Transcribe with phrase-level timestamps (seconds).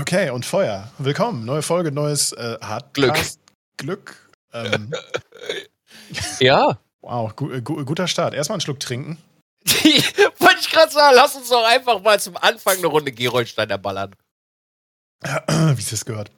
[0.00, 0.90] Okay, und Feuer.
[0.98, 1.44] Willkommen.
[1.44, 3.40] Neue Folge, neues äh, Hardcast.
[3.76, 4.30] Glück.
[4.52, 4.92] Ähm,
[6.40, 6.78] Ja.
[7.00, 8.34] wow, gu äh, gu guter Start.
[8.34, 9.18] Erstmal einen Schluck trinken.
[9.66, 14.14] Wollte ich gerade sagen, lass uns doch einfach mal zum Anfang eine Runde Gerolsteiner ballern.
[15.22, 16.30] Wie es das gehört.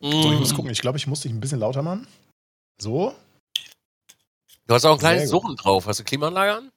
[0.00, 0.56] So, ich muss Mm.
[0.56, 0.70] gucken.
[0.70, 2.06] Ich glaube, ich muss dich ein bisschen lauter machen.
[2.80, 3.14] So.
[4.66, 5.30] Du hast auch ein kleines.
[5.30, 5.86] Surren drauf.
[5.86, 6.70] Hast du Klimaanlage an?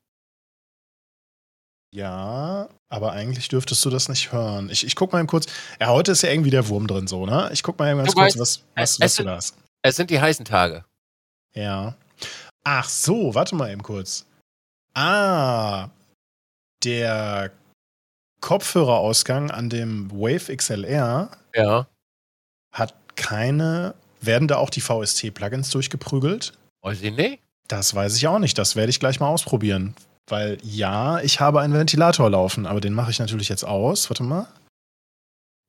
[1.91, 4.69] Ja, aber eigentlich dürftest du das nicht hören.
[4.69, 5.47] Ich, ich guck mal eben kurz.
[5.79, 7.49] Ja, heute ist ja irgendwie der Wurm drin, so, ne?
[7.51, 9.55] Ich guck mal eben ganz Du kurz, weißt, was, was, was du sind- da hast.
[9.81, 10.85] Es sind die heißen Tage.
[11.55, 11.95] Ja.
[12.63, 14.25] Ach so, warte mal eben kurz.
[14.93, 15.89] Ah,
[16.83, 17.51] der
[18.41, 21.87] Kopfhörerausgang an dem Wave XLR Ja.
[22.71, 23.95] hat keine.
[24.21, 26.53] Werden da auch die VST-Plugins durchgeprügelt?
[26.81, 27.41] Weiß ich nicht.
[27.69, 28.57] Das weiß ich auch nicht.
[28.57, 29.95] Das werde ich gleich mal ausprobieren.
[30.29, 34.09] Weil ja, ich habe einen Ventilator laufen, aber den mache ich natürlich jetzt aus.
[34.09, 34.47] Warte mal.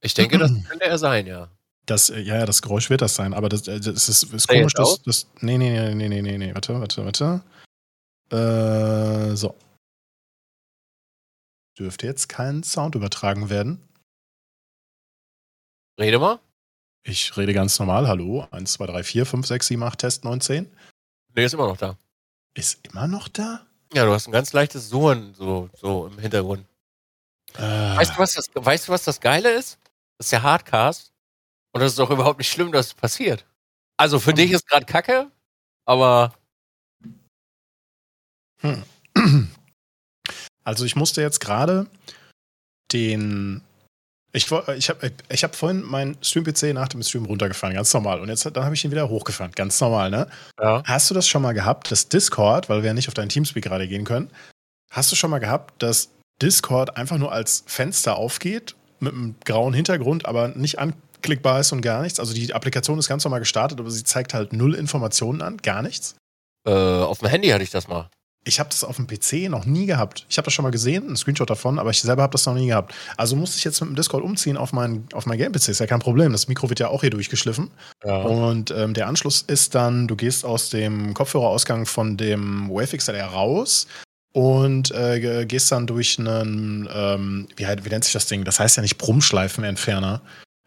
[0.02, 1.48] Ich denke, das könnte er sein, ja.
[1.86, 4.48] Das, äh, ja, ja, das Geräusch wird das sein, aber das, äh, das ist, ist
[4.48, 5.27] komisch, dass das.
[5.41, 6.55] Nee, nee, nee, nee, nee, nee, nee.
[6.55, 7.42] Warte, warte, warte.
[8.30, 9.56] Äh, so.
[11.78, 13.80] Dürfte jetzt kein Sound übertragen werden.
[15.98, 16.39] Rede mal.
[17.02, 18.06] Ich rede ganz normal.
[18.06, 18.47] Hallo.
[18.50, 20.77] 1, 2, 3, 4, 5, 6, 7, 8, Test 9, 10.
[21.34, 21.97] Nee, ist immer noch da.
[22.55, 23.67] Ist immer noch da?
[23.92, 26.64] Ja, du hast ein ganz leichtes Surren so, so im Hintergrund.
[27.56, 29.78] Äh, Weißt, du, was das, weißt du, was das Geile ist?
[30.19, 31.12] Das ist der Hardcast.
[31.72, 33.46] Und das ist doch überhaupt nicht schlimm, dass es passiert.
[33.96, 34.36] Also für Hm.
[34.36, 35.30] dich ist gerade Kacke,
[35.86, 36.34] aber
[40.64, 41.86] Also ich musste jetzt gerade
[42.92, 43.62] den.
[44.33, 48.20] Ich, wo- ich habe ich hab vorhin meinen Stream-PC nach dem Stream runtergefahren, ganz normal.
[48.20, 50.28] Und jetzt dann habe ich ihn wieder hochgefahren, ganz normal, ne?
[50.61, 50.83] ja.
[50.86, 53.64] Hast du das schon mal gehabt, dass Discord, weil wir ja nicht auf deinen Teamspeak
[53.64, 54.31] gerade gehen können,
[54.92, 59.75] hast du schon mal gehabt, dass Discord einfach nur als Fenster aufgeht, mit einem grauen
[59.75, 62.20] Hintergrund, aber nicht anklickbar ist und gar nichts?
[62.20, 65.83] Also die Applikation ist ganz normal gestartet, aber sie zeigt halt null Informationen an, gar
[65.83, 66.14] nichts?
[66.67, 68.08] Äh, auf dem Handy hatte ich das mal.
[68.45, 70.24] Ich habe das auf dem PC noch nie gehabt.
[70.30, 72.55] Ich habe das schon mal gesehen, einen Screenshot davon, aber ich selber habe das noch
[72.55, 72.95] nie gehabt.
[73.18, 75.68] Also musste ich jetzt mit dem Discord umziehen auf mein, auf mein Game-PC.
[75.68, 76.33] Ist ja kein Problem.
[76.33, 77.70] Das Mikro wird ja auch hier durchgeschliffen.
[78.02, 78.23] Ja.
[78.23, 83.27] Und ähm, der Anschluss ist dann, du gehst aus dem Kopfhörerausgang von dem Wave XLR
[83.27, 83.86] raus
[84.33, 88.45] und äh, ge- gehst dann durch einen, ähm, wie, halt- wie nennt sich das Ding?
[88.45, 90.23] Das heißt ja nicht Brummschleifenentferner.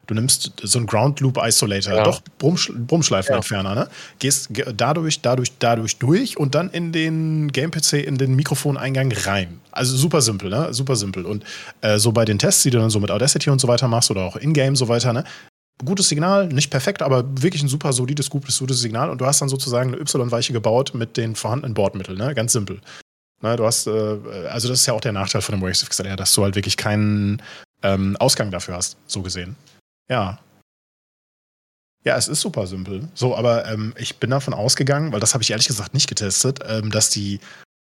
[0.07, 2.03] Du nimmst so einen Ground Loop Isolator, Ja.
[2.03, 3.87] doch Brummsch Brummschleifenentferner, ne?
[4.19, 9.61] Gehst ge- dadurch, dadurch, dadurch durch und dann in den Game-PC, in den Mikrofoneingang rein.
[9.71, 10.73] Also super simpel, ne?
[10.73, 11.25] Super simpel.
[11.25, 11.43] Und
[11.81, 14.11] äh, so bei den Tests, die du dann so mit Audacity und so weiter machst
[14.11, 15.23] oder auch in-game so weiter, ne?
[15.83, 19.09] gutes Signal, nicht perfekt, aber wirklich ein super solides, gutes, gutes Signal.
[19.09, 22.33] Und du hast dann sozusagen eine Y-Weiche gebaut mit den vorhandenen Bordmitteln, ne?
[22.35, 22.79] Ganz simpel.
[23.41, 23.91] Ne, du hast, äh,
[24.49, 26.77] also das ist ja auch der Nachteil von dem Wave XLR, dass du halt wirklich
[26.77, 27.41] keinen
[27.81, 29.55] ähm, Ausgang dafür hast, so gesehen.
[30.09, 30.39] Ja.
[32.03, 33.07] Ja, es ist super simpel.
[33.13, 36.59] So, aber ähm, ich bin davon ausgegangen, weil das habe ich ehrlich gesagt nicht getestet,
[36.67, 37.39] ähm, dass die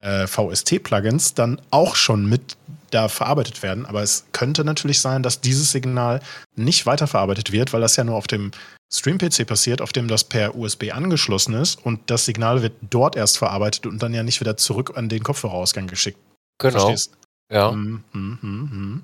[0.00, 2.56] äh, VST-Plugins dann auch schon mit
[2.90, 3.86] da verarbeitet werden.
[3.86, 6.20] Aber es könnte natürlich sein, dass dieses Signal
[6.54, 8.52] nicht weiterverarbeitet wird, weil das ja nur auf dem
[8.92, 13.38] Stream-PC passiert, auf dem das per USB angeschlossen ist und das Signal wird dort erst
[13.38, 16.18] verarbeitet und dann ja nicht wieder zurück an den Kopfhörerausgang geschickt.
[16.58, 16.78] Genau.
[16.78, 17.16] Verstehst?
[17.50, 17.72] Ja.
[17.72, 19.02] Hm, hm.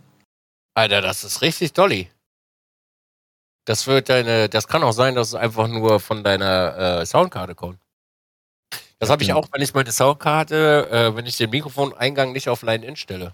[0.74, 2.08] Alter, das ist richtig dolly.
[3.70, 7.54] Das wird deine, das kann auch sein, dass es einfach nur von deiner äh, Soundkarte
[7.54, 7.78] kommt.
[8.98, 9.38] Das habe ich genau.
[9.38, 13.32] auch, wenn ich meine Soundkarte, äh, wenn ich den Mikrofoneingang nicht auf Line-In stelle.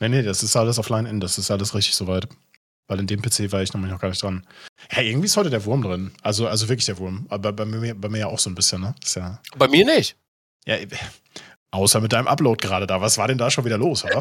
[0.00, 2.28] Nee, nee, das ist alles offline in, das ist alles richtig soweit.
[2.86, 4.46] Weil in dem PC war ich nämlich noch gar nicht dran.
[4.90, 6.12] Ja, irgendwie ist heute der Wurm drin.
[6.22, 7.26] Also, also wirklich der Wurm.
[7.28, 8.94] Aber bei mir, bei mir ja auch so ein bisschen, ne?
[9.04, 9.38] Ist ja.
[9.58, 10.16] Bei mir nicht.
[10.64, 10.78] Ja,
[11.72, 13.02] außer mit deinem Upload gerade da.
[13.02, 14.18] Was war denn da schon wieder los, oder?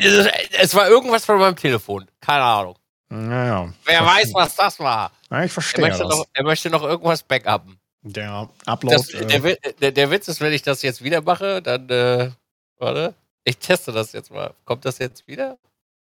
[0.60, 2.06] Es war irgendwas von meinem Telefon.
[2.20, 2.76] Keine Ahnung.
[3.12, 3.74] Naja.
[3.86, 5.12] Wer weiß, was das war.
[5.30, 6.10] Ja, ich Er verstehe möchte, das.
[6.18, 7.78] noch, er möchte noch irgendwas backuppen.
[8.04, 8.96] Der Upload.
[8.96, 12.32] Das, äh, der, der, der Witz ist, wenn ich das jetzt wieder mache, dann, äh,
[12.78, 13.14] warte,
[13.44, 14.54] ich teste das jetzt mal.
[14.66, 15.58] Kommt das jetzt wieder?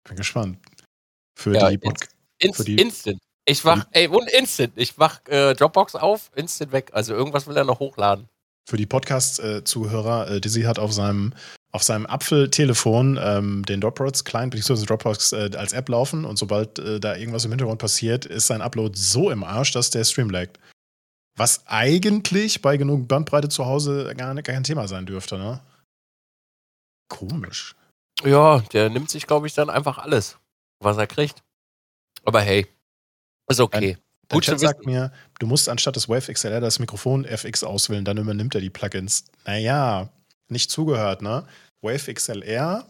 [0.04, 0.58] bin gespannt.
[1.36, 1.96] Für Ja, die Pod
[2.38, 3.20] Inst Für die- instant.
[3.44, 4.72] Ich wach, ey, und instant.
[4.76, 6.90] Ich mach äh, Dropbox auf, instant weg.
[6.92, 8.28] Also irgendwas will er noch hochladen.
[8.68, 11.32] Für die Podcast-Zuhörer, äh, Dizzy hat auf seinem,
[11.74, 14.84] auf seinem Apfel-Telefon ähm, den Dropbox-Client bzw.
[14.84, 18.60] Dropbox äh, als App laufen und sobald äh, da irgendwas im Hintergrund passiert, ist sein
[18.60, 20.58] Upload so im Arsch, dass der Stream laggt.
[21.38, 25.60] Was eigentlich bei genug Bandbreite zu Hause gar, nicht- gar kein Thema sein dürfte, ne?
[27.08, 27.74] Komisch.
[28.24, 30.38] Ja, der nimmt sich, glaube ich, dann einfach alles,
[30.80, 31.42] was er kriegt.
[32.24, 32.66] Aber hey,
[33.48, 33.96] ist okay.
[34.28, 38.04] Dein Gut Chat sagt mir, du musst anstatt des Wave XLR das Mikrofon FX auswählen,
[38.04, 39.24] dann übernimmt er die Plugins.
[39.44, 40.08] Naja,
[40.52, 41.44] nicht zugehört, ne?
[41.82, 42.86] Wave XLR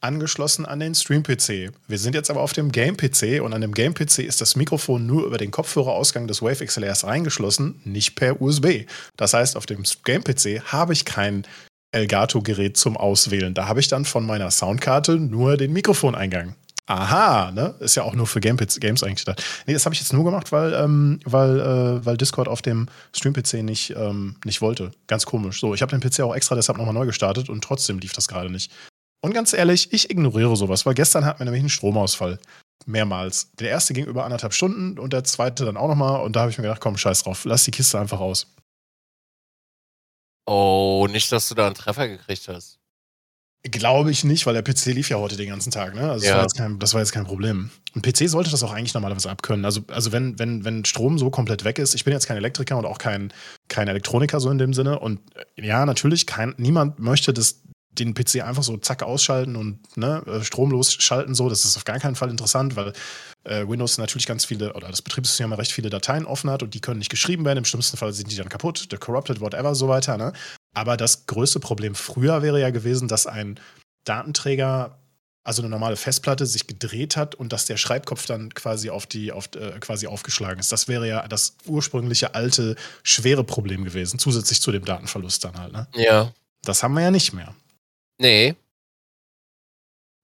[0.00, 1.72] angeschlossen an den Stream-PC.
[1.88, 5.24] Wir sind jetzt aber auf dem Game-PC und an dem Game-PC ist das Mikrofon nur
[5.24, 8.84] über den Kopfhörerausgang des Wave XLRs reingeschlossen, nicht per USB.
[9.16, 11.46] Das heißt, auf dem Game-PC habe ich kein
[11.92, 13.54] Elgato-Gerät zum Auswählen.
[13.54, 16.54] Da habe ich dann von meiner Soundkarte nur den Mikrofoneingang.
[16.88, 17.74] Aha, ne?
[17.80, 19.42] Ist ja auch nur für Game Games eigentlich gedacht.
[19.66, 22.86] Nee, das habe ich jetzt nur gemacht, weil, ähm, weil, äh, weil Discord auf dem
[23.12, 24.92] Stream-PC nicht, ähm, nicht wollte.
[25.08, 25.58] Ganz komisch.
[25.60, 28.28] So, ich habe den PC auch extra deshalb nochmal neu gestartet und trotzdem lief das
[28.28, 28.70] gerade nicht.
[29.20, 32.38] Und ganz ehrlich, ich ignoriere sowas, weil gestern hatten wir nämlich einen Stromausfall.
[32.84, 33.50] Mehrmals.
[33.58, 36.20] Der erste ging über anderthalb Stunden und der zweite dann auch nochmal.
[36.20, 38.46] Und da habe ich mir gedacht, komm, scheiß drauf, lass die Kiste einfach aus.
[40.46, 42.78] Oh, nicht, dass du da einen Treffer gekriegt hast.
[43.70, 45.94] Glaube ich nicht, weil der PC lief ja heute den ganzen Tag.
[45.94, 46.10] Ne?
[46.10, 46.42] Also ja.
[46.42, 47.70] das, war kein, das, war jetzt kein Problem.
[47.94, 49.64] Ein PC sollte das auch eigentlich normalerweise abkönnen.
[49.64, 52.76] Also, also wenn, wenn, wenn Strom so komplett weg ist, ich bin jetzt kein Elektriker
[52.76, 53.32] und auch kein,
[53.68, 54.98] kein Elektroniker so in dem Sinne.
[54.98, 55.20] Und
[55.56, 60.22] äh, ja, natürlich, kein, niemand möchte das, den PC einfach so zack ausschalten und ne,
[60.26, 61.34] äh, stromlos schalten.
[61.34, 62.92] So, das ist auf gar keinen Fall interessant, weil
[63.44, 66.80] äh, Windows natürlich ganz viele, oder das Betriebssystem recht viele Dateien offen hat und die
[66.80, 67.58] können nicht geschrieben werden.
[67.58, 70.16] Im schlimmsten Fall sind die dann kaputt, corrupted, whatever, so weiter.
[70.18, 70.32] Ne?
[70.76, 73.58] Aber das größte Problem früher wäre ja gewesen, dass ein
[74.04, 74.98] Datenträger,
[75.42, 79.32] also eine normale Festplatte, sich gedreht hat und dass der Schreibkopf dann quasi auf die,
[79.32, 80.70] auf, äh, quasi aufgeschlagen ist.
[80.70, 85.72] Das wäre ja das ursprüngliche alte, schwere Problem gewesen, zusätzlich zu dem Datenverlust dann halt.
[85.72, 85.88] Ne?
[85.94, 86.34] Ja.
[86.60, 87.54] Das haben wir ja nicht mehr.
[88.18, 88.54] Nee.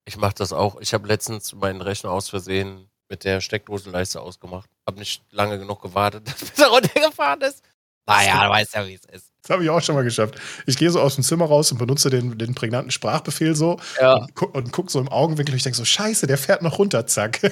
[0.05, 0.83] Ich mache das auch.
[0.83, 4.69] Ich habe letztens meinen Rechner aus Versehen mit der Steckdosenleiste ausgemacht.
[4.87, 7.63] Hab nicht lange genug gewartet, bis er runtergefahren ist.
[8.05, 9.32] Naja, du weißt ja, wie es ist.
[9.43, 10.37] Das habe ich auch schon mal geschafft.
[10.67, 14.15] Ich gehe so aus dem Zimmer raus und benutze den, den prägnanten Sprachbefehl so ja.
[14.15, 16.79] und, gu und guck so im Augenwinkel und ich denke so, scheiße, der fährt noch
[16.79, 17.41] runter, zack.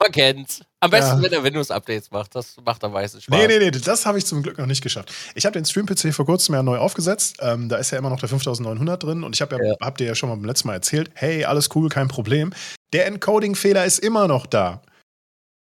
[0.00, 0.62] Man kennt's.
[0.80, 1.22] Am besten, ja.
[1.22, 2.34] wenn er Windows-Updates macht.
[2.34, 3.38] Das macht am meisten Spaß.
[3.38, 5.12] Nee, nee, nee, das habe ich zum Glück noch nicht geschafft.
[5.34, 7.36] Ich habe den Stream-PC vor kurzem ja neu aufgesetzt.
[7.40, 9.76] Ähm, da ist ja immer noch der 5900 drin und ich habe ja, ja.
[9.80, 12.54] hab dir ja schon mal beim letzten Mal erzählt, hey, alles cool, kein Problem.
[12.94, 14.80] Der Encoding-Fehler ist immer noch da.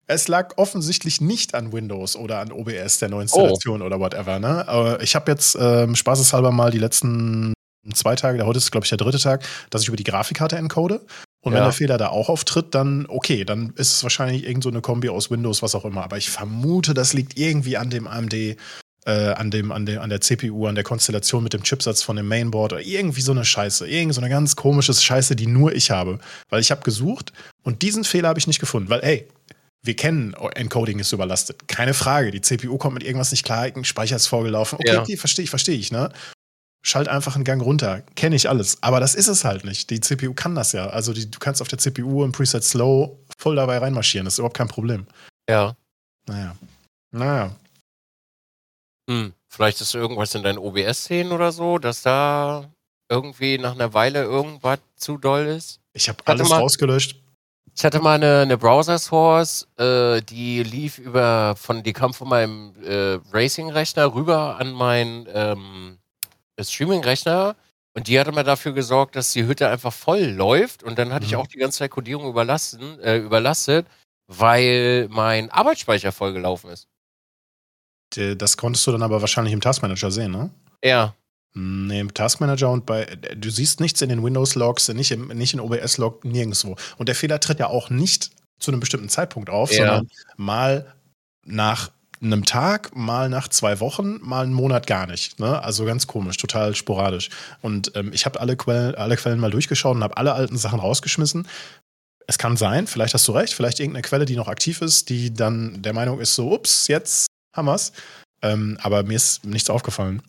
[0.08, 3.86] Es lag offensichtlich nicht an Windows oder an OBS, der neuen Installation oh.
[3.86, 4.40] oder whatever.
[4.40, 4.68] Ne?
[4.68, 7.54] Aber ich habe jetzt ähm, spaßeshalber mal die letzten
[7.94, 11.02] zwei Tage, heute ist glaube ich der dritte Tag, dass ich über die Grafikkarte encode.
[11.44, 11.58] Und ja.
[11.58, 14.82] wenn der Fehler da auch auftritt, dann okay, dann ist es wahrscheinlich irgend so eine
[14.82, 16.04] Kombi aus Windows, was auch immer.
[16.04, 18.58] Aber ich vermute, das liegt irgendwie an dem AMD, äh,
[19.06, 22.28] an dem, an der, an der CPU, an der Konstellation mit dem Chipsatz von dem
[22.28, 23.88] Mainboard oder irgendwie so eine Scheiße.
[23.88, 26.20] Irgend so eine ganz komische Scheiße, die nur ich habe.
[26.50, 27.34] Weil ich habe gesucht
[27.64, 28.90] und diesen Fehler habe ich nicht gefunden.
[28.90, 29.28] Weil, ey,
[29.84, 31.68] wir kennen, Encoding ist überlastet.
[31.68, 32.32] Keine Frage.
[32.32, 34.78] Die CPU kommt mit irgendwas nicht klar, ein Speicher ist vorgelaufen.
[34.80, 35.02] Okay, ja.
[35.02, 36.12] okay verstehe ich, verstehe ich, ne?
[36.84, 38.02] Schalt einfach einen Gang runter.
[38.16, 38.82] Kenne ich alles.
[38.82, 39.90] Aber das ist es halt nicht.
[39.90, 40.88] Die CPU kann das ja.
[40.88, 44.26] Also die, du kannst auf der CPU im Preset Slow voll dabei reinmarschieren.
[44.26, 45.06] Das ist überhaupt kein Problem.
[45.48, 45.76] Ja.
[46.28, 46.56] Naja.
[47.12, 47.56] Naja.
[49.10, 49.34] Hm.
[49.48, 52.72] Vielleicht ist irgendwas in deinen OBS-Szenen oder so, dass da
[53.10, 55.82] irgendwie nach einer Weile irgendwas zu doll ist.
[55.94, 57.21] Ich habe alles rausgelöscht.
[57.76, 62.74] Ich hatte mal eine, eine Browser-Source, äh, die lief über von, die kam von meinem
[62.84, 65.98] äh, Racing-Rechner rüber an meinen ähm,
[66.60, 67.56] Streaming-Rechner
[67.94, 71.26] und die hatte mal dafür gesorgt, dass die Hütte einfach voll läuft und dann hatte
[71.26, 71.30] mhm.
[71.30, 73.88] ich auch die ganze Zeit Codierung überlassen, äh, überlastet,
[74.28, 76.88] weil mein Arbeitsspeicher vollgelaufen ist.
[78.38, 80.50] Das konntest du dann aber wahrscheinlich im Taskmanager sehen, ne?
[80.84, 81.16] Ja.
[81.54, 85.60] Nee, im Taskmanager und bei, du siehst nichts in den Windows-Logs, nicht, im, nicht in
[85.60, 86.78] OBS-Log, nirgendwo.
[86.98, 89.78] Und der Fehler tritt ja auch nicht zu einem bestimmten Zeitpunkt auf, ja.
[89.78, 90.08] sondern
[90.38, 90.94] mal
[91.46, 95.40] nach einem Tag, mal nach zwei Wochen, mal einen Monat gar nicht.
[95.40, 95.62] Ne?
[95.62, 97.30] Also ganz komisch, total sporadisch.
[97.62, 100.80] Und ähm, ich habe alle Quellen, alle Quellen mal durchgeschaut und habe alle alten Sachen
[100.80, 101.48] rausgeschmissen.
[102.28, 105.34] Es kann sein, vielleicht hast du recht, vielleicht irgendeine Quelle, die noch aktiv ist, die
[105.34, 107.92] dann der Meinung ist, so, ups, jetzt haben wir's.
[108.44, 110.22] Ähm, aber mir ist nichts aufgefallen.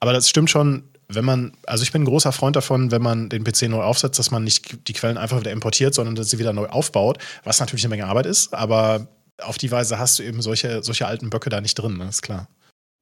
[0.00, 3.28] Aber das stimmt schon, wenn man, also ich bin ein großer Freund davon, wenn man
[3.28, 6.38] den PC neu aufsetzt, dass man nicht die Quellen einfach wieder importiert, sondern dass sie
[6.38, 9.06] wieder neu aufbaut, was natürlich eine Menge Arbeit ist, aber
[9.40, 12.08] auf die Weise hast du eben solche, solche alten Böcke da nicht drin, ne?
[12.08, 12.48] ist klar.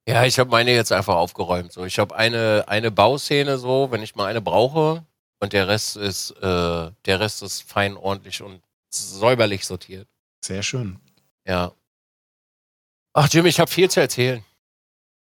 [0.06, 1.72] Ja, ich habe meine jetzt einfach aufgeräumt.
[1.72, 5.02] So, ich habe eine, eine Bauszene so, wenn ich mal eine brauche,
[5.44, 10.08] und der Rest ist, äh, der Rest ist fein, ordentlich und säuberlich sortiert.
[10.44, 10.98] Sehr schön.
[11.46, 11.72] Ja.
[13.12, 14.42] Ach, Jim, ich habe viel zu erzählen.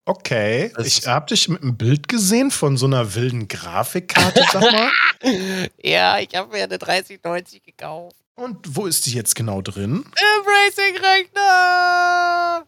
[0.07, 4.61] Okay, das ich habe dich mit einem Bild gesehen von so einer wilden Grafikkarte, sag
[4.61, 4.91] mal.
[5.83, 8.17] ja, ich habe mir eine 3090 gekauft.
[8.35, 10.05] Und wo ist die jetzt genau drin?
[10.05, 12.67] Im Racing-Rechner!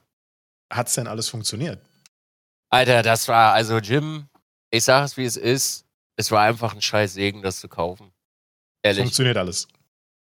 [0.72, 1.78] Hat's denn alles funktioniert?
[2.70, 4.28] Alter, das war, also Jim,
[4.70, 5.84] ich sag es wie es ist,
[6.16, 8.12] es war einfach ein scheiß Segen, das zu kaufen.
[8.82, 9.02] Ehrlich.
[9.02, 9.68] Funktioniert alles.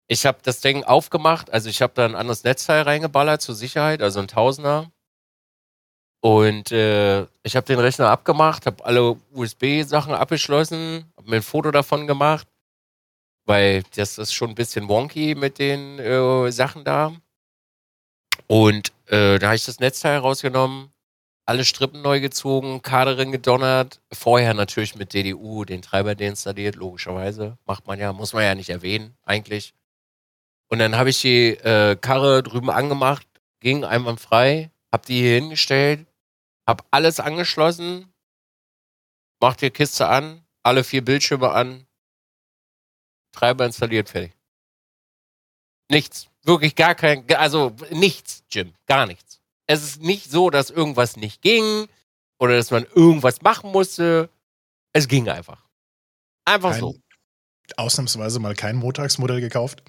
[0.07, 4.01] Ich habe das Ding aufgemacht, also ich habe da ein anderes Netzteil reingeballert zur Sicherheit,
[4.01, 4.91] also ein Tausender.
[6.21, 11.71] Und äh, ich habe den Rechner abgemacht, habe alle USB-Sachen abgeschlossen, habe mir ein Foto
[11.71, 12.47] davon gemacht.
[13.45, 17.13] weil das ist schon ein bisschen wonky mit den äh, Sachen da.
[18.47, 20.91] Und äh, da habe ich das Netzteil rausgenommen,
[21.45, 27.57] alle Strippen neu gezogen, Kaderin gedonnert, vorher natürlich mit DDU den Treiber deinstalliert, logischerweise.
[27.65, 29.73] Macht man ja, muss man ja nicht erwähnen, eigentlich.
[30.69, 33.25] Und dann habe ich die äh, Karre drüben angemacht,
[33.61, 36.07] ging einwandfrei, hab die hier hingestellt,
[36.67, 38.13] hab alles angeschlossen,
[39.41, 41.87] mach die Kiste an, alle vier Bildschirme an,
[43.31, 44.33] Treiber installiert, fertig.
[45.89, 46.27] Nichts.
[46.43, 49.41] Wirklich gar kein, also nichts, Jim, gar nichts.
[49.67, 51.87] Es ist nicht so, dass irgendwas nicht ging
[52.39, 54.29] oder dass man irgendwas machen musste.
[54.93, 55.67] Es ging einfach.
[56.45, 56.95] Einfach kein, so.
[57.75, 59.83] Ausnahmsweise mal kein Montagsmodell gekauft?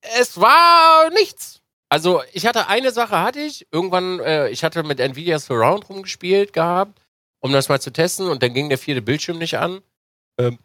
[0.00, 1.59] Es war nichts.
[1.90, 3.66] Also ich hatte eine Sache, hatte ich.
[3.72, 7.00] Irgendwann, äh, ich hatte mit Nvidia Surround rumgespielt gehabt,
[7.40, 9.82] um das mal zu testen und dann ging der vierte Bildschirm nicht an.
[10.38, 10.58] Ähm,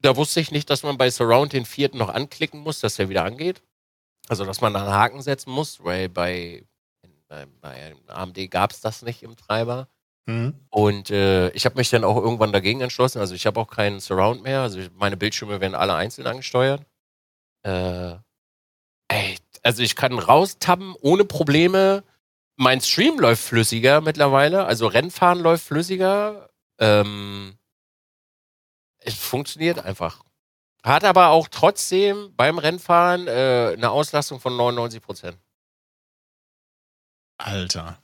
[0.00, 3.10] da wusste ich nicht, dass man bei Surround den vierten noch anklicken muss, dass der
[3.10, 3.62] wieder angeht.
[4.28, 6.64] Also dass man da einen Haken setzen muss, weil bei,
[7.28, 9.88] bei, bei AMD gab es das nicht im Treiber.
[10.26, 10.54] Mhm.
[10.70, 13.18] Und äh, ich habe mich dann auch irgendwann dagegen entschlossen.
[13.18, 14.60] Also ich habe auch keinen Surround mehr.
[14.60, 16.82] Also meine Bildschirme werden alle einzeln angesteuert.
[17.64, 18.16] Äh,
[19.08, 22.04] ey, also ich kann raustabben ohne Probleme.
[22.56, 26.50] Mein Stream läuft flüssiger mittlerweile, also Rennfahren läuft flüssiger.
[26.78, 27.56] Ähm,
[28.98, 30.24] es funktioniert einfach.
[30.82, 35.38] Hat aber auch trotzdem beim Rennfahren äh, eine Auslastung von 99 Prozent.
[37.38, 37.98] Alter.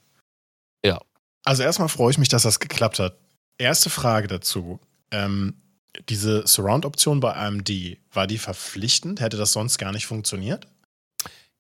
[0.85, 1.01] Ja.
[1.45, 3.17] Also erstmal freue ich mich, dass das geklappt hat.
[3.59, 4.81] Erste Frage dazu.
[5.11, 5.61] Ähm,
[6.09, 7.71] diese Surround-Option bei AMD,
[8.13, 9.21] war die verpflichtend?
[9.21, 10.67] Hätte das sonst gar nicht funktioniert?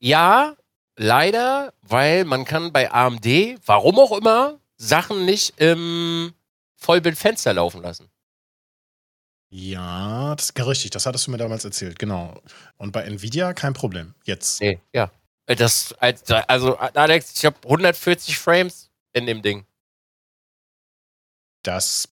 [0.04, 0.54] Ja,
[0.96, 3.24] leider, weil man kann bei AMD,
[3.64, 6.34] warum auch immer, Sachen nicht im
[6.76, 8.10] Vollbildfenster laufen lassen.
[9.48, 12.38] Ja, das ist richtig, das hattest du mir damals erzählt, genau.
[12.76, 14.14] Und bei Nvidia kein Problem.
[14.24, 14.60] Jetzt.
[14.60, 15.10] Nee, ja.
[15.46, 15.94] Das,
[16.48, 19.64] also, Alex, ich habe 140 Frames in dem Ding.
[21.62, 22.10] Das.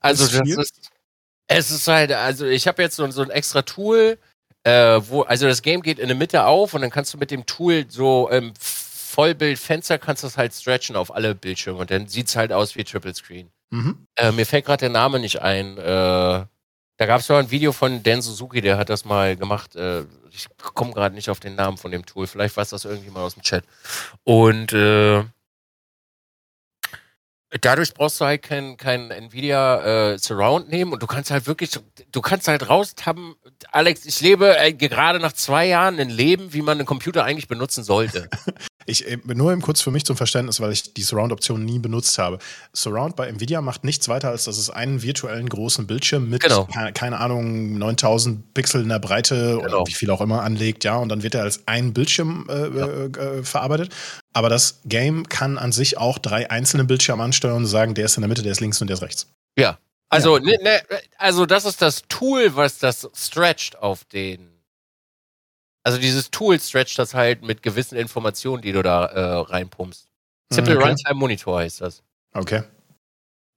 [0.00, 0.90] Also, ist das ist.
[1.46, 4.18] Es ist halt, also, ich habe jetzt so, so ein extra Tool,
[4.66, 7.30] äh, wo, also das Game geht in der Mitte auf und dann kannst du mit
[7.30, 11.90] dem Tool so im ähm, Vollbildfenster kannst du das halt stretchen auf alle Bildschirme und
[11.90, 13.48] dann sieht es halt aus wie Triple Screen.
[13.70, 14.06] Mhm.
[14.16, 15.78] Äh, mir fällt gerade der Name nicht ein.
[15.78, 15.82] Äh,
[16.98, 19.76] da gab es mal ein Video von Dan Suzuki, der hat das mal gemacht.
[19.76, 22.26] Äh, ich komme gerade nicht auf den Namen von dem Tool.
[22.26, 23.64] Vielleicht weiß das irgendjemand aus dem Chat.
[24.24, 25.24] Und äh,
[27.60, 31.70] dadurch brauchst du halt kein, kein Nvidia äh, Surround nehmen und du kannst halt wirklich,
[32.10, 33.34] du kannst halt raustappen.
[33.70, 37.48] Alex, ich lebe äh, gerade nach zwei Jahren ein Leben, wie man einen Computer eigentlich
[37.48, 38.28] benutzen sollte.
[38.86, 42.18] ich äh, nur eben kurz für mich zum Verständnis, weil ich die Surround-Option nie benutzt
[42.18, 42.38] habe.
[42.72, 46.64] Surround bei Nvidia macht nichts weiter, als dass es einen virtuellen großen Bildschirm mit, genau.
[46.64, 49.80] keine, keine, Ahnung, 9000 Pixel in der Breite genau.
[49.80, 52.52] oder wie viel auch immer anlegt, ja, und dann wird er als ein Bildschirm äh,
[52.52, 52.86] ja.
[52.86, 53.92] äh, verarbeitet.
[54.32, 58.16] Aber das Game kann an sich auch drei einzelne Bildschirme ansteuern und sagen, der ist
[58.16, 59.28] in der Mitte, der ist links und der ist rechts.
[59.58, 59.78] Ja.
[60.08, 60.44] Also, ja.
[60.44, 60.80] Ne, ne,
[61.18, 64.55] also das ist das Tool, was das stretcht auf den.
[65.86, 70.08] Also dieses Tool stretcht das halt mit gewissen Informationen, die du da äh, reinpumpst.
[70.50, 70.88] Simple okay.
[70.88, 72.02] Runtime Monitor heißt das.
[72.34, 72.64] Okay.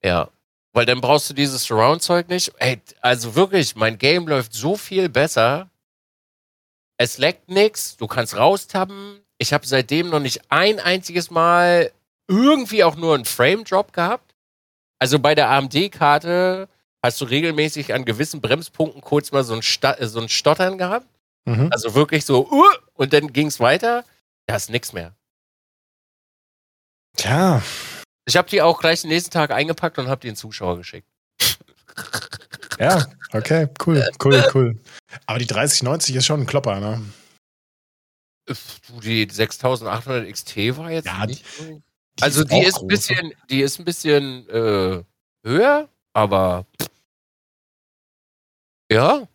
[0.04, 0.30] Ja.
[0.72, 2.52] Weil dann brauchst du dieses Surround-Zeug nicht.
[2.60, 5.72] Ey, also wirklich, mein Game läuft so viel besser.
[6.98, 11.92] Es leckt nix, du kannst raustappen, ich habe seitdem noch nicht ein einziges Mal
[12.28, 14.36] irgendwie auch nur einen Frame-Drop gehabt.
[15.00, 16.70] Also bei der AMD-Karte
[17.02, 21.08] hast du regelmäßig an gewissen Bremspunkten kurz mal so ein, Sta so ein Stottern gehabt.
[21.46, 21.70] Mhm.
[21.72, 24.04] Also wirklich so, uh, und dann ging es weiter.
[24.48, 25.16] Da ist nichts mehr.
[27.16, 27.62] Tja.
[28.26, 31.08] Ich habe die auch gleich den nächsten Tag eingepackt und habe die den Zuschauer geschickt.
[32.80, 34.80] Ja, okay, cool, cool, cool.
[35.26, 37.04] Aber die 3090 ist schon ein Klopper, ne?
[39.04, 41.44] Die 6800 XT war jetzt ja, nicht.
[41.60, 44.46] Die, die also ist die ist ein bisschen, die ist ein bisschen
[45.44, 46.66] höher, aber
[48.90, 49.28] ja.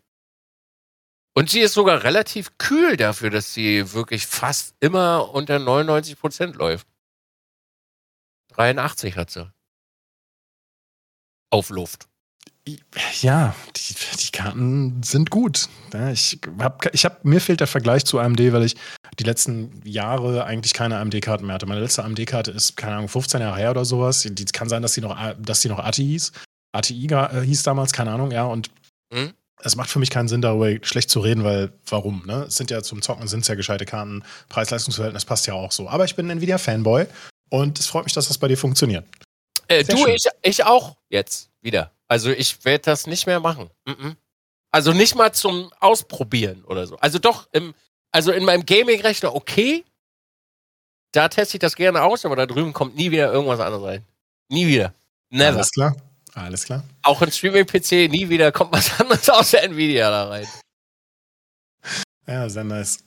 [1.36, 6.56] Und sie ist sogar relativ kühl dafür, dass sie wirklich fast immer unter 99 Prozent
[6.56, 6.86] läuft.
[8.52, 9.52] 83 hat sie.
[11.50, 12.08] Auf Luft.
[13.20, 15.68] Ja, die, die Karten sind gut.
[16.12, 18.76] ich hab, ich hab, mir fehlt der Vergleich zu AMD, weil ich
[19.18, 21.66] die letzten Jahre eigentlich keine AMD-Karten mehr hatte.
[21.66, 24.26] Meine letzte AMD-Karte ist, keine Ahnung, 15 Jahre her oder sowas.
[24.28, 26.32] Die kann sein, dass sie noch, dass sie noch ATI hieß.
[26.72, 27.08] ATI
[27.44, 28.44] hieß damals, keine Ahnung, ja.
[28.44, 28.70] Und
[29.12, 29.34] hm?
[29.62, 32.24] Es macht für mich keinen Sinn, darüber schlecht zu reden, weil warum?
[32.26, 32.44] Ne?
[32.48, 34.24] Es sind ja zum Zocken sind es ja gescheite Karten.
[34.48, 35.88] Preis-Leistungsverhältnis passt ja auch so.
[35.88, 37.06] Aber ich bin ein Nvidia-Fanboy
[37.50, 39.06] und es freut mich, dass das bei dir funktioniert.
[39.68, 41.92] Äh, du, ich, ich auch jetzt wieder.
[42.08, 43.70] Also ich werde das nicht mehr machen.
[43.86, 44.16] Mm -mm.
[44.70, 46.96] Also nicht mal zum Ausprobieren oder so.
[46.96, 47.74] Also doch, im,
[48.10, 49.84] also in meinem Gaming-Rechner okay.
[51.12, 54.04] Da teste ich das gerne aus, aber da drüben kommt nie wieder irgendwas anderes rein.
[54.48, 54.92] Nie wieder.
[55.30, 55.54] Never.
[55.54, 55.96] Alles klar.
[56.34, 56.82] Alles klar.
[57.02, 60.46] Auch in Streaming-PC nie wieder kommt was anderes außer Nvidia da rein.
[62.26, 63.04] Ja, sehr nice.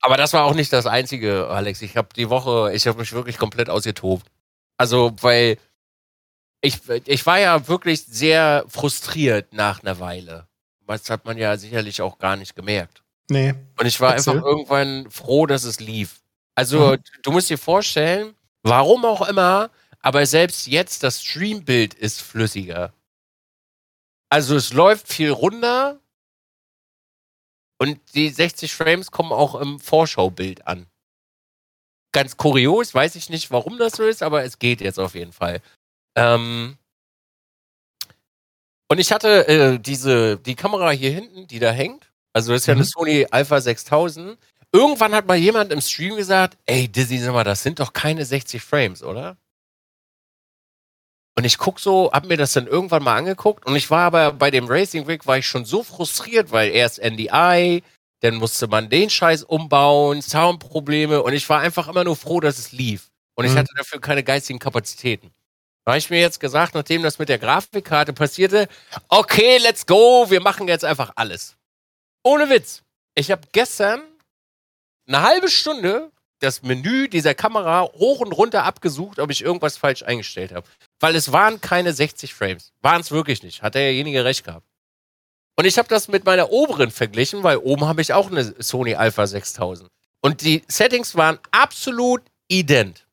[0.00, 1.82] Aber das war auch nicht das Einzige, Alex.
[1.82, 4.26] Ich habe die Woche, ich habe mich wirklich komplett ausgetobt.
[4.76, 5.58] Also, weil
[6.60, 10.46] ich, ich war ja wirklich sehr frustriert nach einer Weile.
[10.86, 13.02] Das hat man ja sicherlich auch gar nicht gemerkt.
[13.30, 13.54] Nee.
[13.78, 14.34] Und ich war Erzähl.
[14.34, 16.20] einfach irgendwann froh, dass es lief.
[16.54, 17.02] Also, mhm.
[17.22, 19.70] du musst dir vorstellen, warum auch immer,
[20.04, 22.92] aber selbst jetzt das Streambild ist flüssiger.
[24.28, 25.98] Also es läuft viel runter
[27.78, 30.86] und die 60 Frames kommen auch im Vorschaubild an.
[32.12, 35.32] Ganz kurios, weiß ich nicht, warum das so ist, aber es geht jetzt auf jeden
[35.32, 35.62] Fall.
[36.16, 36.76] Ähm
[38.88, 42.66] und ich hatte äh, diese, die Kamera hier hinten, die da hängt, also das ist
[42.66, 42.80] ja mhm.
[42.80, 44.38] eine Sony Alpha 6000.
[44.70, 48.26] Irgendwann hat mal jemand im Stream gesagt, ey Dizzy, sag mal, das sind doch keine
[48.26, 49.38] 60 Frames, oder?
[51.36, 54.32] Und ich guck so, hab mir das dann irgendwann mal angeguckt und ich war aber
[54.32, 57.82] bei dem Racing Rig war ich schon so frustriert, weil erst NDI,
[58.20, 62.58] dann musste man den Scheiß umbauen, Soundprobleme und ich war einfach immer nur froh, dass
[62.58, 63.10] es lief.
[63.34, 63.58] Und ich mhm.
[63.58, 65.32] hatte dafür keine geistigen Kapazitäten.
[65.84, 68.68] Da habe ich mir jetzt gesagt, nachdem das mit der Grafikkarte passierte,
[69.08, 71.56] okay, let's go, wir machen jetzt einfach alles.
[72.22, 72.82] Ohne Witz.
[73.16, 74.02] Ich habe gestern
[75.06, 76.10] eine halbe Stunde
[76.40, 80.66] das Menü dieser Kamera hoch und runter abgesucht, ob ich irgendwas falsch eingestellt habe.
[81.00, 82.72] Weil es waren keine 60 Frames.
[82.80, 83.62] Waren es wirklich nicht.
[83.62, 84.66] Hat derjenige recht gehabt.
[85.56, 88.94] Und ich habe das mit meiner oberen verglichen, weil oben habe ich auch eine Sony
[88.94, 89.88] Alpha 6000.
[90.20, 93.06] Und die Settings waren absolut ident.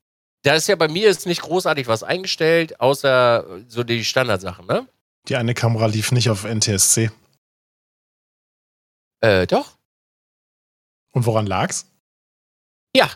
[0.44, 4.88] Da ist ja bei mir jetzt nicht großartig was eingestellt, außer so die Standardsachen, ne?
[5.28, 7.12] Die eine Kamera lief nicht auf NTSC.
[9.20, 9.78] Äh, doch.
[11.12, 11.86] Und woran lag's?
[12.96, 13.10] Ja.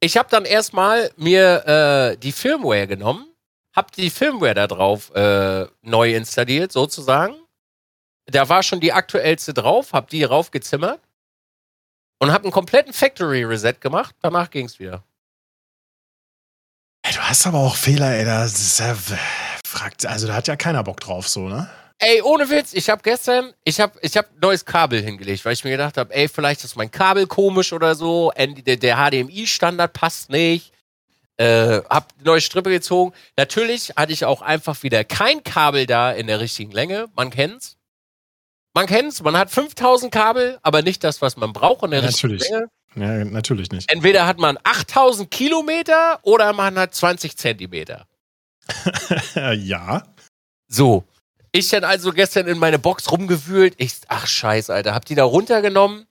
[0.00, 3.25] Ich habe dann erstmal mir äh, die Firmware genommen,
[3.76, 7.34] habe die Firmware da drauf äh, neu installiert, sozusagen.
[8.26, 11.00] Da war schon die aktuellste drauf, habe die raufgezimmert
[12.18, 14.16] und habe einen kompletten Factory Reset gemacht.
[14.22, 15.04] Danach ging es wieder.
[17.02, 18.24] Ey, du hast aber auch Fehler, ey.
[18.24, 18.96] Das ist ja,
[19.64, 21.70] fragt, also da hat ja keiner Bock drauf, so, ne?
[21.98, 25.64] Ey, ohne Witz, ich habe gestern, ich habe ich hab neues Kabel hingelegt, weil ich
[25.64, 30.28] mir gedacht habe, ey, vielleicht ist mein Kabel komisch oder so, der, der HDMI-Standard passt
[30.28, 30.72] nicht.
[31.38, 33.12] Äh, hab neue Strippe gezogen.
[33.36, 37.08] Natürlich hatte ich auch einfach wieder kein Kabel da in der richtigen Länge.
[37.14, 37.76] Man kennt's.
[38.72, 39.22] Man kennt's.
[39.22, 42.50] Man hat 5000 Kabel, aber nicht das, was man braucht in der ja, richtigen natürlich.
[42.50, 42.68] Länge.
[42.96, 43.92] Ja, natürlich nicht.
[43.92, 48.06] Entweder hat man 8000 Kilometer oder man hat 20 Zentimeter.
[49.34, 50.04] ja.
[50.68, 51.04] So.
[51.52, 53.74] Ich dann also gestern in meine Box rumgewühlt.
[53.76, 54.94] Ich, ach scheiße, Alter.
[54.94, 56.06] Hab die da runtergenommen,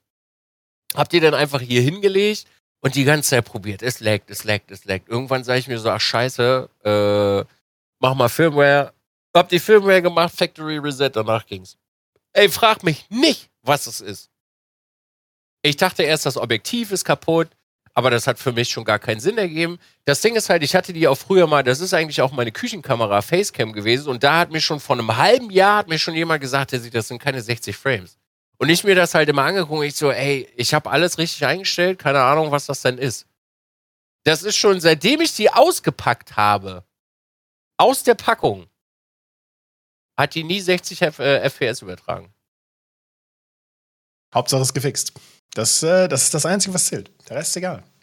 [0.94, 2.46] hab die dann einfach hier hingelegt
[2.86, 3.82] und die ganze Zeit probiert.
[3.82, 5.08] Es laggt, es laggt, es laggt.
[5.08, 7.54] Irgendwann sage ich mir so, ach scheiße, äh,
[7.98, 8.92] mach mal Firmware.
[9.34, 11.76] Hab die Firmware gemacht, Factory Reset, danach ging's.
[12.32, 14.30] Ey, frag mich nicht, was es ist.
[15.62, 17.48] Ich dachte erst, das Objektiv ist kaputt
[17.96, 19.78] aber das hat für mich schon gar keinen Sinn ergeben.
[20.04, 22.52] Das Ding ist halt, ich hatte die auch früher mal, das ist eigentlich auch meine
[22.52, 26.14] Küchenkamera Facecam gewesen und da hat mir schon vor einem halben Jahr hat mir schon
[26.14, 28.18] jemand gesagt, der sieht, das sind keine 60 Frames.
[28.58, 31.98] Und ich mir das halt immer angeguckt, ich so, ey, ich habe alles richtig eingestellt,
[31.98, 33.26] keine Ahnung, was das denn ist.
[34.24, 36.84] Das ist schon, seitdem ich die ausgepackt habe,
[37.76, 38.66] aus der Packung,
[40.16, 42.32] hat die nie 60 F äh, FPS übertragen.
[44.34, 45.12] Hauptsache ist gefixt.
[45.54, 47.10] Das, äh, das ist das Einzige, was zählt.
[47.28, 47.82] Der Rest ist egal.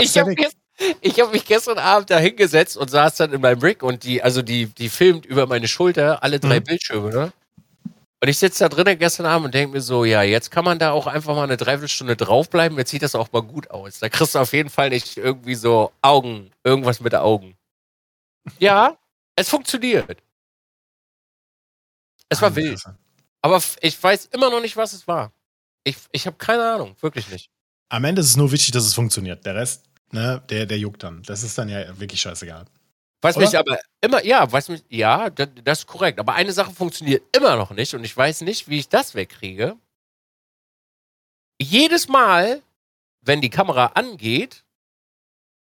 [0.00, 4.04] ich habe hab mich gestern Abend da hingesetzt und saß dann in meinem Rig und
[4.04, 6.64] die, also die, die filmt über meine Schulter alle drei mhm.
[6.64, 7.32] Bildschirme, ne?
[8.24, 10.78] Und ich sitze da drinnen gestern Abend und denke mir so, ja, jetzt kann man
[10.78, 13.98] da auch einfach mal eine Dreiviertelstunde draufbleiben, jetzt sieht das auch mal gut aus.
[13.98, 17.54] Da kriegst du auf jeden Fall nicht irgendwie so Augen, irgendwas mit Augen.
[18.58, 18.96] Ja,
[19.36, 20.22] es funktioniert.
[22.30, 22.82] Es war wild.
[23.42, 25.30] Aber ich weiß immer noch nicht, was es war.
[25.82, 27.50] Ich, ich habe keine Ahnung, wirklich nicht.
[27.90, 29.44] Am Ende ist es nur wichtig, dass es funktioniert.
[29.44, 31.22] Der Rest, ne, der, der juckt dann.
[31.24, 32.64] Das ist dann ja wirklich scheißegal.
[33.24, 33.46] Was Oder?
[33.46, 36.18] mich aber immer, ja, was mich, ja, das, das, ist korrekt.
[36.18, 39.78] Aber eine Sache funktioniert immer noch nicht und ich weiß nicht, wie ich das wegkriege.
[41.58, 42.60] Jedes Mal,
[43.22, 44.62] wenn die Kamera angeht,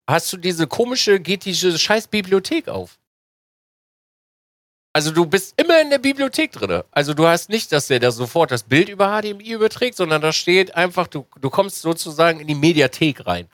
[0.08, 3.00] hast du diese komische, geht diese scheiß Bibliothek auf.
[4.94, 6.84] Also du bist immer in der Bibliothek drin.
[6.92, 10.34] Also du hast nicht, dass der da sofort das Bild über HDMI überträgt, sondern da
[10.34, 13.50] steht einfach, du, du kommst sozusagen in die Mediathek rein.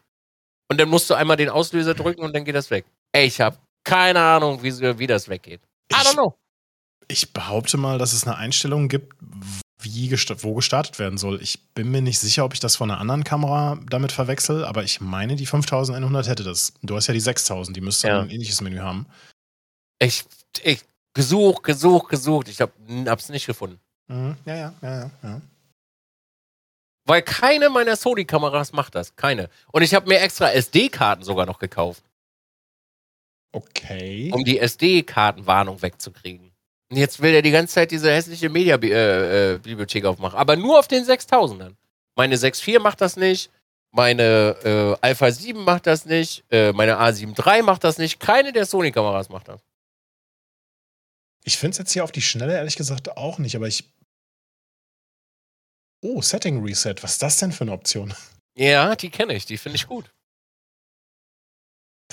[0.67, 2.83] Und dann musst du einmal den Auslöser drücken und dann geht das weg.
[3.13, 5.61] Ey, ich habe keine Ahnung, wie, wie das weggeht.
[5.93, 6.37] I don't know.
[7.07, 9.13] Ich behaupte mal, dass es eine Einstellung gibt,
[9.79, 11.41] wie gesta wo gestartet werden soll.
[11.41, 14.83] Ich bin mir nicht sicher, ob ich das von einer anderen Kamera damit verwechsel, aber
[14.83, 16.73] ich meine, die 5100 hätte das.
[16.81, 18.21] Du hast ja die 6000, die müsste ja.
[18.21, 19.05] ein ähnliches Menü haben.
[19.99, 20.25] Ich,
[20.63, 20.81] ich
[21.13, 22.49] gesucht, gesucht, gesucht.
[22.49, 22.71] Ich hab,
[23.05, 23.79] hab's nicht gefunden.
[24.07, 24.35] Mhm.
[24.45, 25.41] Ja, ja, ja, ja, ja.
[27.07, 29.15] Weil keine meiner Sony-Kameras macht das.
[29.15, 29.49] Keine.
[29.71, 32.03] Und ich habe mir extra SD-Karten sogar noch gekauft.
[33.55, 34.31] Okay.
[34.33, 36.51] Um die SD-Kartenwarnung wegzukriegen.
[36.91, 40.37] Und jetzt will er die ganze Zeit diese hässliche Media-Bibliothek äh, äh, aufmachen.
[40.37, 41.73] Aber nur auf den 6000ern.
[42.17, 43.49] Meine 6.4 macht das nicht.
[43.91, 46.43] Meine äh, Alpha 7 macht das nicht.
[46.51, 48.19] Äh, meine A7 III macht das nicht.
[48.19, 49.61] Keine der Sony-Kameras macht das.
[51.45, 53.89] Ich finde es jetzt hier auf die Schnelle ehrlich gesagt auch nicht, aber ich.
[56.01, 56.95] Oh, Setting Reset.
[57.01, 58.13] Was ist das denn für eine Option?
[58.55, 59.45] Ja, die kenne ich.
[59.45, 60.11] Die finde ich gut.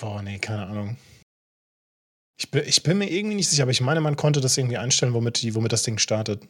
[0.00, 0.96] Boah, nee, keine Ahnung.
[2.42, 4.76] Ich bin, ich bin mir irgendwie nicht sicher, aber ich meine, man konnte das irgendwie
[4.76, 6.42] einstellen, womit, die, womit das Ding startet.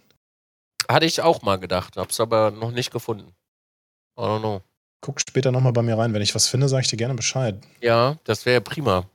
[0.90, 3.34] Hatte ich auch mal gedacht, hab's aber noch nicht gefunden.
[4.18, 4.62] I don't know.
[5.02, 6.14] Guck später nochmal bei mir rein.
[6.14, 7.60] Wenn ich was finde, sage ich dir gerne Bescheid.
[7.82, 9.06] Ja, das wäre prima.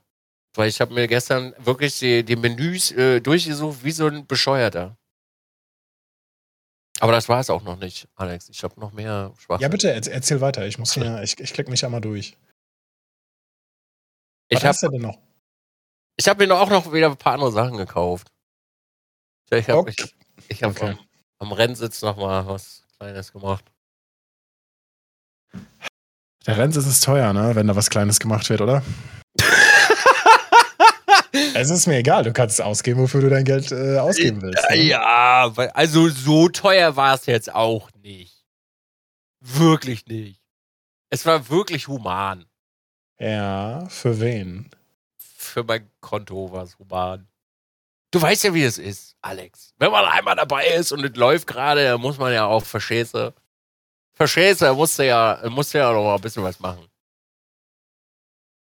[0.54, 4.96] Weil ich habe mir gestern wirklich die, die Menüs äh, durchgesucht wie so ein Bescheuerter.
[7.00, 8.48] Aber das war es auch noch nicht, Alex.
[8.50, 9.62] Ich habe noch mehr Schwachsinn.
[9.62, 10.64] Ja, bitte, erzähl weiter.
[10.66, 12.36] Ich muss hier, ich, ich klicke mich einmal durch.
[14.50, 15.27] Was ich hast du denn noch?
[16.18, 18.32] Ich habe mir auch noch wieder ein paar andere Sachen gekauft.
[19.50, 19.94] Ich habe okay.
[19.96, 20.14] ich,
[20.48, 20.90] ich hab okay.
[20.90, 20.98] am,
[21.38, 23.64] am Rennsitz noch mal was Kleines gemacht.
[26.46, 27.54] Der Rennsitz ist teuer, ne?
[27.54, 28.82] Wenn da was Kleines gemacht wird, oder?
[31.54, 34.68] es ist mir egal, du kannst ausgeben, wofür du dein Geld äh, ausgeben willst.
[34.70, 34.76] Ne?
[34.76, 38.44] Ja, also so teuer war es jetzt auch nicht.
[39.40, 40.42] Wirklich nicht.
[41.10, 42.44] Es war wirklich human.
[43.20, 44.70] Ja, für wen?
[45.48, 47.28] Für mein Konto was human.
[48.10, 49.74] Du weißt ja, wie es ist, Alex.
[49.78, 53.34] Wenn man einmal dabei ist und es läuft gerade, dann muss man ja auch Verschäße.
[54.14, 56.86] Verschäße, musste ja, musste ja noch mal ein bisschen was machen.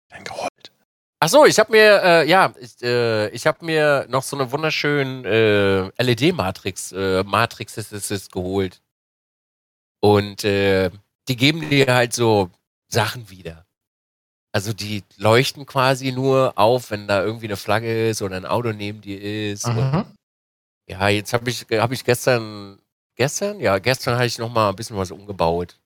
[0.08, 0.72] Dann geholt.
[1.20, 4.50] Ach so, ich habe mir, äh, ja, ich, äh, ich habe mir noch so eine
[4.50, 7.76] wunderschöne äh, LED-Matrix, äh, Matrix
[8.30, 8.82] geholt.
[10.00, 10.90] Und äh,
[11.28, 12.50] die geben dir halt so
[12.88, 13.66] Sachen wieder.
[14.52, 18.72] Also die leuchten quasi nur auf, wenn da irgendwie eine Flagge ist oder ein Auto
[18.72, 19.20] neben dir
[19.52, 19.66] ist.
[20.88, 22.80] ja, jetzt habe ich, hab ich gestern,
[23.14, 23.60] gestern?
[23.60, 25.78] Ja, gestern habe ich noch mal ein bisschen was umgebaut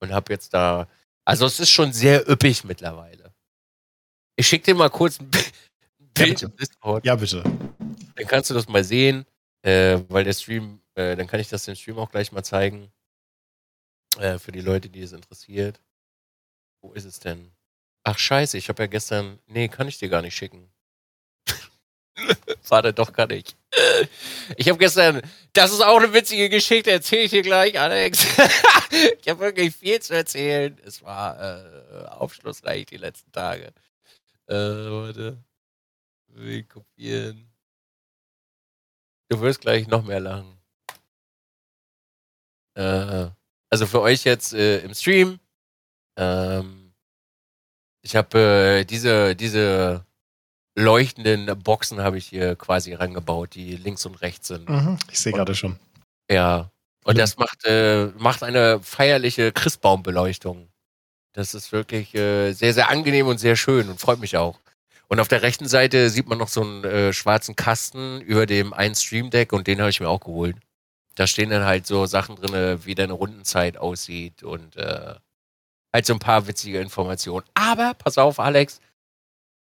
[0.00, 0.86] und habe jetzt da,
[1.24, 3.32] also es ist schon sehr üppig mittlerweile.
[4.36, 5.30] Ich schicke dir mal kurz ein
[6.14, 7.04] Bild ja, im Discord.
[7.04, 7.42] Ja, bitte.
[8.16, 9.24] Dann kannst du das mal sehen,
[9.62, 12.90] äh, weil der Stream, äh, dann kann ich das dem Stream auch gleich mal zeigen.
[14.18, 15.80] Äh, für die Leute, die es interessiert.
[16.82, 17.52] Wo ist es denn?
[18.04, 19.38] Ach scheiße, ich habe ja gestern.
[19.46, 20.70] Nee, kann ich dir gar nicht schicken.
[22.68, 23.56] Warte, doch kann ich.
[24.56, 25.22] Ich habe gestern.
[25.52, 28.24] Das ist auch eine witzige Geschichte, erzähle ich dir gleich, Alex.
[29.20, 30.78] ich habe wirklich viel zu erzählen.
[30.84, 33.72] Es war äh, aufschlussreich die letzten Tage.
[34.46, 35.42] Äh, warte.
[36.28, 37.50] Wir kopieren.
[39.28, 40.58] Du wirst gleich noch mehr lachen.
[42.74, 43.30] Äh,
[43.68, 45.38] also für euch jetzt äh, im Stream.
[46.16, 46.79] Ähm,
[48.02, 50.04] ich habe äh, diese, diese
[50.74, 54.68] leuchtenden Boxen habe ich hier quasi rangebaut, die links und rechts sind.
[54.68, 55.78] Mhm, ich sehe gerade schon.
[56.30, 56.70] Ja.
[57.04, 60.68] Und das macht, äh, macht eine feierliche Christbaumbeleuchtung.
[61.32, 64.58] Das ist wirklich äh, sehr, sehr angenehm und sehr schön und freut mich auch.
[65.08, 68.72] Und auf der rechten Seite sieht man noch so einen äh, schwarzen Kasten über dem
[68.72, 70.56] einen Stream Deck und den habe ich mir auch geholt.
[71.16, 75.14] Da stehen dann halt so Sachen drin, wie deine Rundenzeit aussieht und äh,
[75.92, 77.44] halt so ein paar witzige Informationen.
[77.54, 78.80] Aber pass auf, Alex.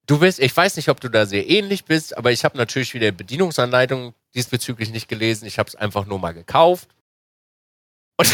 [0.06, 2.92] Du bist, ich weiß nicht, ob du da sehr ähnlich bist, aber ich habe natürlich
[2.92, 5.46] wieder Bedienungsanleitung diesbezüglich nicht gelesen.
[5.46, 6.88] Ich habe es einfach nur mal gekauft.
[8.18, 8.30] Und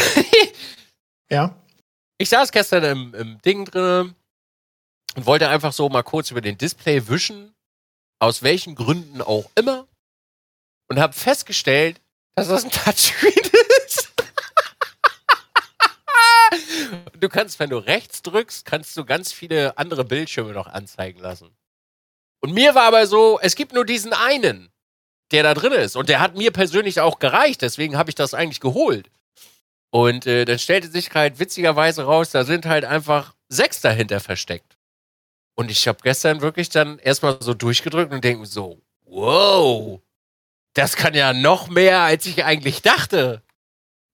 [1.31, 1.55] ja.
[2.17, 4.15] Ich saß gestern im, im Ding drin
[5.15, 7.53] und wollte einfach so mal kurz über den Display wischen,
[8.19, 9.87] aus welchen Gründen auch immer,
[10.87, 12.01] und habe festgestellt,
[12.35, 13.50] dass das ein Touchscreen
[17.21, 21.55] Du kannst, wenn du rechts drückst, kannst du ganz viele andere Bildschirme noch anzeigen lassen.
[22.39, 24.71] Und mir war aber so, es gibt nur diesen einen,
[25.29, 25.95] der da drin ist.
[25.95, 27.61] Und der hat mir persönlich auch gereicht.
[27.61, 29.11] Deswegen habe ich das eigentlich geholt.
[29.91, 34.77] Und äh, dann stellte sich halt witzigerweise raus, da sind halt einfach sechs dahinter versteckt.
[35.53, 40.01] Und ich habe gestern wirklich dann erstmal so durchgedrückt und denke so, wow,
[40.73, 43.43] das kann ja noch mehr, als ich eigentlich dachte.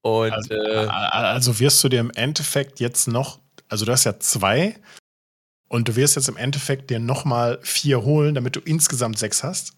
[0.01, 4.19] Und, also, äh, also wirst du dir im Endeffekt jetzt noch, also du hast ja
[4.19, 4.79] zwei
[5.67, 9.73] und du wirst jetzt im Endeffekt dir nochmal vier holen, damit du insgesamt sechs hast?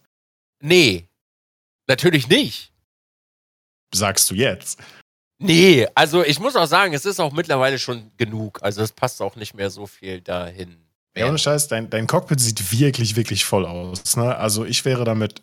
[0.61, 1.07] Nee.
[1.87, 2.71] Natürlich nicht.
[3.93, 4.79] Sagst du jetzt?
[5.41, 8.61] Nee, also ich muss auch sagen, es ist auch mittlerweile schon genug.
[8.61, 10.77] Also es passt auch nicht mehr so viel dahin.
[11.15, 14.15] Ja, ohne Scheiß, dein, dein Cockpit sieht wirklich, wirklich voll aus.
[14.15, 14.35] Ne?
[14.35, 15.41] Also ich wäre damit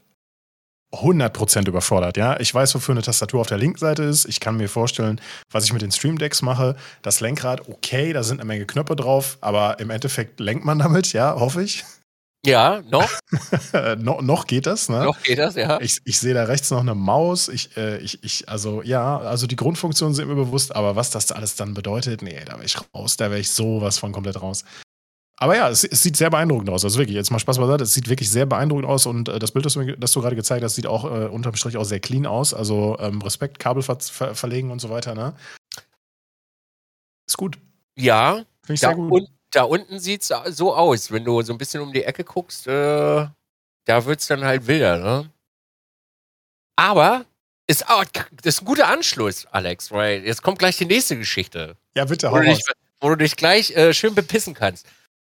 [0.93, 2.39] 100% überfordert, ja.
[2.41, 4.25] Ich weiß, wofür eine Tastatur auf der linken Seite ist.
[4.27, 5.21] Ich kann mir vorstellen,
[5.51, 6.77] was ich mit den Stream Decks mache.
[7.03, 11.13] Das Lenkrad, okay, da sind eine Menge Knöpfe drauf, aber im Endeffekt lenkt man damit,
[11.13, 11.85] ja, hoffe ich.
[12.47, 13.11] Ja, noch.
[13.99, 15.05] no, noch geht das, ne?
[15.05, 15.81] Noch geht das, ja.
[15.81, 17.49] Ich, ich sehe da rechts noch eine Maus.
[17.49, 21.33] Ich, äh, ich, ich, also ja, also die Grundfunktionen sind mir bewusst, aber was das
[21.33, 24.65] alles dann bedeutet, nee, da wäre ich raus, da wäre ich sowas von komplett raus.
[25.39, 26.85] Aber ja, es, es, sieht sehr beeindruckend aus.
[26.85, 29.53] Also wirklich, jetzt mal Spaß beiseite, es sieht wirklich sehr beeindruckend aus und äh, das
[29.53, 32.01] Bild, das du, das du, gerade gezeigt hast, sieht auch äh, unterm Strich auch sehr
[32.01, 32.55] clean aus.
[32.55, 35.35] Also ähm, Respekt, Kabel ver ver verlegen und so weiter, ne?
[37.27, 37.59] Ist gut.
[37.97, 38.45] Ja.
[38.63, 39.13] Finde ich sehr gut.
[39.13, 42.25] Und da unten sieht es so aus, wenn du so ein bisschen um die Ecke
[42.25, 43.27] guckst, äh,
[43.85, 45.31] da wird es dann halt wilder, ne?
[46.77, 47.27] Aber
[47.67, 48.05] ist, auch,
[48.43, 51.77] das ist ein guter Anschluss, Alex, weil jetzt kommt gleich die nächste Geschichte.
[51.95, 52.63] Ja, bitte, hau wo, du dich,
[53.01, 54.87] wo du dich gleich äh, schön bepissen kannst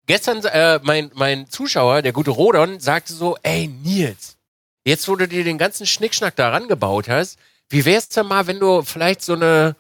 [0.07, 4.37] gestern äh, mein, mein Zuschauer, der gute Rodon, sagte so, ey Nils,
[4.85, 7.39] jetzt wo du dir den ganzen Schnickschnack da rangebaut hast,
[7.69, 9.77] wie wär's denn mal, wenn du vielleicht so eine,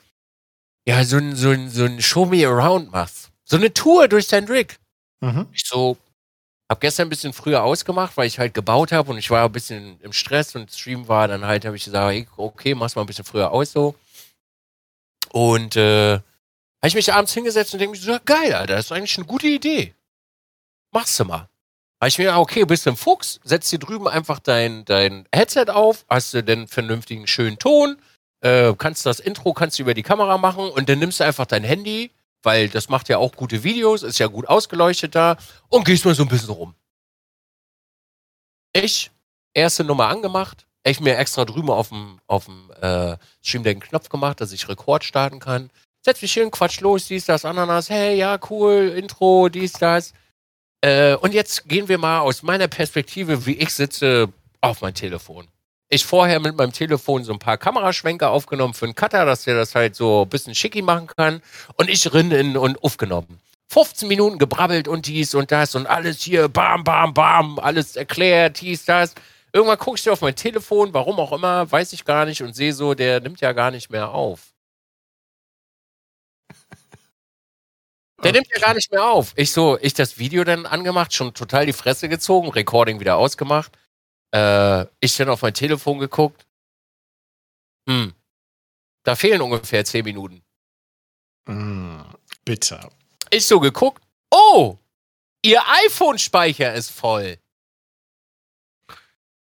[0.86, 3.30] ja, so ein, so ein, so ein Show Me Around machst?
[3.44, 4.78] So eine Tour durch dein Rig.
[5.20, 5.46] Mhm.
[5.52, 5.96] Ich so,
[6.70, 9.52] hab gestern ein bisschen früher ausgemacht, weil ich halt gebaut habe und ich war ein
[9.52, 13.06] bisschen im Stress und Stream war, dann halt habe ich gesagt, okay, mach's mal ein
[13.06, 13.94] bisschen früher aus so.
[15.30, 18.92] Und äh, habe ich mich abends hingesetzt und denke mir so, geil, Alter, das ist
[18.92, 19.94] eigentlich eine gute Idee
[20.92, 21.48] machst du mal.
[21.98, 25.66] Weil ich mir, okay, bist du ein Fuchs, setzt hier drüben einfach dein, dein Headset
[25.68, 27.96] auf, hast du den vernünftigen, schönen Ton,
[28.40, 31.46] äh, kannst das Intro kannst du über die Kamera machen und dann nimmst du einfach
[31.46, 32.10] dein Handy,
[32.42, 35.36] weil das macht ja auch gute Videos, ist ja gut ausgeleuchtet da
[35.68, 36.74] und gehst mal so ein bisschen rum.
[38.72, 39.12] Ich,
[39.54, 44.08] erste Nummer angemacht, ich mir extra drüben auf dem, auf dem äh, Stream den Knopf
[44.08, 45.70] gemacht, dass ich Rekord starten kann.
[46.00, 50.12] Setz mich hin, quatsch los, dies, das, Ananas, hey, ja, cool, Intro, dies, das.
[50.82, 54.28] Äh, und jetzt gehen wir mal aus meiner Perspektive, wie ich sitze,
[54.60, 55.48] auf mein Telefon.
[55.88, 59.56] Ich vorher mit meinem Telefon so ein paar Kameraschwenker aufgenommen für einen Cutter, dass der
[59.56, 61.42] das halt so ein bisschen schicki machen kann.
[61.76, 63.40] Und ich rin in und aufgenommen.
[63.68, 68.60] 15 Minuten gebrabbelt und dies und das und alles hier, bam, bam, bam, alles erklärt,
[68.60, 69.14] dies, das.
[69.52, 72.72] Irgendwann gucke ich auf mein Telefon, warum auch immer, weiß ich gar nicht und sehe
[72.72, 74.51] so, der nimmt ja gar nicht mehr auf.
[78.22, 79.32] Der nimmt ja gar nicht mehr auf.
[79.36, 83.72] Ich so, ich das Video dann angemacht, schon total die Fresse gezogen, Recording wieder ausgemacht.
[84.32, 86.46] Äh, ich dann auf mein Telefon geguckt.
[87.88, 88.12] Hm.
[89.02, 90.42] Da fehlen ungefähr zehn Minuten.
[91.46, 92.02] Mm,
[92.44, 92.90] bitter.
[93.30, 94.02] Ich so geguckt.
[94.30, 94.78] Oh!
[95.44, 97.38] Ihr iPhone-Speicher ist voll.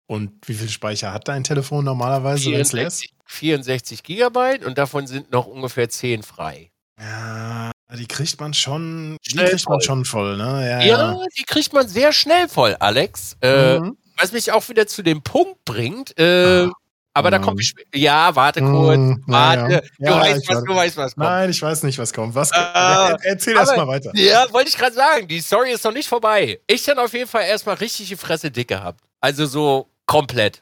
[0.05, 3.09] Und wie viel Speicher hat dein Telefon normalerweise, wenn es lässt?
[3.25, 6.71] 64 Gigabyte und davon sind noch ungefähr 10 frei.
[6.99, 9.75] Ja, die kriegt man schon, schnell die kriegt voll.
[9.75, 10.69] man schon voll, ne?
[10.69, 13.37] Ja, ja, ja, die kriegt man sehr schnell voll, Alex.
[13.41, 13.97] Äh, mhm.
[14.17, 16.71] Was mich auch wieder zu dem Punkt bringt, äh, ah.
[17.13, 17.83] aber da kommt mhm.
[17.93, 18.97] Ja, warte kurz.
[18.97, 19.71] Mhm, warte.
[19.71, 19.79] Ja.
[19.79, 21.27] Du ja, weißt was, du weißt was kommt.
[21.27, 22.35] Nein, ich weiß nicht, was kommt.
[22.35, 24.11] Was, äh, erzähl erst mal weiter.
[24.15, 26.59] Ja, wollte ich gerade sagen, die Story ist noch nicht vorbei.
[26.67, 29.01] Ich dann auf jeden Fall erstmal richtig die Fresse dick gehabt.
[29.21, 30.61] Also so komplett.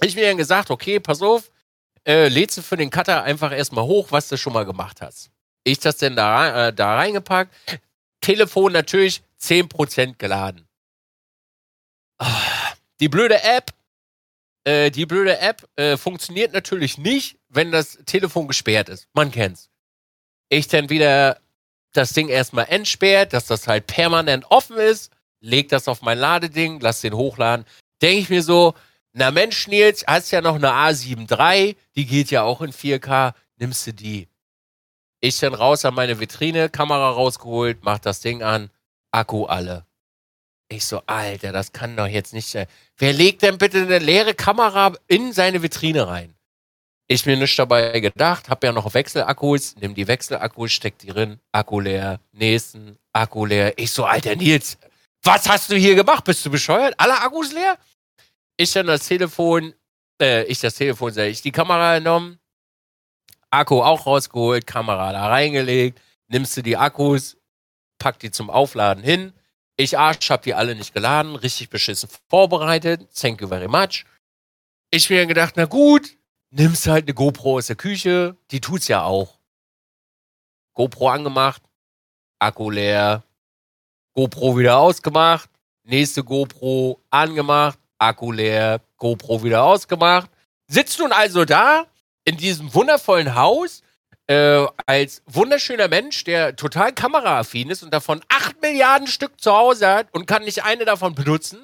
[0.00, 1.50] Ich mir dann gesagt, okay, pass auf,
[2.06, 5.30] äh, lädst du für den Cutter einfach erstmal hoch, was du schon mal gemacht hast.
[5.68, 7.54] Ich das denn da, äh, da reingepackt.
[8.20, 10.66] Telefon natürlich 10% geladen.
[13.00, 13.72] Die blöde App,
[14.64, 19.06] äh, die blöde App äh, funktioniert natürlich nicht, wenn das Telefon gesperrt ist.
[19.12, 19.70] Man kennt's.
[20.48, 21.40] Ich dann wieder
[21.92, 26.80] das Ding erstmal entsperrt, dass das halt permanent offen ist, leg das auf mein Ladeding,
[26.80, 27.66] lass den hochladen.
[28.02, 28.74] Denke ich mir so,
[29.12, 33.34] na Mensch, Nils, hast ja noch eine A7 III, die geht ja auch in 4K,
[33.56, 34.28] nimmst du die.
[35.20, 38.70] Ich dann raus an meine Vitrine, Kamera rausgeholt, mach das Ding an,
[39.10, 39.84] Akku alle.
[40.68, 42.66] Ich so, Alter, das kann doch jetzt nicht sein.
[42.98, 46.34] Wer legt denn bitte eine leere Kamera in seine Vitrine rein?
[47.10, 51.40] Ich mir nicht dabei gedacht, hab ja noch Wechselakkus, nimm die Wechselakkus, steck die drin,
[51.52, 53.72] Akku leer, nächsten, Akku leer.
[53.78, 54.76] Ich so, Alter Nils,
[55.22, 56.24] was hast du hier gemacht?
[56.24, 56.94] Bist du bescheuert?
[56.98, 57.78] Alle Akkus leer?
[58.58, 59.72] Ich dann das Telefon,
[60.20, 62.37] äh, ich das Telefon, sag ich, die Kamera genommen,
[63.50, 67.36] Akku auch rausgeholt, Kamera da reingelegt, nimmst du die Akkus,
[67.98, 69.32] pack die zum Aufladen hin.
[69.76, 73.08] Ich Arsch, hab die alle nicht geladen, richtig beschissen vorbereitet.
[73.14, 74.04] Thank you very much.
[74.90, 76.16] Ich mir gedacht, na gut,
[76.50, 79.38] nimmst halt eine GoPro aus der Küche, die tut's ja auch.
[80.74, 81.62] GoPro angemacht,
[82.38, 83.22] Akku leer,
[84.14, 85.50] GoPro wieder ausgemacht,
[85.84, 90.30] nächste GoPro angemacht, Akku leer, GoPro wieder ausgemacht.
[90.66, 91.86] Sitzt nun also da
[92.28, 93.82] in diesem wundervollen Haus
[94.26, 99.88] äh, als wunderschöner Mensch, der total kameraaffin ist und davon 8 Milliarden Stück zu Hause
[99.88, 101.58] hat und kann nicht eine davon benutzen,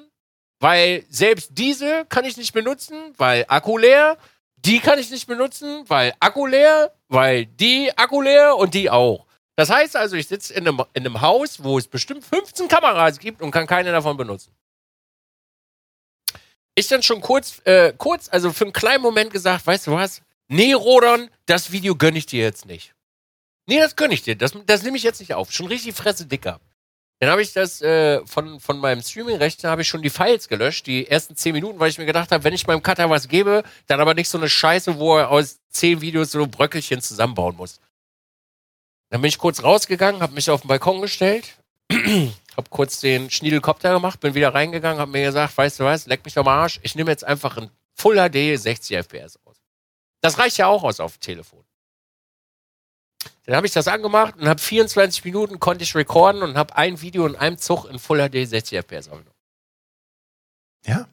[0.59, 4.17] weil selbst diese kann ich nicht benutzen, weil Akku leer.
[4.55, 9.27] Die kann ich nicht benutzen, weil Akku leer, weil die Akku leer und die auch.
[9.55, 13.19] Das heißt also, ich sitze in einem, in einem Haus, wo es bestimmt 15 Kameras
[13.19, 14.51] gibt und kann keine davon benutzen.
[16.73, 20.23] Ich dann schon kurz, äh, kurz, also für einen kleinen Moment gesagt, weißt du was?
[20.47, 22.93] Nee, Rodon, das Video gönne ich dir jetzt nicht.
[23.67, 24.35] Nee, das gönne ich dir.
[24.35, 25.51] Das, das nehme ich jetzt nicht auf.
[25.51, 26.59] Schon richtig Fresse dicker.
[27.19, 30.85] Dann habe ich das äh, von, von meinem Streaming-Rechner habe ich schon die Files gelöscht,
[30.85, 33.63] die ersten 10 Minuten, weil ich mir gedacht habe, wenn ich meinem Cutter was gebe,
[33.87, 37.79] dann aber nicht so eine Scheiße, wo er aus 10 Videos so Bröckelchen zusammenbauen muss.
[39.09, 41.55] Dann bin ich kurz rausgegangen, habe mich auf den Balkon gestellt,
[41.91, 46.25] habe kurz den Schniedelkopter gemacht, bin wieder reingegangen, habe mir gesagt, weißt du was, leck
[46.25, 49.39] mich am Arsch, ich nehme jetzt einfach ein Full HD 60 FPS.
[50.25, 51.63] Das reicht ja auch aus auf dem Telefon.
[53.43, 56.99] Dann habe ich das angemacht und habe 24 Minuten konnte ich recorden und habe ein
[56.99, 59.37] Video in einem Zug in Full HD 60 FPS aufgenommen.
[60.83, 61.07] Ja.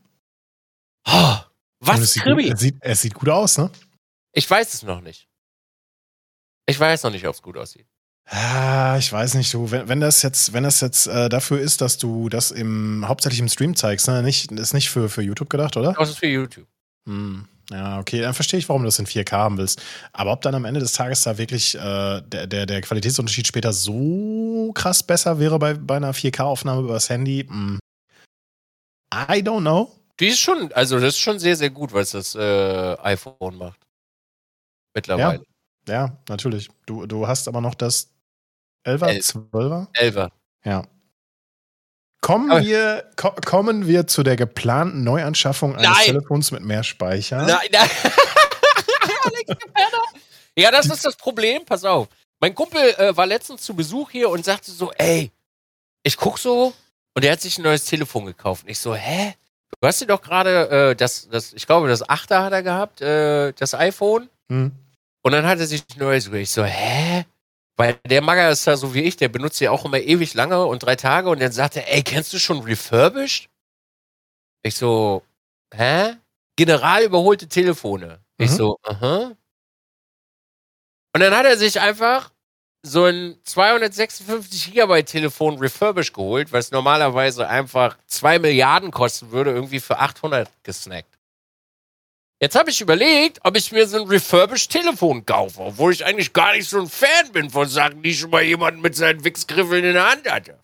[1.07, 1.37] Oh,
[1.81, 3.71] was es sieht, gut, es, sieht, es sieht gut aus, ne?
[4.33, 5.29] Ich weiß es noch nicht.
[6.65, 7.87] Ich weiß noch nicht, ob es gut aussieht.
[8.25, 11.83] Ah, ich weiß nicht, du, wenn, wenn das jetzt, wenn das jetzt äh, dafür ist,
[11.83, 14.23] dass du das im hauptsächlich im Stream zeigst, ne?
[14.23, 15.93] Nicht, ist nicht für, für YouTube gedacht, oder?
[15.93, 16.67] Das ist für YouTube.
[17.05, 17.47] Hm.
[17.73, 19.83] Ja, okay, dann verstehe ich, warum du das in 4K haben willst.
[20.13, 23.73] Aber ob dann am Ende des Tages da wirklich äh, der, der, der Qualitätsunterschied später
[23.73, 27.55] so krass besser wäre bei, bei einer 4K-Aufnahme über das Handy, mh.
[27.55, 27.79] Hm,
[29.15, 29.91] I don't know.
[30.21, 33.81] Die ist schon, also das ist schon sehr, sehr gut, was das äh, iPhone macht.
[34.95, 35.45] Mittlerweile.
[35.89, 36.71] Ja, ja, natürlich.
[36.87, 38.13] Du, du hast aber noch das
[38.87, 39.93] 11er, 12er?
[39.95, 40.31] 11er.
[40.65, 40.87] Ja.
[42.23, 46.07] Kommen wir, ko kommen wir zu der geplanten Neuanschaffung eines nein.
[46.07, 47.43] Telefons mit mehr Speicher?
[47.43, 47.91] Nein, nein.
[50.57, 51.65] ja, das ist das Problem.
[51.65, 52.07] Pass auf.
[52.41, 55.33] Mein Kumpel äh, war letztens zu Besuch hier und sagte so, ey,
[56.05, 56.73] ich guck so
[57.15, 58.65] und er hat sich ein neues Telefon gekauft.
[58.65, 59.35] Und ich so, hä?
[59.81, 63.01] Du hast dir doch gerade äh, das, das, ich glaube, das 8er hat er gehabt,
[63.01, 64.29] äh, das iPhone.
[64.49, 64.71] Hm.
[65.23, 66.29] Und dann hat er sich ein neues.
[66.29, 67.25] Ich so, hä?
[67.79, 70.65] Weil der Magger ist ja so wie ich, der benutzt ja auch immer ewig lange
[70.67, 73.49] und drei Tage und dann sagt er, ey, kennst du schon Refurbished?
[74.65, 75.23] Ich so,
[75.75, 76.17] hä?
[76.57, 78.21] General überholte Telefone.
[78.39, 78.45] Mhm.
[78.45, 79.33] Ich so, aha.
[81.15, 82.31] Und dann hat er sich einfach
[82.85, 89.79] so ein 256 Gigabyte Telefon refurbished geholt, was normalerweise einfach 2 Milliarden kosten würde, irgendwie
[89.81, 91.12] für 800 gesnackt.
[92.43, 96.33] Jetzt habe ich überlegt, ob ich mir so ein refurbished Telefon kaufe, obwohl ich eigentlich
[96.33, 99.85] gar nicht so ein Fan bin von Sachen, die schon mal jemand mit seinen Wichsgriffeln
[99.85, 100.59] in der Hand hatte.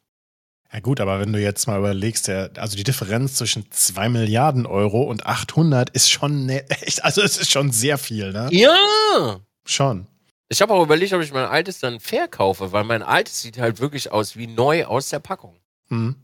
[0.73, 4.67] Ja gut, aber wenn du jetzt mal überlegst, der, also die Differenz zwischen 2 Milliarden
[4.67, 8.49] Euro und 800 ist schon ne, echt, also es ist schon sehr viel, ne?
[8.51, 9.39] Ja.
[9.65, 10.09] Schon.
[10.49, 13.79] Ich habe auch überlegt, ob ich mein altes dann verkaufe, weil mein altes sieht halt
[13.79, 15.55] wirklich aus wie neu aus der Packung.
[15.91, 16.17] Mhm.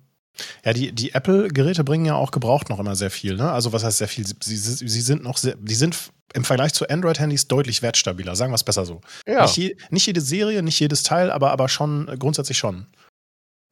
[0.65, 3.37] Ja, die, die Apple-Geräte bringen ja auch gebraucht noch immer sehr viel.
[3.37, 3.51] Ne?
[3.51, 4.27] Also was heißt sehr viel?
[4.27, 5.97] Sie, sie, sie sind noch sehr, die sind
[6.35, 9.01] im Vergleich zu Android-Handys deutlich wertstabiler, sagen wir es besser so.
[9.27, 9.43] Ja.
[9.43, 12.87] Nicht, je, nicht, jede Serie, nicht jedes Teil, aber, aber schon, grundsätzlich schon.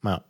[0.05, 0.25] Ja.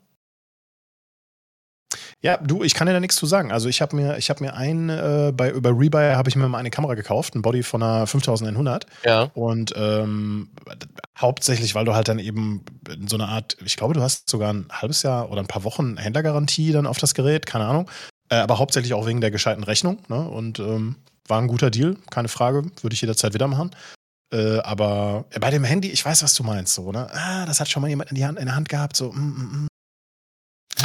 [2.23, 3.51] Ja, du, ich kann dir da nichts zu sagen.
[3.51, 6.49] Also ich habe mir, ich habe mir ein, äh, bei, über Rebuy habe ich mir
[6.49, 8.87] mal eine Kamera gekauft, ein Body von einer 5100.
[9.05, 9.31] Ja.
[9.35, 10.51] Und ähm,
[11.19, 14.53] hauptsächlich, weil du halt dann eben in so einer Art, ich glaube, du hast sogar
[14.53, 17.91] ein halbes Jahr oder ein paar Wochen Händlergarantie dann auf das Gerät, keine Ahnung.
[18.29, 19.99] Äh, aber hauptsächlich auch wegen der gescheiten Rechnung.
[20.09, 20.21] Ne?
[20.21, 23.73] Und ähm, war ein guter Deal, keine Frage, würde ich jederzeit wieder machen.
[24.33, 27.09] Äh, aber bei dem Handy, ich weiß, was du meinst, so, ne?
[27.13, 29.19] Ah, das hat schon mal jemand in, die Hand, in der Hand gehabt, so, mm,
[29.19, 29.67] mm, mm.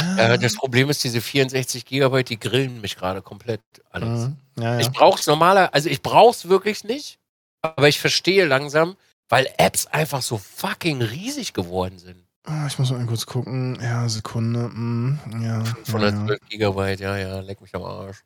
[0.00, 0.34] Ah.
[0.34, 4.28] Äh, das Problem ist, diese 64 Gigabyte, die grillen mich gerade komplett alles.
[4.28, 4.36] Mhm.
[4.58, 4.80] Ja, ja.
[4.80, 7.18] Ich brauch's normaler, also ich brauch's wirklich nicht,
[7.62, 8.96] aber ich verstehe langsam,
[9.28, 12.24] weil Apps einfach so fucking riesig geworden sind.
[12.44, 13.78] Ah, ich muss mal kurz gucken.
[13.80, 14.70] Ja, Sekunde.
[14.70, 18.24] Mm, ja, 512 ja, Gigabyte, ja, ja, leck mich am Arsch.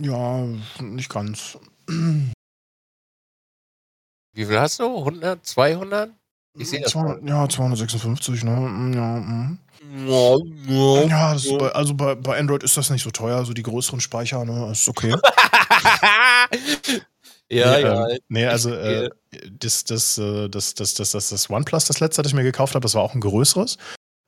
[0.00, 0.44] Ja,
[0.80, 1.56] nicht ganz.
[1.86, 2.32] Wie
[4.44, 4.98] viel hast du?
[4.98, 5.46] 100?
[5.46, 6.10] 200?
[6.58, 6.92] Ich sehe das.
[6.92, 8.50] 200, ja, 256, ne?
[8.50, 9.58] Mm, ja, mm.
[10.06, 10.36] ja,
[11.04, 14.44] ja bei, also bei, bei Android ist das nicht so teuer, also die größeren Speicher,
[14.44, 14.70] ne?
[14.72, 15.10] ist okay.
[17.50, 18.08] ja, nee, ja.
[18.08, 19.10] Äh, nee, also äh,
[19.58, 22.74] das, das, äh, das, das, das, das, das OnePlus, das letzte, das ich mir gekauft
[22.74, 23.76] habe, das war auch ein größeres.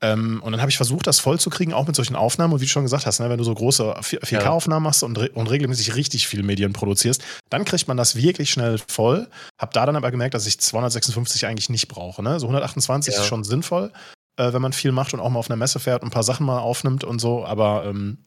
[0.00, 2.52] Ähm, und dann habe ich versucht, das voll zu kriegen, auch mit solchen Aufnahmen.
[2.52, 5.30] Und wie du schon gesagt hast, ne, wenn du so große 4K-Aufnahmen machst und, re
[5.34, 9.28] und, regelmäßig richtig viel Medien produzierst, dann kriegt man das wirklich schnell voll.
[9.58, 12.22] Hab da dann aber gemerkt, dass ich 256 eigentlich nicht brauche.
[12.22, 12.38] Ne?
[12.38, 13.20] So 128 ja.
[13.20, 13.92] ist schon sinnvoll,
[14.36, 16.22] äh, wenn man viel macht und auch mal auf einer Messe fährt und ein paar
[16.22, 17.44] Sachen mal aufnimmt und so.
[17.44, 18.18] Aber ähm,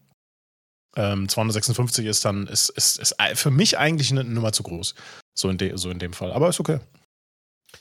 [0.97, 4.93] Ähm, 256 ist dann, ist, ist, ist für mich eigentlich eine Nummer zu groß.
[5.33, 6.33] So in, de, so in dem Fall.
[6.33, 6.79] Aber ist okay.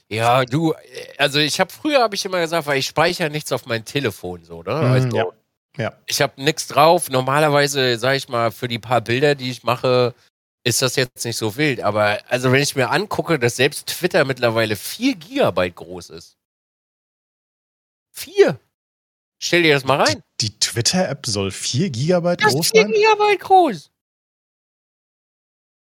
[0.09, 0.74] Ja, du,
[1.18, 4.43] also ich habe früher habe ich immer gesagt, weil ich speichere nichts auf mein Telefon
[4.45, 4.74] so, ne?
[4.74, 5.24] Mhm, also, ja.
[5.76, 5.93] ja.
[6.07, 7.09] Ich habe nichts drauf.
[7.11, 10.14] Normalerweise, sage ich mal, für die paar Bilder, die ich mache,
[10.64, 11.80] ist das jetzt nicht so wild.
[11.80, 16.36] Aber also wenn ich mir angucke, dass selbst Twitter mittlerweile 4 Gigabyte groß ist.
[18.12, 18.59] 4?
[19.43, 20.22] Stell dir das mal rein.
[20.41, 22.93] Die, die Twitter-App soll 4 Gigabyte das groß ist 4 sein?
[22.93, 23.91] Gigabyte groß.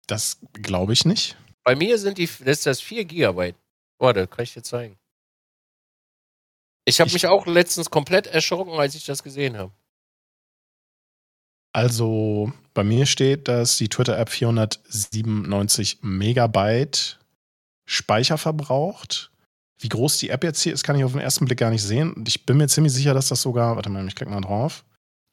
[0.06, 1.36] Das glaube ich nicht.
[1.64, 3.56] Bei mir sind die, das ist das 4 Gigabyte.
[4.00, 4.98] Warte, kann ich dir zeigen.
[6.86, 9.74] Ich habe Ich- mich auch letztens komplett erschrocken, als ich das gesehen habe.
[11.74, 17.20] Also bei mir steht, dass die Twitter-App 497 Megabyte
[17.86, 19.32] Speicher verbraucht.
[19.80, 21.84] Wie groß die App jetzt hier ist, kann ich auf den ersten Blick gar nicht
[21.84, 22.14] sehen.
[22.14, 24.84] Und ich bin mir ziemlich sicher, dass das sogar, warte mal, ich klicke mal drauf.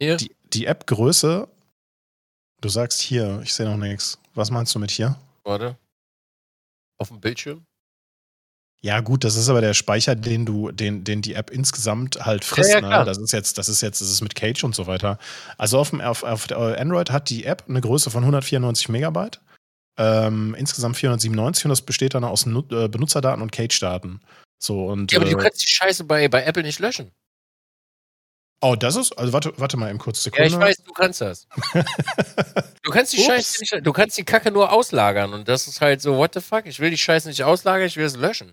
[0.01, 0.17] Hier.
[0.19, 1.49] Die, die App-Größe,
[2.61, 4.19] du sagst hier, ich sehe noch nichts.
[4.35, 5.19] Was meinst du mit hier?
[5.45, 5.79] Warte.
[6.99, 7.65] Auf dem Bildschirm.
[8.85, 12.45] Ja, gut, das ist aber der Speicher, den du, den, den die App insgesamt halt
[12.45, 12.71] frisst.
[12.71, 13.05] Ja, ja, ne?
[13.07, 15.19] Das ist jetzt, das ist jetzt, das ist mit Cage und so weiter.
[15.57, 19.41] Also auf, dem, auf, auf Android hat die App eine Größe von 194 Megabyte.
[19.99, 24.21] Ähm, insgesamt 497 und das besteht dann aus Nu- äh, Benutzerdaten und Cage-Daten.
[24.63, 27.11] So und Ja, aber du äh, kannst die Scheiße bei, bei Apple nicht löschen.
[28.61, 30.49] oh, das ist also warte, warte mal eben kurz Ja, Sekunde.
[30.49, 31.47] ich weiß, du kannst das.
[32.83, 33.27] Du kannst die Ups.
[33.29, 36.41] Scheiße nicht, du kannst die Kacke nur auslagern und das ist halt so, what the
[36.43, 36.67] fuck?
[36.67, 38.53] Ich will die Scheiße nicht auslagern, ich will es löschen.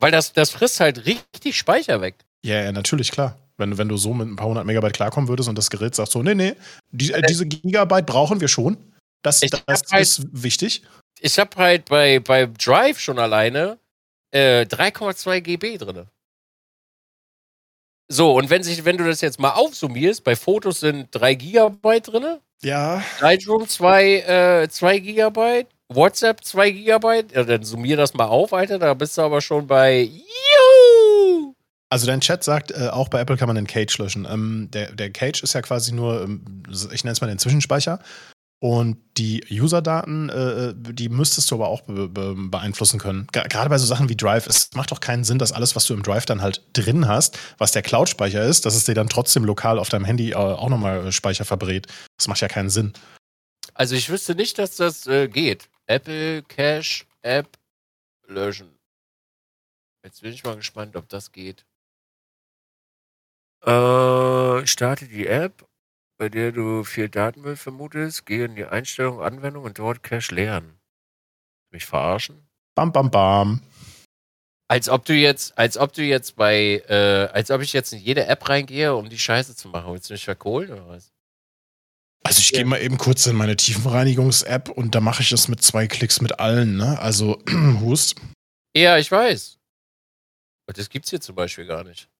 [0.00, 2.16] Weil das, das frisst halt richtig Speicher weg.
[2.44, 3.36] Ja, ja, natürlich, klar.
[3.56, 6.12] Wenn, wenn du so mit ein paar hundert Megabyte klarkommen würdest und das Gerät sagt
[6.12, 6.54] so, nee, nee,
[6.92, 8.76] die, äh, diese Gigabyte brauchen wir schon.
[9.22, 10.82] Das, das halt- ist wichtig.
[11.20, 13.78] Ich habe halt bei, bei Drive schon alleine
[14.30, 16.06] äh, 3,2 GB drin.
[18.10, 22.00] So, und wenn, sich, wenn du das jetzt mal aufsummierst, bei Fotos sind 3 GB
[22.00, 28.26] drin, Ja, Lightroom 2 äh, 2 GB, WhatsApp 2 GB, ja, dann summier das mal
[28.26, 31.54] auf, Alter, da bist du aber schon bei Juhu!
[31.90, 34.26] Also dein Chat sagt, äh, auch bei Apple kann man den Cage löschen.
[34.30, 36.62] Ähm, der, der Cage ist ja quasi nur, ähm,
[36.92, 38.00] ich nenne es mal den Zwischenspeicher.
[38.60, 43.28] Und die User-Daten, äh, die müsstest du aber auch be be beeinflussen können.
[43.30, 45.94] Gerade bei so Sachen wie Drive, es macht doch keinen Sinn, dass alles, was du
[45.94, 49.44] im Drive dann halt drin hast, was der Cloud-Speicher ist, dass es dir dann trotzdem
[49.44, 51.86] lokal auf deinem Handy äh, auch nochmal Speicher verbrät.
[52.18, 52.92] Das macht ja keinen Sinn.
[53.74, 55.68] Also ich wüsste nicht, dass das äh, geht.
[55.90, 57.58] Apple Cache App
[58.26, 58.78] löschen.
[60.04, 61.64] Jetzt bin ich mal gespannt, ob das geht.
[63.62, 65.66] Äh, starte die App,
[66.18, 70.78] bei der du viel Datenmüll vermutest, gehe in die Einstellung Anwendung und dort Cache leeren.
[71.70, 72.46] Mich verarschen?
[72.74, 73.62] Bam, bam, bam.
[74.70, 77.98] Als ob du jetzt, als ob du jetzt bei, äh, als ob ich jetzt in
[77.98, 79.94] jede App reingehe, um die Scheiße zu machen.
[79.94, 81.14] Willst du mich verkohlen oder was?
[82.28, 82.58] Also ich Ja.
[82.58, 86.20] gehe mal eben kurz in meine Tiefenreinigungs-App und da mache ich das mit zwei Klicks
[86.20, 86.98] mit allen, ne?
[87.00, 87.42] Also,
[87.80, 88.16] Hust.
[88.76, 89.56] Ja, ich weiß.
[90.66, 92.10] Das gibt's hier zum Beispiel gar nicht.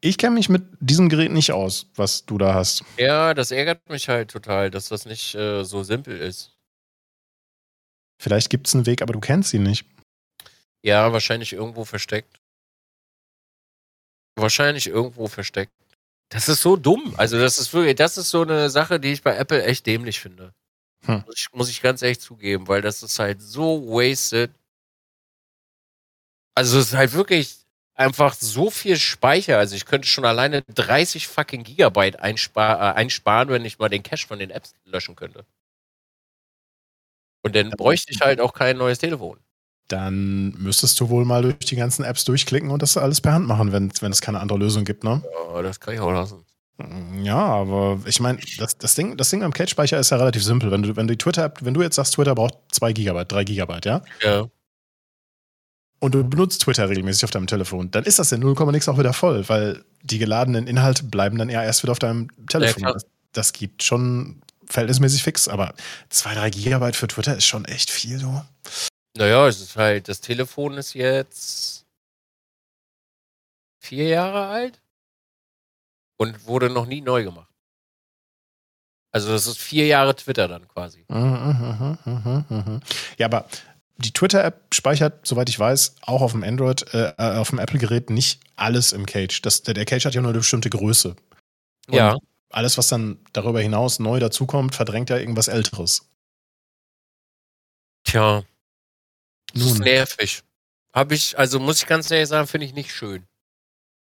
[0.00, 2.82] Ich kenne mich mit diesem Gerät nicht aus, was du da hast.
[2.96, 6.56] Ja, das ärgert mich halt total, dass das nicht äh, so simpel ist.
[8.20, 9.86] Vielleicht gibt es einen Weg, aber du kennst ihn nicht.
[10.84, 12.40] Ja, wahrscheinlich irgendwo versteckt.
[14.36, 15.72] Wahrscheinlich irgendwo versteckt.
[16.30, 17.14] Das ist so dumm.
[17.16, 20.20] Also, das ist wirklich, das ist so eine Sache, die ich bei Apple echt dämlich
[20.20, 20.52] finde.
[21.06, 21.24] Hm.
[21.26, 24.50] Muss, ich, muss ich ganz ehrlich zugeben, weil das ist halt so wasted.
[26.54, 27.56] Also, es ist halt wirklich
[27.94, 29.58] einfach so viel Speicher.
[29.58, 34.02] Also, ich könnte schon alleine 30 fucking Gigabyte einspar äh, einsparen, wenn ich mal den
[34.02, 35.44] Cache von den Apps löschen könnte.
[37.44, 39.38] Und dann bräuchte ich halt auch kein neues Telefon.
[39.88, 43.46] Dann müsstest du wohl mal durch die ganzen Apps durchklicken und das alles per Hand
[43.46, 45.22] machen, wenn, wenn es keine andere Lösung gibt, ne?
[45.54, 46.44] Ja, das kann ich auch lassen.
[47.22, 50.70] Ja, aber ich meine, das, das, Ding, das Ding am Cache-Speicher ist ja relativ simpel.
[50.70, 53.86] Wenn du, wenn die Twitter-App, wenn du jetzt sagst, Twitter braucht 2 Gigabyte, 3 Gigabyte,
[53.86, 54.02] ja?
[54.22, 54.46] Ja.
[56.00, 58.98] Und du benutzt Twitter regelmäßig auf deinem Telefon, dann ist das in 0, nix auch
[58.98, 62.82] wieder voll, weil die geladenen Inhalte bleiben dann eher erst wieder auf deinem Telefon.
[62.82, 62.92] klar.
[62.92, 65.74] das, das geht schon verhältnismäßig fix, aber
[66.10, 68.42] 2, 3 Gigabyte für Twitter ist schon echt viel, so.
[69.18, 71.84] Naja, es ist halt, das Telefon ist jetzt
[73.80, 74.80] vier Jahre alt
[76.18, 77.50] und wurde noch nie neu gemacht.
[79.10, 81.04] Also das ist vier Jahre Twitter dann quasi.
[81.08, 82.80] Mhm, mhm, mhm, mhm.
[83.18, 83.48] Ja, aber
[83.96, 88.10] die Twitter-App speichert, soweit ich weiß, auch auf dem Android, äh, äh, auf dem Apple-Gerät
[88.10, 89.42] nicht alles im Cage.
[89.42, 91.16] Das, der, der Cage hat ja nur eine bestimmte Größe.
[91.88, 92.16] Und Ja.
[92.50, 96.08] Alles, was dann darüber hinaus neu dazukommt, verdrängt ja irgendwas Älteres.
[98.04, 98.44] Tja,
[99.54, 99.84] das ist Nun.
[99.84, 100.42] nervig.
[100.94, 103.26] Habe ich, also muss ich ganz ehrlich sagen, finde ich nicht schön.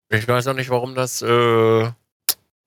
[0.08, 1.90] Ich weiß auch nicht, warum das, äh,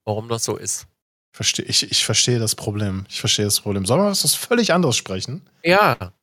[0.06, 0.88] warum das so ist.
[1.32, 3.06] Versteh, ich, ich verstehe das Problem.
[3.08, 3.86] Ich verstehe das Problem.
[3.86, 5.48] Sollen wir was völlig anderes sprechen?
[5.64, 6.14] Ja.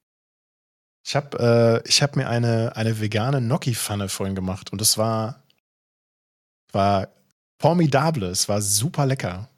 [1.06, 5.44] Ich habe äh, hab mir eine, eine vegane Gnocchi-Pfanne vorhin gemacht und es war,
[6.72, 7.08] war
[7.60, 8.26] formidable.
[8.26, 9.48] Es war super lecker.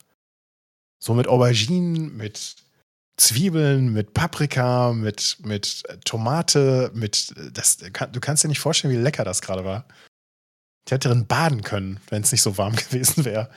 [1.01, 2.57] So mit Auberginen, mit
[3.19, 7.35] Zwiebeln, mit Paprika, mit, mit Tomate, mit.
[7.53, 9.87] Das, du kannst dir nicht vorstellen, wie lecker das gerade war.
[10.87, 13.51] Ich hätte drin baden können, wenn es nicht so warm gewesen wäre.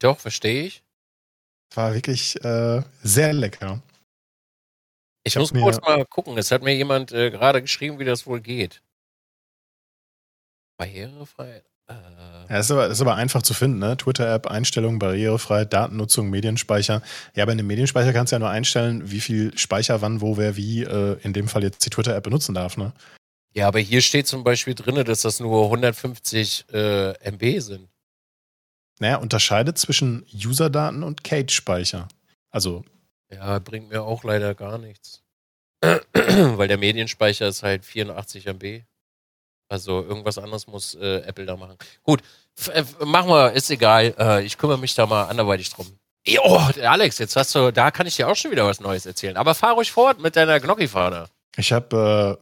[0.00, 0.82] Doch, verstehe ich.
[1.74, 3.82] War wirklich äh, sehr lecker.
[5.24, 6.36] Ich, ich muss kurz mal gucken.
[6.38, 8.82] Es hat mir jemand äh, gerade geschrieben, wie das wohl geht.
[10.78, 11.62] Barrierefrei.
[11.88, 12.31] Äh.
[12.52, 13.96] Ja, ist aber, ist aber einfach zu finden, ne?
[13.96, 17.00] Twitter-App, Einstellungen, barrierefrei, Datennutzung, Medienspeicher.
[17.34, 20.36] Ja, aber in dem Medienspeicher kannst du ja nur einstellen, wie viel Speicher, wann, wo,
[20.36, 22.92] wer, wie, äh, in dem Fall jetzt die Twitter-App benutzen darf, ne?
[23.54, 27.88] Ja, aber hier steht zum Beispiel drin, dass das nur 150 äh, MB sind.
[28.98, 32.06] Naja, unterscheidet zwischen User-Daten und Cage-Speicher.
[32.50, 32.84] Also.
[33.30, 35.22] Ja, bringt mir auch leider gar nichts.
[36.12, 38.82] Weil der Medienspeicher ist halt 84 MB.
[39.72, 41.78] Also irgendwas anderes muss äh, Apple da machen.
[42.02, 42.20] Gut,
[42.74, 44.14] äh, machen wir, ist egal.
[44.18, 45.86] Äh, ich kümmere mich da mal anderweitig drum.
[46.44, 49.38] Oh, Alex, jetzt hast du, da kann ich dir auch schon wieder was Neues erzählen.
[49.38, 51.24] Aber fahr ruhig fort mit deiner Gnocchi-Fahne.
[51.56, 52.38] Ich habe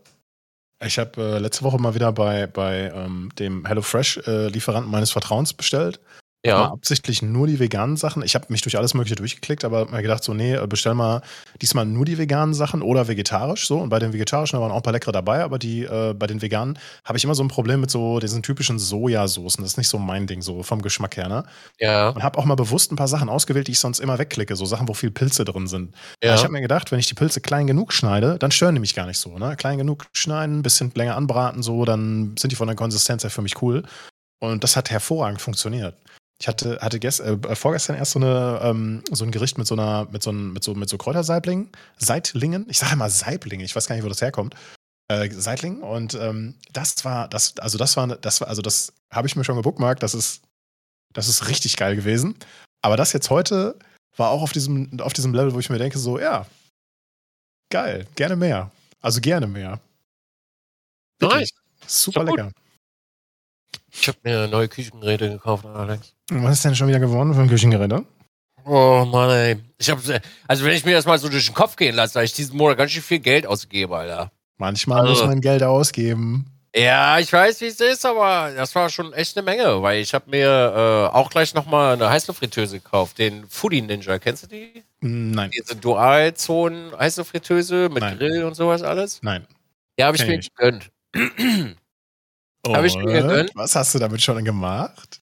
[0.80, 5.52] äh, ich habe äh, letzte Woche mal wieder bei, bei ähm, dem HelloFresh-Lieferanten meines Vertrauens
[5.52, 6.00] bestellt.
[6.44, 6.58] Ja.
[6.58, 8.22] Mal absichtlich nur die veganen Sachen.
[8.22, 11.20] Ich habe mich durch alles Mögliche durchgeklickt, aber mir gedacht, so, nee, bestell mal
[11.60, 13.66] diesmal nur die veganen Sachen oder vegetarisch.
[13.66, 13.78] So.
[13.78, 16.40] Und bei den vegetarischen waren auch ein paar leckere dabei, aber die, äh, bei den
[16.40, 19.62] veganen habe ich immer so ein Problem mit so diesen typischen Sojasoßen.
[19.62, 21.44] Das ist nicht so mein Ding, so vom Geschmack her, ne?
[21.78, 22.08] Ja.
[22.08, 24.56] Und habe auch mal bewusst ein paar Sachen ausgewählt, die ich sonst immer wegklicke.
[24.56, 25.94] So Sachen, wo viel Pilze drin sind.
[26.24, 26.34] Ja.
[26.34, 28.94] Ich habe mir gedacht, wenn ich die Pilze klein genug schneide, dann stören die mich
[28.94, 29.56] gar nicht so, ne?
[29.56, 33.30] Klein genug schneiden, ein bisschen länger anbraten, so, dann sind die von der Konsistenz her
[33.30, 33.82] für mich cool.
[34.42, 35.96] Und das hat hervorragend funktioniert.
[36.40, 39.74] Ich hatte, hatte gest, äh, vorgestern erst so, eine, ähm, so ein Gericht mit so
[39.74, 41.68] einer, mit so, mit so, mit so Kräutersaiblingen,
[41.98, 42.64] Seitlingen.
[42.70, 44.54] Ich sage immer Saiblinge, ich weiß gar nicht, wo das herkommt.
[45.08, 45.82] Äh, Seitling.
[45.82, 49.44] Und ähm, das war, das, also das war, das war, also das habe ich mir
[49.44, 50.42] schon gebookmarkt, das ist,
[51.12, 52.34] das ist richtig geil gewesen.
[52.80, 53.78] Aber das jetzt heute
[54.16, 56.46] war auch auf diesem, auf diesem Level, wo ich mir denke, so, ja,
[57.70, 58.70] geil, gerne mehr.
[59.02, 59.78] Also gerne mehr.
[61.20, 61.50] Nice.
[61.86, 62.50] Super lecker.
[63.92, 66.14] Ich habe mir neue Küchengeräte gekauft, Alex.
[66.30, 67.92] Was ist denn schon wieder geworden für ein Küchengerät?
[68.64, 69.56] Oh Mann, ey.
[69.78, 69.98] Ich hab,
[70.46, 72.56] also wenn ich mir das mal so durch den Kopf gehen lasse, da ich diesen
[72.56, 74.30] Monat ganz schön viel Geld ausgebe, Alter.
[74.58, 76.46] Manchmal also, muss man Geld ausgeben.
[76.74, 80.14] Ja, ich weiß, wie es ist, aber das war schon echt eine Menge, weil ich
[80.14, 80.46] habe mir
[81.12, 84.18] äh, auch gleich nochmal eine Heißluftfritteuse gekauft, den Foodie Ninja.
[84.20, 84.84] Kennst du die?
[85.00, 85.50] Nein.
[85.50, 88.18] Diese Dualzonen Heißluftfritteuse mit Nein.
[88.18, 89.20] Grill und sowas alles?
[89.22, 89.46] Nein.
[89.98, 90.90] Ja, habe ich mir gegönnt.
[92.64, 93.50] Habe ich mir gegönnt.
[93.54, 95.19] Was hast du damit schon gemacht?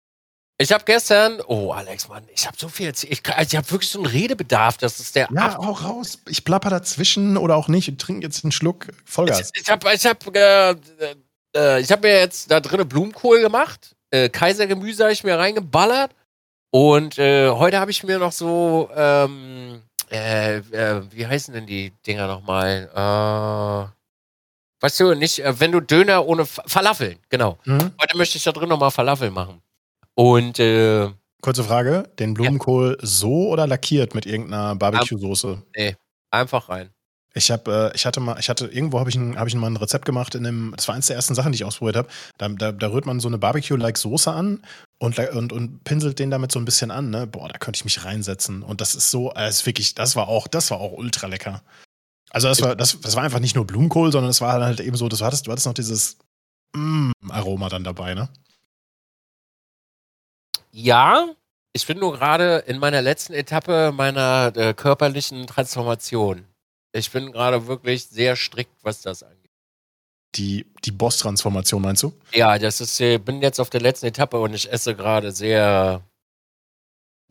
[0.59, 3.13] Ich habe gestern, oh Alex, Mann, ich habe so viel erzählt.
[3.13, 5.29] Ich, also ich habe wirklich so einen Redebedarf, das ist der.
[5.35, 6.21] Ja, auch raus.
[6.29, 9.51] Ich plapper dazwischen oder auch nicht und trinke jetzt einen Schluck Vollgas.
[9.55, 10.77] Ich, ich habe ich hab, äh,
[11.57, 13.97] äh, ich hab mir jetzt da drinnen Blumenkohl gemacht.
[14.11, 16.13] Äh, Kaisergemüse habe ich mir reingeballert.
[16.71, 20.61] Und äh, heute habe ich mir noch so, ähm, äh,
[21.11, 22.91] wie heißen denn die Dinger nochmal?
[22.95, 23.95] Äh,
[24.85, 27.59] Weißt du, nicht, äh, wenn du Döner ohne Falafel, genau.
[27.65, 27.93] Mhm.
[27.99, 29.63] Heute möchte ich da drin nochmal Falafel machen.
[30.15, 31.11] Und äh,
[31.45, 33.07] Kurze Frage, den Blumenkohl ja.
[33.07, 35.63] so oder lackiert mit irgendeiner Barbecue-Soße?
[35.77, 35.95] Nee,
[36.31, 36.89] einfach rein.
[37.35, 39.67] Ich habe, äh, ich hatte mal, ich hatte, irgendwo habe ich, ein, hab ich mal
[39.67, 42.09] ein Rezept gemacht in dem, das war eines der ersten Sachen, die ich ausprobiert habe.
[42.39, 44.65] Da, da, da, rührt man so eine Barbecue-like Soße an
[44.97, 47.27] und, und, und pinselt den damit so ein bisschen an, ne?
[47.27, 48.63] Boah, da könnte ich mich reinsetzen.
[48.63, 51.63] Und das ist so, das ist wirklich, das war auch, das war auch ultra lecker.
[52.31, 54.97] Also das war, das, das war einfach nicht nur Blumenkohl, sondern es war halt eben
[54.97, 56.17] so, du hattest, du hattest noch dieses
[56.75, 58.31] mm, Aroma dann dabei, ne?
[60.77, 61.29] Ja,
[61.73, 66.47] ich bin nur gerade in meiner letzten Etappe meiner äh, körperlichen Transformation.
[66.93, 69.53] Ich bin gerade wirklich sehr strikt, was das angeht.
[70.35, 72.13] Die, die Boss-Transformation meinst du?
[72.33, 75.31] Ja, das ist, ich äh, bin jetzt auf der letzten Etappe und ich esse gerade
[75.31, 76.03] sehr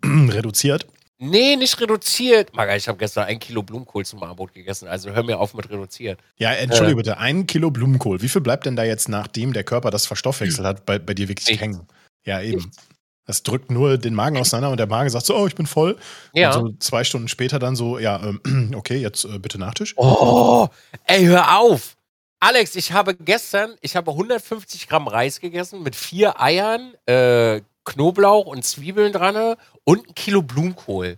[0.06, 0.88] reduziert.
[1.20, 2.56] Nee, nicht reduziert.
[2.56, 4.88] Maga, ich habe gestern ein Kilo Blumenkohl zum Abendbrot gegessen.
[4.88, 6.18] Also hör mir auf mit reduziert.
[6.38, 8.22] Ja, entschuldige äh, bitte, ein Kilo Blumenkohl.
[8.22, 11.28] Wie viel bleibt denn da jetzt, nachdem der Körper das verstoffwechselt hat, bei, bei dir
[11.28, 11.62] wirklich nichts.
[11.62, 11.88] hängen?
[12.26, 12.64] Ja, eben.
[12.64, 12.93] Nichts.
[13.26, 15.98] Das drückt nur den Magen auseinander und der Magen sagt so, oh, ich bin voll.
[16.34, 16.56] Ja.
[16.56, 19.94] Und so zwei Stunden später dann so, ja, ähm, okay, jetzt äh, bitte Nachtisch.
[19.98, 20.68] Oh,
[21.06, 21.96] ey, hör auf.
[22.40, 28.48] Alex, ich habe gestern, ich habe 150 Gramm Reis gegessen mit vier Eiern, äh, Knoblauch
[28.48, 29.56] und Zwiebeln dran
[29.86, 31.18] und ein Kilo Blumenkohl.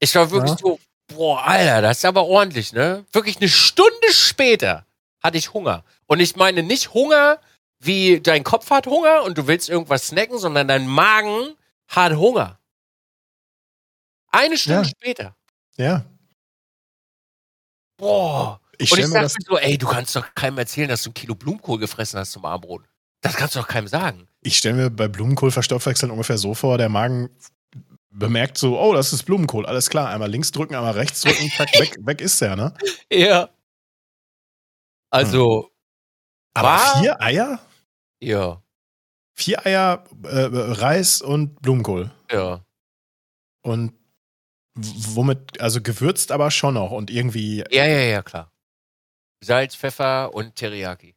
[0.00, 0.58] Ich war wirklich ja.
[0.58, 3.04] so, boah, Alter, das ist aber ordentlich, ne?
[3.12, 4.86] Wirklich eine Stunde später
[5.22, 5.84] hatte ich Hunger.
[6.06, 7.38] Und ich meine nicht Hunger,
[7.84, 11.54] wie dein Kopf hat Hunger und du willst irgendwas snacken, sondern dein Magen
[11.88, 12.58] hat Hunger.
[14.28, 14.84] Eine Stunde Ja.
[14.88, 15.36] später.
[15.76, 16.04] Ja.
[17.98, 18.60] Boah.
[18.78, 21.10] Ich Und stelle ich das, mir so, ey, du kannst doch keinem erzählen, dass du
[21.10, 22.84] ein Kilo Blumenkohl gefressen hast zum Abendbrot.
[23.20, 24.26] Das kannst du doch keinem sagen.
[24.40, 27.30] ich stell mir bei Blumenkohlverstoffwechseln ungefähr so vor, der Magen
[28.10, 31.68] bemerkt so, oh, das ist Blumenkohl, alles klar, einmal links drücken, einmal rechts drücken, zack,
[31.78, 32.74] weg, weg ist der, ne?
[33.10, 33.48] Ja.
[35.10, 35.70] Also,
[36.54, 37.60] Aber War- vier Eier?
[38.22, 38.62] Ja,
[39.34, 42.10] Vier Eier, äh, Reis und Blumenkohl.
[42.30, 42.64] ja.
[43.64, 43.92] Und
[44.74, 48.50] womit, also gewürzt aber schon noch und irgendwie Ja, ja, ja, klar.
[49.44, 51.14] Salz, Pfeffer und Teriyaki.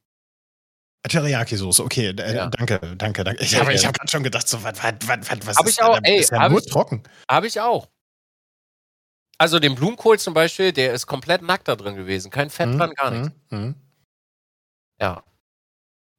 [1.08, 2.48] Teriyaki-Soße, okay, äh, Ja.
[2.48, 3.44] danke, danke, danke.
[3.44, 3.84] Ich habe ja.
[3.88, 6.10] hab gerade schon gedacht, so, was, was, was, was, was Hab ist ich auch, Da
[6.10, 7.04] ey, ist ja hab nur ich- trocken.
[7.30, 7.88] Habe ich auch.
[9.38, 12.32] Also den Blumenkohl zum Beispiel, der ist komplett nackt da drin gewesen.
[12.32, 13.28] Kein Fett Hm, dran, gar nichts.
[13.50, 13.76] hm, hm.
[15.02, 15.24] Ja.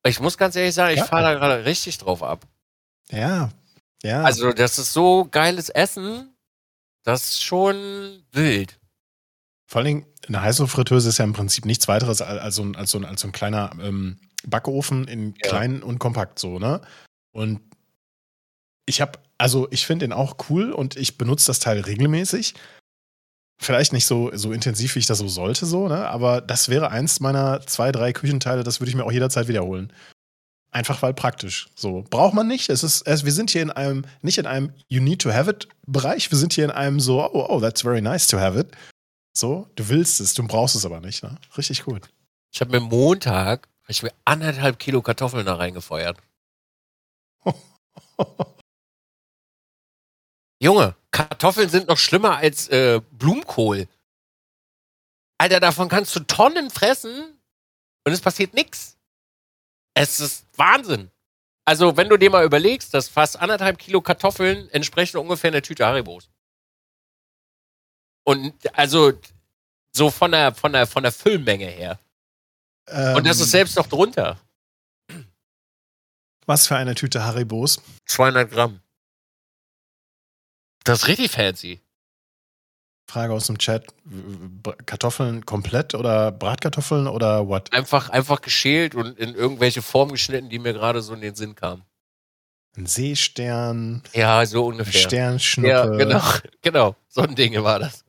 [0.07, 1.07] Ich muss ganz ehrlich sagen, ich Ja.
[1.07, 2.47] fahre da gerade richtig drauf ab.
[3.11, 3.51] Ja,
[4.03, 4.23] ja.
[4.23, 6.35] Also, das ist so geiles Essen,
[7.05, 8.79] das ist schon wild.
[9.69, 12.77] Vor allen Dingen, eine Heißluftfritteuse ist ja im Prinzip nichts weiteres als, als, so, ein,
[12.77, 15.49] als, so, ein, als so ein kleiner ähm, Backofen in Ja.
[15.49, 16.81] klein und kompakt so, ne?
[17.33, 17.61] Und
[18.87, 22.55] ich habe, also ich finde den auch cool und ich benutze das Teil regelmäßig.
[23.59, 26.07] Vielleicht nicht so, so intensiv, wie ich das so sollte, so, ne?
[26.09, 29.93] Aber das wäre eins meiner zwei, drei Küchenteile, das würde ich mir auch jederzeit wiederholen.
[30.71, 31.69] Einfach weil praktisch.
[31.75, 32.05] So.
[32.11, 32.69] Braucht man nicht.
[32.69, 35.51] Es ist, es, wir sind hier in einem, nicht in einem You need to have
[35.51, 38.59] it Bereich, wir sind hier in einem so, oh, oh, that's very nice to have
[38.59, 38.69] it.
[39.33, 41.37] So, du willst es, du brauchst es aber nicht, ne?
[41.57, 42.09] Richtig gut.
[42.53, 46.19] Ich habe mir Montag, ich mir anderthalb Kilo Kartoffeln da reingefeuert.
[50.61, 53.89] Junge, Kartoffeln sind noch schlimmer als äh, Blumenkohl.
[55.39, 57.39] Alter, davon kannst du Tonnen fressen
[58.05, 58.97] und es passiert nichts.
[59.95, 61.11] Es ist Wahnsinn.
[61.65, 65.85] Also, wenn du dir mal überlegst, dass fast anderthalb Kilo Kartoffeln entsprechen ungefähr einer Tüte
[65.85, 66.31] Haribos.
[68.25, 69.13] Und also
[69.95, 71.99] so von der, von der, von der Füllmenge her.
[72.89, 74.39] Und das Ähm, ist selbst noch drunter.
[76.47, 77.83] Was für eine Tüte Haribos.
[78.07, 78.81] 200 Gramm.
[80.87, 81.81] Das ist richtig fancy.
[83.09, 83.87] Frage aus dem Chat.
[84.87, 87.73] Kartoffeln komplett oder Bratkartoffeln oder what?
[87.73, 91.55] Einfach, einfach geschält und in irgendwelche Formen geschnitten, die mir gerade so in den Sinn
[91.55, 91.83] kamen.
[92.77, 95.01] Ein Seestern, Ja, so ungefähr.
[95.01, 95.69] Sternschnuppe.
[95.69, 96.23] Ja, genau,
[96.63, 96.97] genau.
[97.09, 98.05] So ein Ding war das.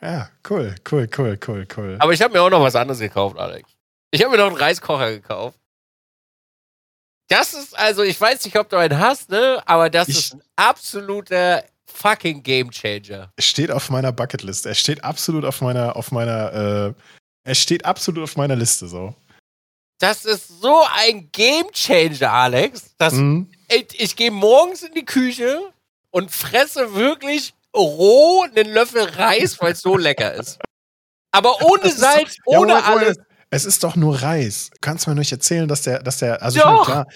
[0.00, 1.96] Ja, cool, cool, cool, cool, cool.
[2.00, 3.68] Aber ich habe mir auch noch was anderes gekauft, Alex.
[4.10, 5.58] Ich habe mir noch einen Reiskocher gekauft.
[7.30, 9.62] Das ist, also, ich weiß nicht, ob du einen hast, ne?
[9.64, 13.32] Aber das Ich- ist ein absoluter fucking Gamechanger.
[13.38, 14.66] steht auf meiner Bucketlist.
[14.66, 16.92] Er steht absolut auf meiner, auf meiner, äh,
[17.44, 19.14] er steht absolut auf meiner Liste so.
[20.00, 22.94] Das ist so ein Gamechanger, Alex.
[22.98, 23.50] Das Mhm.
[23.68, 25.60] ich, ich gehe morgens in die Küche
[26.10, 30.58] und fresse wirklich roh einen Löffel Reis, weil es so lecker ist.
[31.32, 32.86] Aber ohne Salz, Ja, ohne Moment.
[32.88, 33.16] alles.
[33.50, 34.70] Es ist doch nur Reis.
[34.70, 36.84] Du kannst mir nicht erzählen, dass der, dass der, also ich Doch.
[36.84, 37.06] klar,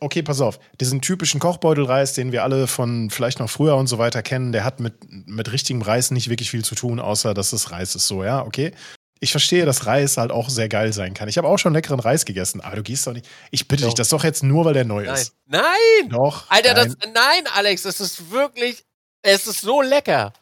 [0.00, 3.98] okay, pass auf, diesen typischen Kochbeutelreis, den wir alle von vielleicht noch früher und so
[3.98, 7.52] weiter kennen, der hat mit, mit richtigem Reis nicht wirklich viel zu tun, außer dass
[7.52, 8.72] es Reis ist, so, ja, okay.
[9.20, 11.28] Ich verstehe, dass Reis halt auch sehr geil sein kann.
[11.28, 13.26] Ich habe auch schon leckeren Reis gegessen, aber du gehst doch nicht.
[13.50, 13.90] Ich bitte Doch.
[13.90, 15.14] dich, das doch jetzt nur, weil der neu Nein.
[15.14, 15.32] ist.
[15.46, 15.62] Nein!
[16.10, 16.50] Doch.
[16.50, 16.94] Alter, nein.
[17.00, 17.10] das.
[17.14, 18.84] Nein, Alex, das ist wirklich.
[19.22, 20.34] Es ist so lecker.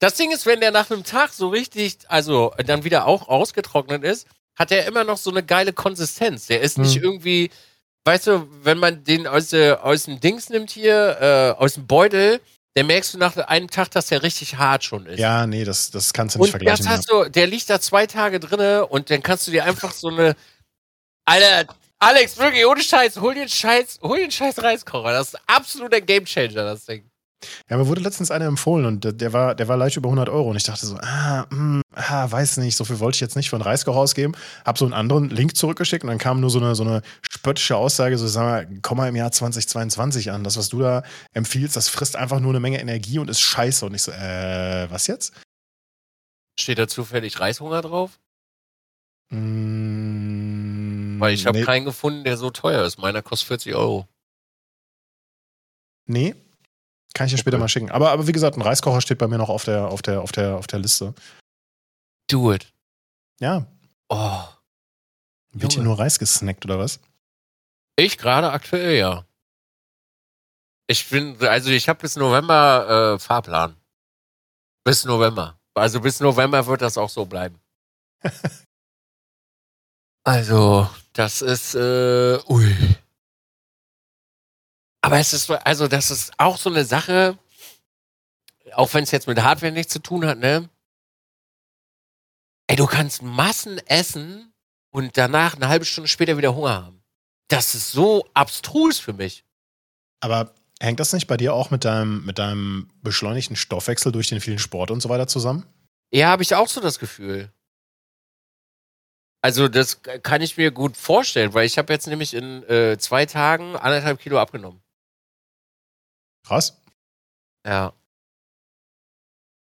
[0.00, 4.02] Das Ding ist, wenn der nach einem Tag so richtig, also dann wieder auch ausgetrocknet
[4.04, 4.26] ist,
[4.56, 6.46] hat er immer noch so eine geile Konsistenz.
[6.46, 7.02] Der ist nicht Hm.
[7.02, 7.50] irgendwie,
[8.04, 11.86] weißt du, wenn man den aus, der, aus dem Dings nimmt hier, äh, aus dem
[11.86, 12.40] Beutel,
[12.74, 15.20] dann merkst du nach einem Tag, dass der richtig hart schon ist.
[15.20, 16.84] Ja, nee, das, das kannst du nicht Und vergleichen.
[16.84, 19.92] das hast du, der liegt da zwei Tage drinne und dann kannst du dir einfach
[19.92, 20.34] so eine.
[21.24, 25.12] Alter, Alex, wirklich, ohne Scheiß, hol dir einen Scheiß, hol dir einen Scheiß Reiskocher.
[25.12, 27.08] Das ist absoluter Gamechanger, das Ding.
[27.68, 30.50] Ja, mir wurde letztens einer empfohlen und der, war, der war leicht über 100 Euro
[30.50, 33.50] und ich dachte so, ah, hm, ah, weiß nicht, so viel wollte ich jetzt nicht
[33.50, 34.34] für einen Reiskocher ausgeben.
[34.64, 37.76] Hab so einen anderen Link zurückgeschickt und dann kam nur so eine, so eine spöttische
[37.76, 40.44] Aussage, so, sag mal, komm mal im Jahr 2022 an.
[40.44, 43.84] Das, was du da empfiehlst, das frisst einfach nur eine Menge Energie und ist scheiße.
[43.86, 45.32] Und ich so, äh, was jetzt?
[46.58, 48.18] Steht da zufällig Reishunger drauf?
[49.30, 52.98] Mm, Weil ich habe nee, keinen gefunden, der so teuer ist.
[52.98, 54.08] Meiner kostet 40 Euro.
[56.06, 56.34] nee,
[57.14, 57.62] kann ich dir später Okay.
[57.62, 57.90] mal schicken.
[57.90, 60.32] Aber, aber wie gesagt, ein Reiskocher steht bei mir noch auf der, auf der, auf
[60.32, 61.14] der, auf der Liste.
[62.30, 62.72] Do it.
[63.40, 63.66] Ja,
[64.08, 64.42] Oh.
[65.52, 67.00] wird hier nur Reis gesnackt oder was?
[67.96, 69.24] Ich gerade aktuell, ja.
[70.86, 73.76] Ich bin, also ich habe bis November äh, Fahrplan.
[74.84, 75.58] Bis November.
[75.74, 77.58] Also bis November wird das auch so bleiben.
[80.24, 82.96] also, das ist, äh, ui.
[85.14, 87.38] Aber es ist, so- also das ist auch so eine Sache,
[88.72, 90.68] auch wenn es jetzt mit Hardware nichts zu tun hat, ne?
[92.66, 94.52] Ey, du kannst Massen essen
[94.90, 97.04] und danach eine halbe Stunde später wieder Hunger haben.
[97.46, 99.44] Das ist so abstrus für mich.
[100.18, 104.40] Aber hängt das nicht bei dir auch mit deinem, mit deinem beschleunigten Stoffwechsel durch den
[104.40, 105.64] vielen Sport und so weiter zusammen?
[106.12, 107.52] Ja, habe ich auch so das Gefühl.
[109.42, 113.26] Also das kann ich mir gut vorstellen, weil ich habe jetzt nämlich in äh, zwei
[113.26, 114.80] Tagen anderthalb Kilo abgenommen.
[116.44, 116.76] Krass.
[117.66, 117.92] Ja.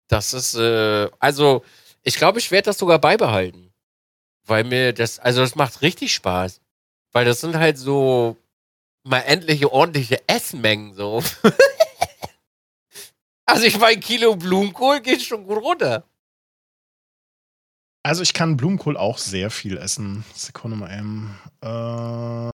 [0.09, 1.65] Das ist, äh, also
[2.03, 3.73] ich glaube, ich werde das sogar beibehalten.
[4.45, 6.61] Weil mir das, also das macht richtig Spaß.
[7.13, 8.37] Weil das sind halt so
[9.05, 11.23] mal endliche ordentliche Essmengen so.
[13.47, 16.05] also ich meine, Kilo Blumenkohl geht schon gut runter.
[18.05, 20.25] Also ich kann Blumenkohl auch sehr viel essen.
[20.35, 21.39] Sekunde mal eben.
[21.61, 22.52] Äh,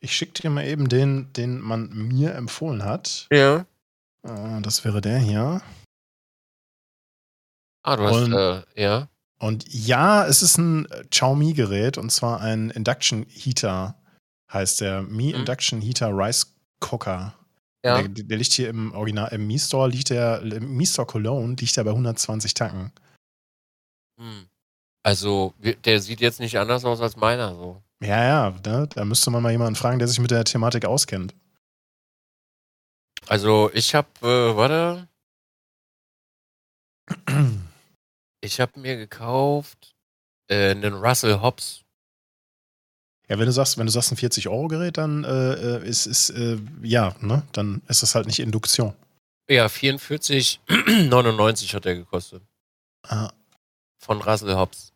[0.00, 3.26] ich schicke dir mal eben den, den man mir empfohlen hat.
[3.32, 3.66] Ja.
[4.22, 5.62] Äh, das wäre der hier.
[7.82, 9.08] Ah, du hast, und, äh, ja.
[9.38, 13.96] Und ja, es ist ein Xiaomi-Gerät und zwar ein Induction Heater,
[14.52, 15.02] heißt der.
[15.02, 15.40] Mi mhm.
[15.40, 17.34] Induction Heater Rice Cooker.
[17.84, 18.02] Ja.
[18.02, 21.54] Der, der, liegt hier im Original, im Mi Store liegt der, im Mi Store Cologne
[21.60, 22.92] liegt der bei 120 Tacken.
[24.18, 24.48] Hm.
[25.04, 27.80] Also, der sieht jetzt nicht anders aus als meiner, so.
[28.02, 28.88] Ja, ja, ne?
[28.88, 31.34] da müsste man mal jemanden fragen, der sich mit der Thematik auskennt.
[33.26, 35.08] Also, ich hab, äh, warte.
[38.42, 39.96] Ich hab mir gekauft
[40.48, 41.82] äh, einen Russell Hobbs.
[43.28, 47.16] Ja, wenn du sagst, wenn du sagst ein 40-Euro-Gerät, dann äh, ist, ist äh, ja,
[47.20, 47.42] ne?
[47.52, 48.94] Dann ist das halt nicht Induktion.
[49.48, 52.42] Ja, 44,99 hat der gekostet.
[53.02, 53.32] Ah,
[53.98, 54.92] von Russell Hobbs.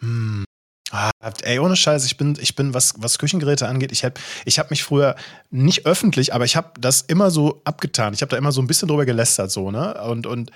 [0.00, 0.44] Hm.
[0.90, 1.10] Ah,
[1.42, 4.14] ey, ohne Scheiß, ich bin, ich bin, was, was Küchengeräte angeht, ich habe
[4.46, 5.16] ich hab mich früher
[5.50, 8.14] nicht öffentlich, aber ich habe das immer so abgetan.
[8.14, 10.00] Ich habe da immer so ein bisschen drüber gelästert, so, ne?
[10.02, 10.50] Und, und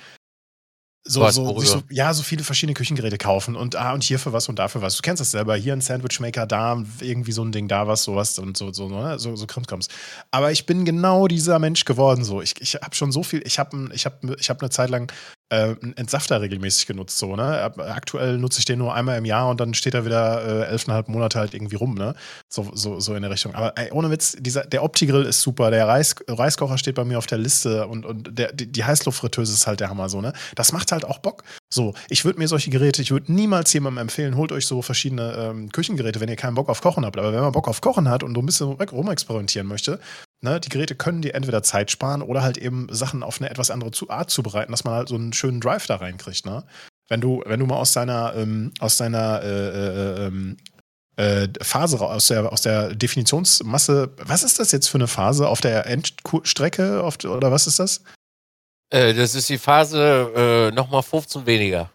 [1.04, 4.48] so, so, so, ja, so viele verschiedene Küchengeräte kaufen und ah, und hier für was
[4.48, 4.94] und dafür was.
[4.96, 8.38] Du kennst das selber, hier ein Sandwichmaker, da irgendwie so ein Ding, da was, sowas
[8.38, 9.18] und so, so, ne?
[9.18, 9.88] so, so Krimskrams.
[10.30, 12.40] Aber ich bin genau dieser Mensch geworden, so.
[12.40, 15.12] Ich, ich habe schon so viel, ich habe ich hab, ich hab eine Zeit lang
[15.52, 17.70] äh, einen Entsafter regelmäßig genutzt, so, ne?
[17.76, 21.08] Aktuell nutze ich den nur einmal im Jahr und dann steht er wieder äh, elfeinhalb
[21.08, 22.14] Monate halt irgendwie rum, ne?
[22.48, 23.54] So, so, so in der Richtung.
[23.54, 27.18] Aber ey, ohne Witz, dieser, der Opti-Grill ist super, der Reis, Reiskocher steht bei mir
[27.18, 30.32] auf der Liste und, und der, die, die Heißluftfritteuse ist halt der Hammer, so, ne?
[30.54, 31.44] Das macht halt auch Bock.
[31.72, 35.34] So, ich würde mir solche Geräte, ich würde niemals jemandem empfehlen, holt euch so verschiedene
[35.36, 37.18] ähm, Küchengeräte, wenn ihr keinen Bock auf Kochen habt.
[37.18, 40.00] Aber wenn man Bock auf Kochen hat und so ein bisschen rumexperimentieren möchte,
[40.44, 43.70] Ne, die Geräte können dir entweder Zeit sparen oder halt eben Sachen auf eine etwas
[43.70, 46.44] andere Art zubereiten, dass man halt so einen schönen Drive da reinkriegt.
[46.44, 46.64] Ne?
[47.08, 50.56] Wenn du, wenn du mal aus deiner, ähm, aus deiner äh, äh, ähm,
[51.14, 55.60] äh, Phase, aus der, aus der Definitionsmasse, was ist das jetzt für eine Phase auf
[55.60, 58.02] der Endstrecke auf, oder was ist das?
[58.90, 61.92] Äh, das ist die Phase äh, nochmal 15 weniger.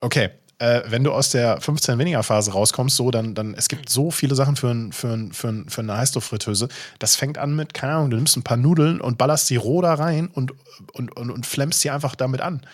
[0.00, 3.90] Okay, äh, wenn du aus der 15 weniger Phase rauskommst, so, dann, dann, es gibt
[3.90, 6.68] so viele Sachen für, ein, für, ein, für, ein, für eine Heißluftfritteuse.
[6.98, 9.82] Das fängt an mit, keine Ahnung, du nimmst ein paar Nudeln und ballerst die roh
[9.82, 10.54] da rein und,
[10.92, 12.66] und, und, und flemmst sie einfach damit an.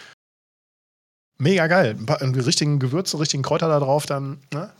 [1.38, 1.96] Mega geil.
[1.98, 4.70] Ein paar richtigen Gewürze, richtigen Kräuter da drauf, dann, ne?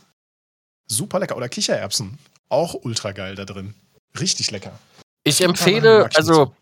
[0.87, 1.35] Super lecker.
[1.35, 2.17] Oder Kichererbsen.
[2.47, 3.73] Auch ultra geil da drin.
[4.17, 4.77] Richtig lecker.
[5.25, 6.53] Ich empfehle, also,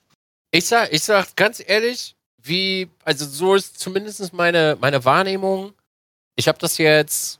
[0.52, 5.74] ich sag, ich sag ganz ehrlich, wie, also so ist zumindest meine, meine Wahrnehmung
[6.36, 7.40] ich habe das jetzt,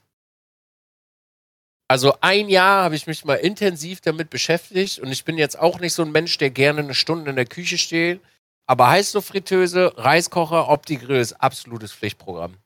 [1.88, 5.78] also ein Jahr habe ich mich mal intensiv damit beschäftigt und ich bin jetzt auch
[5.78, 8.20] nicht so ein Mensch, der gerne eine Stunde in der Küche steht.
[8.66, 12.56] Aber Heißluftfritteuse, Reiskocher, Opti-Grill ist absolutes Pflichtprogramm.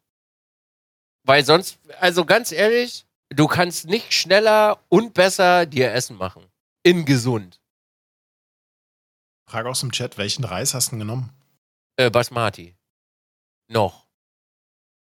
[1.25, 6.47] Weil sonst, also ganz ehrlich, du kannst nicht schneller und besser dir Essen machen.
[6.85, 7.61] In gesund.
[9.49, 11.33] Frage aus dem Chat, welchen Reis hast du genommen?
[11.97, 12.77] Äh, Basmati.
[13.69, 14.06] Noch.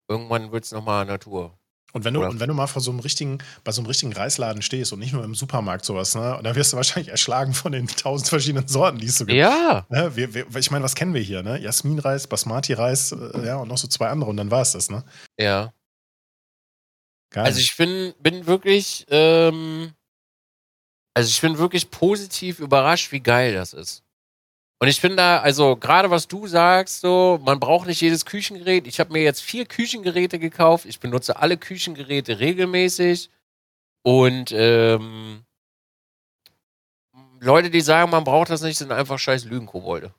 [0.08, 1.58] Irgendwann wird es nochmal Natur.
[1.92, 4.12] Und wenn du, und wenn du mal vor so einem richtigen, bei so einem richtigen
[4.14, 7.72] Reisladen stehst und nicht nur im Supermarkt sowas, ne, dann wirst du wahrscheinlich erschlagen von
[7.72, 9.36] den tausend verschiedenen Sorten, die es so gibt.
[9.36, 9.86] Ja.
[9.90, 11.58] Ne, wir, wir, ich meine, was kennen wir hier, ne?
[11.60, 15.04] Jasminreis, Basmati-Reis, äh, ja, und noch so zwei andere und dann war es das, ne?
[15.38, 15.72] Ja.
[17.30, 17.44] Geil.
[17.44, 19.92] Also ich bin, bin wirklich, ähm,
[21.14, 24.02] also ich bin wirklich positiv überrascht, wie geil das ist.
[24.82, 28.88] Und ich finde da, also gerade was du sagst, so, man braucht nicht jedes Küchengerät.
[28.88, 30.86] Ich habe mir jetzt vier Küchengeräte gekauft.
[30.86, 33.30] Ich benutze alle Küchengeräte regelmäßig.
[34.02, 35.44] Und ähm,
[37.38, 40.12] Leute, die sagen, man braucht das nicht, sind einfach scheiß Lügenkobolde.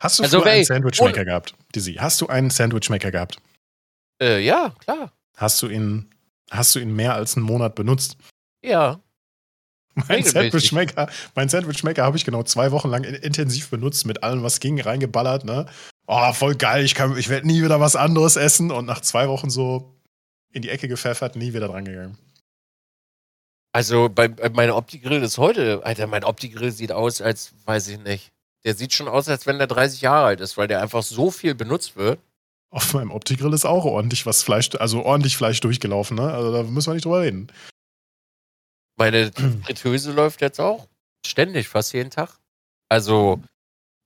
[0.00, 1.94] Hast du also, einen Sandwichmaker gehabt, Dizzy?
[1.94, 3.36] Hast du einen Sandwichmaker gehabt?
[4.20, 5.12] Äh, ja, klar.
[5.36, 6.10] Hast du ihn,
[6.50, 8.16] hast du ihn mehr als einen Monat benutzt?
[8.60, 8.98] Ja.
[9.94, 14.60] Mein Sandwichmaker, mein Sandwichmaker habe ich genau zwei Wochen lang intensiv benutzt, mit allem, was
[14.60, 15.66] ging, reingeballert, ne?
[16.06, 19.50] Oh, voll geil, ich, ich werde nie wieder was anderes essen und nach zwei Wochen
[19.50, 19.94] so
[20.52, 22.18] in die Ecke gepfeffert, nie wieder dran gegangen.
[23.72, 27.98] Also bei, bei meinem Opti-Grill ist heute, Alter, mein Opti-Grill sieht aus, als weiß ich
[28.00, 28.32] nicht.
[28.64, 31.30] Der sieht schon aus, als wenn der 30 Jahre alt ist, weil der einfach so
[31.30, 32.20] viel benutzt wird.
[32.70, 36.32] Auf meinem Opti-Grill ist auch ordentlich was Fleisch, also ordentlich Fleisch durchgelaufen, ne?
[36.32, 37.48] Also da müssen wir nicht drüber reden.
[39.02, 40.86] Meine Fritteuse läuft jetzt auch
[41.26, 42.38] ständig, fast jeden Tag.
[42.88, 43.42] Also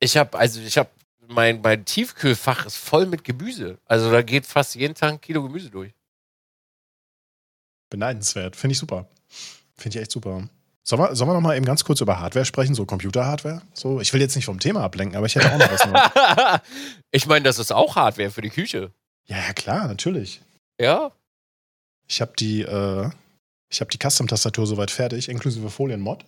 [0.00, 0.88] ich habe, also ich habe
[1.28, 3.76] mein, mein Tiefkühlfach ist voll mit Gemüse.
[3.84, 5.92] Also da geht fast jeden Tag ein Kilo Gemüse durch.
[7.90, 9.06] Beneidenswert, finde ich super.
[9.76, 10.48] Finde ich echt super.
[10.82, 13.60] Sollen wir, sollen wir noch mal eben ganz kurz über Hardware sprechen, so Computer-Hardware?
[13.74, 16.60] So, ich will jetzt nicht vom Thema ablenken, aber ich hätte auch noch was.
[17.10, 18.92] ich meine, das ist auch Hardware für die Küche.
[19.26, 20.40] Ja, ja, klar, natürlich.
[20.80, 21.12] Ja.
[22.08, 23.10] Ich habe die, äh,
[23.68, 26.24] ich habe die Custom-Tastatur soweit fertig, inklusive Folienmod.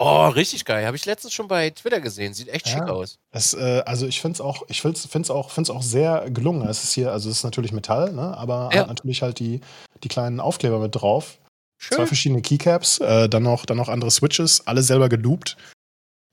[0.00, 0.86] Oh, richtig geil.
[0.86, 2.32] Habe ich letztens schon bei Twitter gesehen.
[2.32, 3.18] Sieht echt ja, schick aus.
[3.32, 6.68] Das, äh, also ich finde es auch, ich find's, find's auch, find's auch sehr gelungen.
[6.68, 8.36] Es ist hier, also es ist natürlich Metall, ne?
[8.36, 8.82] aber ja.
[8.82, 9.60] hat natürlich halt die,
[10.04, 11.38] die kleinen Aufkleber mit drauf.
[11.78, 11.96] Schön.
[11.96, 15.56] Zwei verschiedene Keycaps, äh, dann, noch, dann noch andere Switches, alle selber geloopt.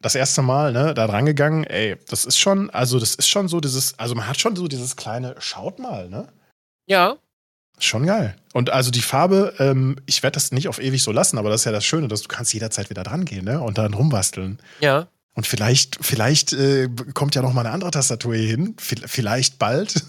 [0.01, 3.59] Das erste Mal, ne, da drangegangen, ey, das ist schon, also das ist schon so
[3.59, 6.27] dieses, also man hat schon so dieses kleine, schaut mal, ne?
[6.87, 7.17] Ja.
[7.80, 8.36] Schon geil.
[8.53, 11.61] Und also die Farbe, ähm, ich werde das nicht auf ewig so lassen, aber das
[11.61, 13.59] ist ja das Schöne, dass du kannst jederzeit wieder dran gehen, ne?
[13.59, 14.59] Und dann rumbasteln.
[14.80, 15.07] Ja.
[15.34, 18.76] Und vielleicht, vielleicht äh, kommt ja noch mal eine andere Tastatur hier hin.
[18.80, 20.05] Vielleicht bald.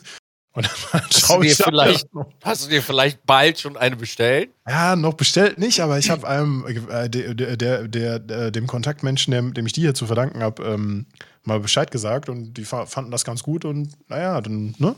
[0.53, 2.07] Und dann hast du, dir vielleicht,
[2.43, 4.51] hast du dir vielleicht bald schon eine bestellt?
[4.67, 9.33] Ja, noch bestellt nicht, aber ich habe einem, äh, der, der, der, der, dem Kontaktmenschen,
[9.33, 11.07] dem, dem ich die hier zu verdanken habe, ähm,
[11.45, 14.95] mal Bescheid gesagt und die fanden das ganz gut und naja, dann, ne?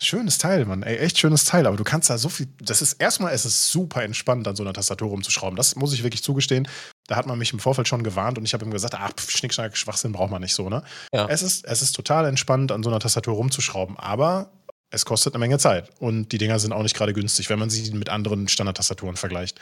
[0.00, 0.84] Schönes Teil, Mann.
[0.84, 1.66] Ey, echt schönes Teil.
[1.66, 2.46] Aber du kannst da so viel.
[2.60, 5.56] Das ist erstmal, es ist super entspannt, an so einer Tastatur rumzuschrauben.
[5.56, 6.68] Das muss ich wirklich zugestehen.
[7.08, 9.76] Da hat man mich im Vorfeld schon gewarnt und ich habe ihm gesagt, ach, Schnickschnack,
[9.76, 10.84] Schwachsinn braucht man nicht so, ne?
[11.12, 11.26] Ja.
[11.28, 14.52] Es, ist, es ist total entspannt, an so einer Tastatur rumzuschrauben, aber
[14.90, 15.90] es kostet eine Menge Zeit.
[15.98, 19.58] Und die Dinger sind auch nicht gerade günstig, wenn man sie mit anderen Standardtastaturen vergleicht.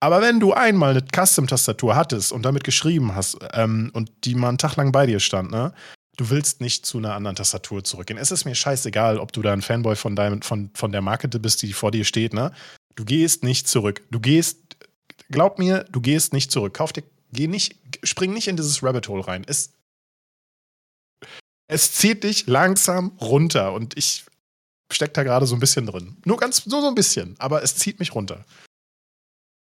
[0.00, 4.48] Aber wenn du einmal eine Custom-Tastatur hattest und damit geschrieben hast ähm, und die mal
[4.48, 5.74] einen Tag lang bei dir stand, ne,
[6.20, 8.18] du willst nicht zu einer anderen Tastatur zurückgehen.
[8.18, 11.28] Es ist mir scheißegal, ob du da ein Fanboy von, deinem, von, von der Marke
[11.28, 12.52] bist, die vor dir steht, ne?
[12.94, 14.02] Du gehst nicht zurück.
[14.10, 14.58] Du gehst,
[15.30, 16.74] glaub mir, du gehst nicht zurück.
[16.74, 19.44] Kauf dir, geh nicht, spring nicht in dieses Rabbit Hole rein.
[19.46, 19.72] Es,
[21.68, 24.26] es zieht dich langsam runter und ich
[24.92, 26.18] steck da gerade so ein bisschen drin.
[26.26, 28.44] Nur ganz, nur so ein bisschen, aber es zieht mich runter.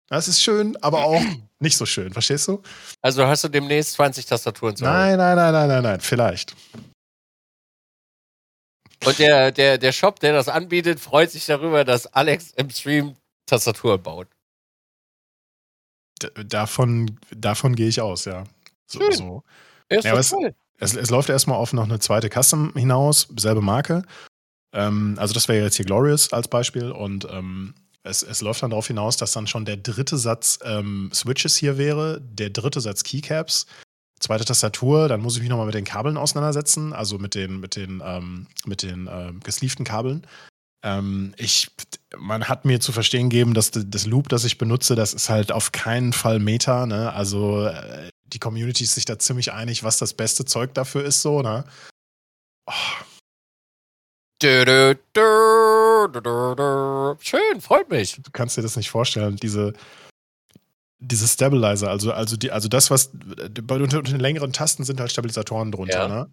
[0.10, 1.24] Das ist schön, aber auch
[1.66, 2.61] nicht so schön, verstehst du?
[3.01, 4.86] Also hast du demnächst 20 Tastaturen zu?
[4.86, 6.55] Nein, nein, nein, nein, nein, nein, vielleicht.
[9.05, 13.16] Und der, der, der Shop, der das anbietet, freut sich darüber, dass Alex im Stream
[13.45, 14.28] Tastaturen baut.
[16.22, 18.45] D davon, davon gehe ich aus, ja.
[18.88, 19.11] So, Schön.
[19.11, 19.43] so.
[19.91, 20.34] Ja, ist ja, es,
[20.80, 24.03] es, es, läuft erstmal auf noch eine zweite Custom hinaus, selbe Marke.
[24.74, 27.76] Ähm, also das wäre jetzt hier Glorious als Beispiel und ähm,
[28.06, 31.78] es, es, läuft dann darauf hinaus, dass dann schon der dritte Satz ähm, Switches hier
[31.78, 33.66] wäre, der dritte Satz Keycaps,
[34.20, 37.76] zweite Tastatur, dann muss ich mich nochmal mit den Kabeln auseinandersetzen, also mit den, mit
[37.76, 40.26] den, ähm, mit den äh, gesleeften Kabeln.
[40.84, 41.72] Ähm, ich,
[42.18, 45.51] man hat mir zu verstehen gegeben, dass das Loop, das ich benutze, das ist halt
[45.51, 47.12] auf keinen Fall Meta, ne?
[47.12, 51.22] Also äh, die Community ist sich da ziemlich einig, was das beste Zeug dafür ist,
[51.22, 51.66] so, ne?
[52.68, 52.72] Oh.
[57.20, 58.22] Schön, freut mich.
[58.22, 59.74] Du kannst dir das nicht vorstellen, diese,
[61.00, 63.12] diese Stabilizer, also, also, die, also das, was
[63.70, 66.08] unter den längeren Tasten sind halt Stabilisatoren drunter, ja.
[66.08, 66.30] ne?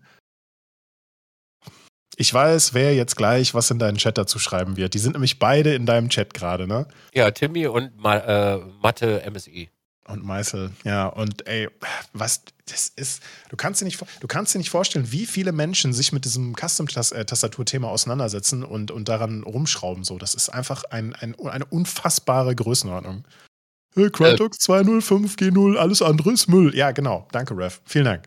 [2.17, 4.93] Ich weiß, wer jetzt gleich was in deinen Chat dazu schreiben wird.
[4.93, 6.87] Die sind nämlich beide in deinem Chat gerade, ne?
[7.15, 9.71] Ja, Timmy und Ma äh, Mathe MSI.
[10.09, 11.07] Und Meißel, ja.
[11.07, 11.69] Und ey,
[12.13, 15.93] was das ist, du kannst dir nicht, du kannst dir nicht vorstellen, wie viele Menschen
[15.93, 20.03] sich mit diesem Custom-Tastaturthema auseinandersetzen und, und daran rumschrauben.
[20.03, 23.25] So, das ist einfach ein, ein, eine unfassbare Größenordnung.
[23.95, 24.73] Hey, Crytox äh.
[24.73, 26.75] 205G0, alles andere ist Müll.
[26.75, 27.29] Ja, genau.
[27.31, 27.81] Danke, Rev.
[27.85, 28.27] Vielen Dank.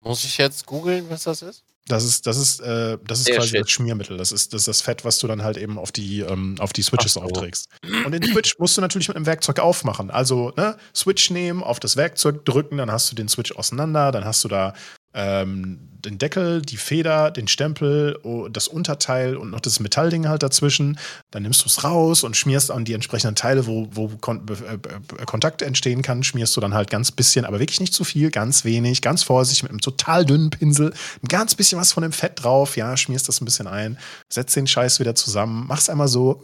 [0.00, 1.64] Muss ich jetzt googeln, was das ist?
[1.88, 3.62] Das ist, das ist, äh, das ist quasi Shit.
[3.62, 4.16] das Schmiermittel.
[4.16, 6.72] Das ist, das ist das Fett, was du dann halt eben auf die, ähm, auf
[6.72, 7.22] die Switches so.
[7.22, 7.68] aufträgst.
[8.04, 10.10] Und den Switch musst du natürlich mit einem Werkzeug aufmachen.
[10.10, 14.24] Also, ne, Switch nehmen, auf das Werkzeug drücken, dann hast du den Switch auseinander, dann
[14.24, 14.74] hast du da
[15.14, 20.42] ähm, den Deckel, die Feder, den Stempel, oh, das Unterteil und noch das Metallding halt
[20.42, 20.98] dazwischen.
[21.30, 24.74] Dann nimmst du es raus und schmierst an die entsprechenden Teile, wo, wo Kon äh,
[24.74, 28.30] äh, Kontakt entstehen kann, schmierst du dann halt ganz bisschen, aber wirklich nicht zu viel,
[28.30, 30.92] ganz wenig, ganz vorsichtig mit einem total dünnen Pinsel,
[31.22, 33.98] ein ganz bisschen was von dem Fett drauf, ja, schmierst das ein bisschen ein,
[34.28, 36.42] setzt den Scheiß wieder zusammen, machst einmal so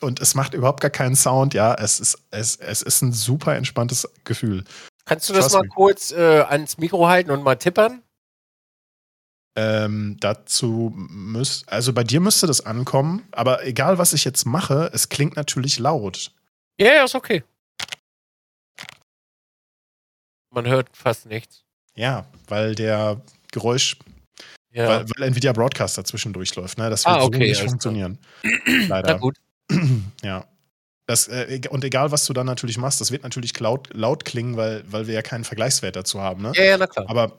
[0.00, 3.56] und es macht überhaupt gar keinen Sound, ja, es ist, es, es ist ein super
[3.56, 4.64] entspanntes Gefühl.
[5.04, 5.68] Kannst du das Trust mal me.
[5.68, 8.02] kurz äh, ans Mikro halten und mal tippern?
[9.56, 14.90] Ähm, dazu müsst, also bei dir müsste das ankommen, aber egal was ich jetzt mache,
[14.92, 16.32] es klingt natürlich laut.
[16.76, 17.44] Ja, ja, ist okay.
[20.50, 21.62] Man hört fast nichts.
[21.94, 23.20] Ja, weil der
[23.52, 23.96] Geräusch,
[24.72, 24.88] ja.
[24.88, 26.90] weil, weil Nvidia Broadcast dazwischen durchläuft, ne?
[26.90, 28.18] Das wird ah, okay, so nicht funktionieren.
[28.88, 29.12] Leider.
[29.12, 29.36] Na gut.
[30.22, 30.44] ja.
[31.06, 34.56] Das, äh, und egal, was du dann natürlich machst, das wird natürlich laut, laut klingen,
[34.56, 36.42] weil, weil wir ja keinen Vergleichswert dazu haben.
[36.42, 36.52] Ne?
[36.54, 37.08] Ja, ja, na klar.
[37.08, 37.38] Aber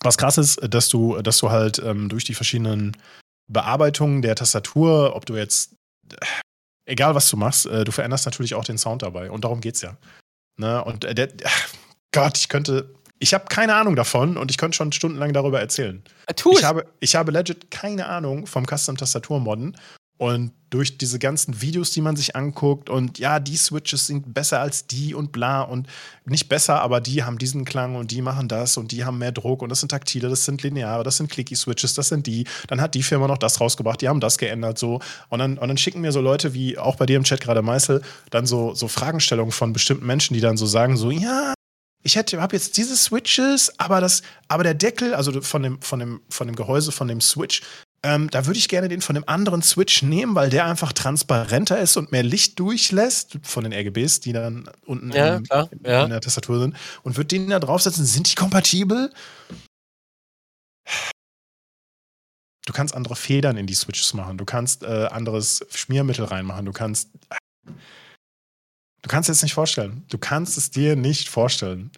[0.00, 2.96] was krass ist, dass du, dass du halt ähm, durch die verschiedenen
[3.48, 5.74] Bearbeitungen der Tastatur, ob du jetzt,
[6.12, 6.26] äh,
[6.86, 9.30] egal was du machst, äh, du veränderst natürlich auch den Sound dabei.
[9.30, 9.96] Und darum geht's ja.
[10.56, 10.82] Ne?
[10.84, 11.28] Und äh, der,
[12.12, 16.02] Gott, ich könnte, ich habe keine Ahnung davon und ich könnte schon stundenlang darüber erzählen.
[16.26, 19.76] Äh, tu ich habe, ich habe legit keine Ahnung vom Custom-Tastatur-Modden
[20.16, 24.60] und durch diese ganzen Videos, die man sich anguckt und ja, die Switches sind besser
[24.60, 25.86] als die und bla und
[26.24, 29.30] nicht besser, aber die haben diesen Klang und die machen das und die haben mehr
[29.30, 32.44] Druck und das sind taktile, das sind lineare, das sind clicky Switches, das sind die.
[32.66, 35.68] Dann hat die Firma noch das rausgebracht, die haben das geändert so und dann, und
[35.68, 38.74] dann schicken mir so Leute wie auch bei dir im Chat gerade Meißel dann so,
[38.74, 41.54] so Fragestellungen von bestimmten Menschen, die dann so sagen so, ja,
[42.02, 45.98] ich hätte, habe jetzt diese Switches, aber das, aber der Deckel, also von dem, von
[45.98, 47.62] dem, von dem Gehäuse, von dem Switch,
[48.04, 51.80] ähm, da würde ich gerne den von dem anderen Switch nehmen, weil der einfach transparenter
[51.80, 56.04] ist und mehr Licht durchlässt von den RGBs, die dann unten ja, in, klar, ja.
[56.04, 56.76] in, der Tastatur sind.
[57.02, 58.04] Und würde den da draufsetzen.
[58.04, 59.10] Sind die kompatibel?
[62.66, 64.36] Du kannst andere Federn in die Switches machen.
[64.36, 66.66] Du kannst äh, anderes Schmiermittel reinmachen.
[66.66, 67.08] Du kannst.
[67.64, 70.04] Du kannst es nicht vorstellen.
[70.10, 71.90] Du kannst es dir nicht vorstellen.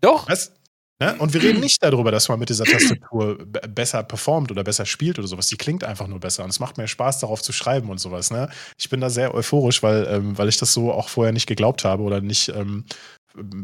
[0.00, 0.30] Doch.
[0.30, 0.52] Was?
[1.00, 1.16] Ne?
[1.18, 3.38] Und wir reden nicht darüber, dass man mit dieser Tastatur
[3.68, 5.46] besser performt oder besser spielt oder sowas.
[5.46, 8.30] Die klingt einfach nur besser und es macht mehr Spaß, darauf zu schreiben und sowas.
[8.30, 8.50] Ne?
[8.78, 11.84] Ich bin da sehr euphorisch, weil, ähm, weil ich das so auch vorher nicht geglaubt
[11.84, 12.84] habe oder nicht ähm,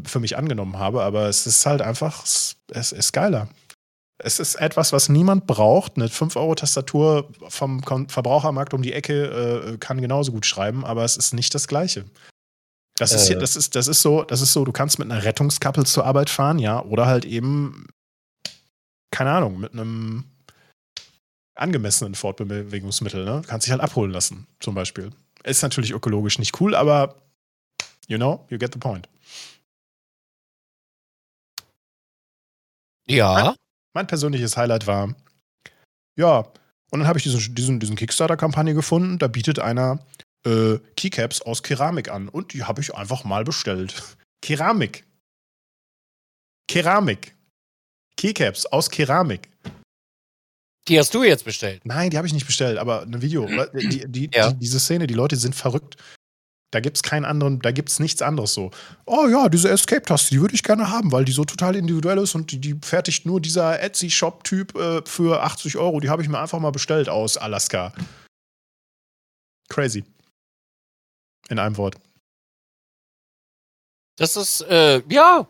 [0.03, 1.03] für mich angenommen habe.
[1.03, 3.49] Aber es ist halt einfach, es, es ist geiler.
[4.19, 5.95] Es ist etwas, was niemand braucht.
[5.95, 11.35] Eine 5-Euro-Tastatur vom Verbrauchermarkt um die Ecke äh, kann genauso gut schreiben, aber es ist
[11.35, 12.05] nicht das Gleiche.
[12.97, 13.37] Das ist, äh.
[13.37, 16.29] das ist, das ist so, das ist so, du kannst mit einer Rettungskappel zur Arbeit
[16.29, 17.87] fahren, ja, oder halt eben,
[19.11, 20.25] keine Ahnung, mit einem
[21.55, 23.41] angemessenen Fortbewegungsmittel, ne?
[23.41, 25.11] Du kannst dich halt abholen lassen, zum Beispiel.
[25.43, 27.15] Ist natürlich ökologisch nicht cool, aber
[28.07, 29.07] you know, you get the point.
[33.07, 33.33] Ja.
[33.33, 33.55] Mein,
[33.93, 35.15] mein persönliches Highlight war,
[36.15, 36.39] ja,
[36.89, 39.99] und dann habe ich diesen, diesen, diesen Kickstarter-Kampagne gefunden, da bietet einer
[40.47, 44.01] äh, Keycaps aus Keramik an und die habe ich einfach mal bestellt.
[44.41, 45.05] Keramik.
[46.67, 47.35] Keramik.
[48.15, 49.49] Keycaps aus Keramik.
[50.87, 51.81] Die hast du jetzt bestellt?
[51.85, 53.45] Nein, die habe ich nicht bestellt, aber ein Video.
[53.73, 54.51] Die, die, ja.
[54.51, 55.97] die, diese Szene, die Leute sind verrückt.
[56.71, 58.71] Da gibt es keinen anderen, da gibt es nichts anderes so.
[59.05, 62.35] Oh ja, diese Escape-Taste, die würde ich gerne haben, weil die so total individuell ist
[62.35, 65.99] und die, die fertigt nur dieser Etsy-Shop-Typ äh, für 80 Euro.
[66.01, 67.93] Die habe ich mir einfach mal bestellt aus Alaska.
[69.69, 70.03] Crazy.
[71.49, 71.95] In einem Wort.
[74.17, 75.47] Das ist, äh, ja.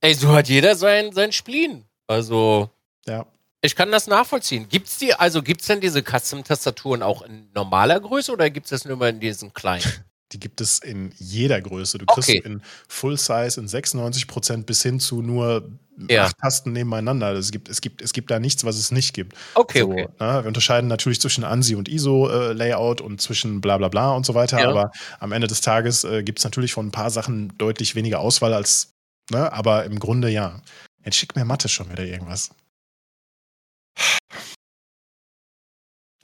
[0.00, 1.84] Ey, so hat jeder sein, sein Spleen.
[2.06, 2.70] Also.
[3.06, 3.26] Ja.
[3.62, 4.68] Ich kann das nachvollziehen.
[4.68, 8.84] Gibt's die, also gibt's denn diese Custom-Tastaturen auch in normaler Größe oder gibt es das
[8.86, 9.84] nur mal in diesen kleinen?
[10.32, 11.98] Die gibt es in jeder Größe.
[11.98, 12.42] Du kriegst okay.
[12.44, 15.68] in Full Size in 96 Prozent bis hin zu nur
[16.08, 16.24] ja.
[16.24, 17.32] acht Tasten nebeneinander.
[17.32, 19.36] Es gibt, es, gibt, es gibt da nichts, was es nicht gibt.
[19.54, 20.08] Okay, so, okay.
[20.18, 20.42] Ne?
[20.42, 24.34] Wir unterscheiden natürlich zwischen ANSI und ISO-Layout äh, und zwischen bla bla bla und so
[24.34, 24.60] weiter.
[24.60, 24.68] Ja.
[24.68, 28.20] Aber am Ende des Tages äh, gibt es natürlich von ein paar Sachen deutlich weniger
[28.20, 28.92] Auswahl als,
[29.30, 29.52] ne?
[29.52, 30.60] aber im Grunde ja.
[31.04, 32.50] Jetzt schickt mir Mathe schon wieder irgendwas.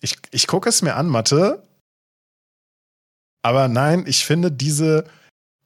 [0.00, 1.62] Ich, ich gucke es mir an, Mathe,
[3.46, 5.04] aber nein, ich finde diese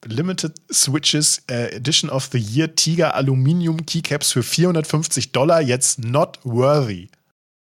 [0.04, 6.38] Limited Switches äh, Edition of the Year Tiger Aluminium Keycaps für 450 Dollar jetzt not
[6.44, 7.08] worthy.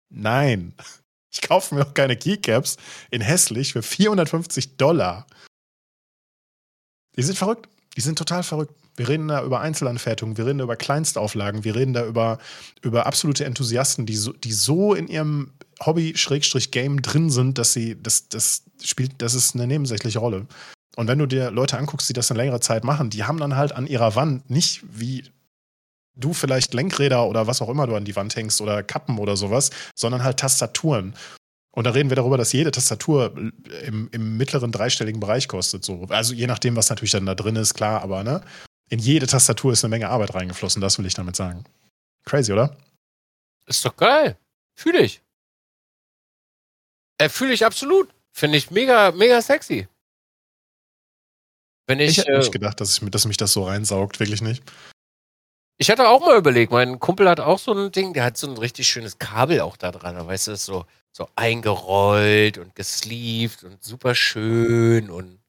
[0.09, 0.73] Nein.
[1.31, 2.77] Ich kaufe mir auch keine Keycaps
[3.11, 5.27] in hässlich für 450 Dollar.
[7.15, 7.69] Die sind verrückt.
[7.95, 8.73] Die sind total verrückt.
[8.95, 12.39] Wir reden da über Einzelanfertigungen, wir reden da über Kleinstauflagen, wir reden da über,
[12.81, 15.53] über absolute Enthusiasten, die so, die so in ihrem
[15.85, 20.47] Hobby-Game drin sind, dass sie, das, das spielt, das ist eine nebensächliche Rolle.
[20.95, 23.55] Und wenn du dir Leute anguckst, die das in längerer Zeit machen, die haben dann
[23.55, 25.23] halt an ihrer Wand nicht wie
[26.15, 29.37] du vielleicht Lenkräder oder was auch immer du an die Wand hängst oder Kappen oder
[29.37, 31.15] sowas, sondern halt Tastaturen.
[31.71, 33.33] Und da reden wir darüber, dass jede Tastatur
[33.85, 35.85] im, im mittleren dreistelligen Bereich kostet.
[35.85, 36.05] So.
[36.09, 38.41] Also je nachdem, was natürlich dann da drin ist, klar, aber ne?
[38.89, 41.63] In jede Tastatur ist eine Menge Arbeit reingeflossen, das will ich damit sagen.
[42.25, 42.75] Crazy, oder?
[43.67, 44.35] Ist doch geil.
[44.75, 45.21] Fühle ich.
[47.27, 48.09] Fühle ich absolut.
[48.31, 49.87] Finde ich mega, mega sexy.
[51.87, 54.41] Wenn ich, ich hätte äh, nicht gedacht, dass, ich, dass mich das so reinsaugt, wirklich
[54.41, 54.63] nicht.
[55.81, 58.47] Ich hatte auch mal überlegt, mein Kumpel hat auch so ein Ding, der hat so
[58.47, 60.27] ein richtig schönes Kabel auch da dran.
[60.27, 65.39] Weißt du, das ist so, so eingerollt und gesleeved und super schön und.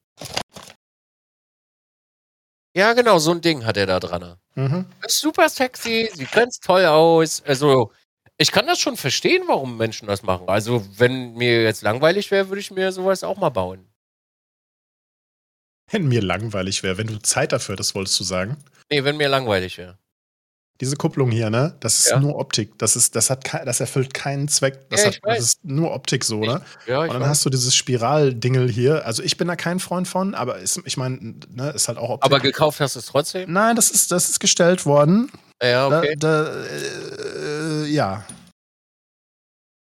[2.74, 4.36] Ja, genau, so ein Ding hat er da dran.
[4.54, 4.86] Mhm.
[5.04, 7.42] Ist super sexy, sieht ganz toll aus.
[7.42, 7.92] Also,
[8.40, 10.48] ich kann das schon verstehen, warum Menschen das machen.
[10.48, 13.86] Also, wenn mir jetzt langweilig wäre, würde ich mir sowas auch mal bauen.
[15.90, 18.56] Wenn mir langweilig wäre, wenn du Zeit dafür das wolltest du sagen?
[18.90, 19.98] Nee, wenn mir langweilig wäre
[20.80, 21.76] diese Kupplung hier, ne?
[21.80, 22.18] Das ist ja.
[22.18, 22.78] nur Optik.
[22.78, 24.88] Das ist, das hat, das erfüllt keinen Zweck.
[24.88, 26.62] Das, ja, hat, das ist nur Optik so, ne?
[26.82, 27.28] Ich, ja, und dann weiß.
[27.28, 29.04] hast du dieses Spiraldingel hier.
[29.04, 32.08] Also ich bin da kein Freund von, aber ist, ich meine, ne, ist halt auch
[32.08, 32.24] Optik.
[32.24, 33.52] Aber gekauft hast du es trotzdem?
[33.52, 35.30] Nein, das ist, das ist gestellt worden.
[35.62, 36.16] Ja, okay.
[36.16, 38.26] Da, da, äh, ja.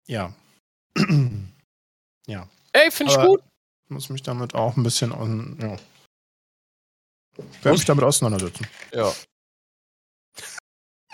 [0.07, 0.33] Ja.
[2.27, 2.47] ja.
[2.73, 3.43] Ey, finde ich gut.
[3.89, 5.11] Muss mich damit auch ein bisschen,
[5.59, 5.77] ja.
[7.37, 8.67] Ich werde mich damit auseinandersetzen.
[8.91, 9.11] Ja.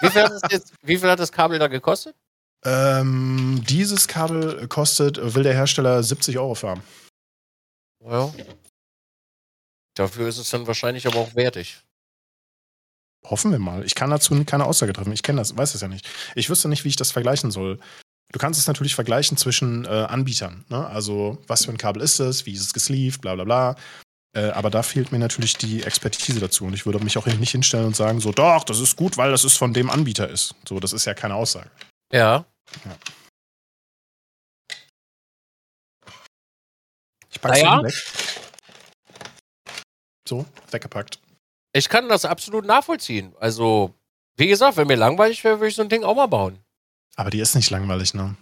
[0.01, 2.16] Wie viel, hat jetzt, wie viel hat das Kabel da gekostet?
[2.66, 6.84] Ähm, dieses Kabel kostet, will der Hersteller 70 Euro für haben.
[8.01, 8.34] Ja.
[9.95, 11.82] Dafür ist es dann wahrscheinlich aber auch wertig.
[13.26, 13.84] Hoffen wir mal.
[13.86, 15.11] Ich kann dazu keine Aussage treffen.
[15.11, 16.07] Ich kenne das, weiß das ja nicht.
[16.36, 17.80] Ich wüsste nicht, wie ich das vergleichen soll.
[18.32, 20.63] Du kannst es natürlich vergleichen zwischen äh, Anbietern.
[20.70, 20.86] Ne?
[20.88, 22.45] Also, was für ein Kabel ist es?
[22.45, 23.22] Wie ist es gesleeved?
[23.22, 23.76] Bla bla bla.
[24.36, 26.65] Äh, aber da fehlt mir natürlich die Expertise dazu.
[26.65, 29.32] Und ich würde mich auch nicht hinstellen und sagen, so, doch, das ist gut, weil
[29.32, 30.53] das ist von dem Anbieter ist.
[30.67, 31.72] So, das ist ja keine Aussage.
[32.13, 32.45] Ja.
[32.86, 32.97] ja.
[37.32, 37.84] Ich pack's naja.
[37.84, 37.93] weg.
[40.28, 41.20] So, weggepackt.
[41.74, 43.36] Ich kann das absolut nachvollziehen.
[43.39, 43.93] Also,
[44.36, 46.59] wie gesagt, wenn mir langweilig wäre, würde ich so ein Ding auch mal bauen.
[47.15, 48.36] Aber die ist nicht langweilig, ne?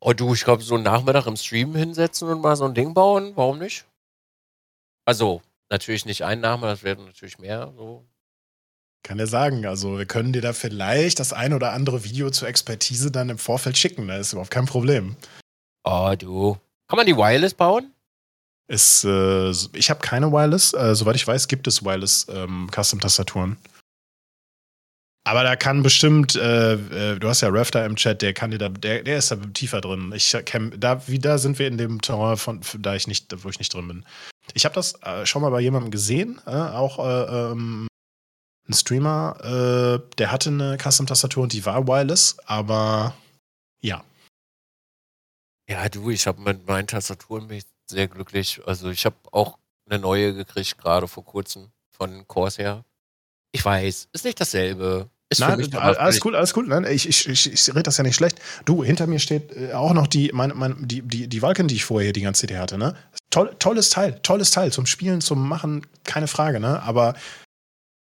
[0.00, 2.94] Oh du, ich glaube, so einen Nachmittag im Stream hinsetzen und mal so ein Ding
[2.94, 3.86] bauen, warum nicht?
[5.06, 7.72] Also, natürlich nicht ein Name, das werden natürlich mehr.
[7.76, 8.04] So.
[9.02, 12.48] Kann ja sagen, also wir können dir da vielleicht das ein oder andere Video zur
[12.48, 15.16] Expertise dann im Vorfeld schicken, da ist überhaupt kein Problem.
[15.84, 16.58] Oh, du.
[16.88, 17.92] Kann man die Wireless bauen?
[18.68, 20.72] Ist, äh, ich habe keine Wireless.
[20.72, 22.68] Äh, soweit ich weiß, gibt es Wireless ähm.
[25.24, 28.58] Aber da kann bestimmt, äh, äh, du hast ja da im Chat, der kann dir
[28.58, 30.12] da, der, der ist da tiefer drin.
[30.14, 33.48] Ich kenn, da, wie da sind wir in dem Terrain, von, da ich nicht, wo
[33.48, 34.04] ich nicht drin bin.
[34.54, 37.88] Ich habe das äh, schon mal bei jemandem gesehen, äh, auch äh, ähm,
[38.68, 43.14] ein Streamer, der hatte eine Custom-Tastatur und die war wireless, aber
[43.80, 44.02] ja.
[45.68, 48.60] Ja, du, ich habe mit meinen Tastaturen bin ich sehr glücklich.
[48.66, 49.58] Also ich habe auch
[49.88, 52.84] eine neue gekriegt, gerade vor kurzem von Corsair.
[53.52, 55.08] Ich weiß, ist nicht dasselbe.
[55.28, 56.66] Ist Nein, alles cool, alles cool.
[56.68, 58.40] Nein, ich, ich, ich, ich rede das ja nicht schlecht.
[58.64, 61.74] Du, hinter mir steht äh, auch noch die, mein, mein, die, die, die Vulcan, die
[61.74, 62.94] ich vorher die ganze CD hatte, ne?
[63.30, 64.70] Toll, tolles Teil, tolles Teil.
[64.70, 66.80] Zum Spielen, zum Machen, keine Frage, ne?
[66.82, 67.14] Aber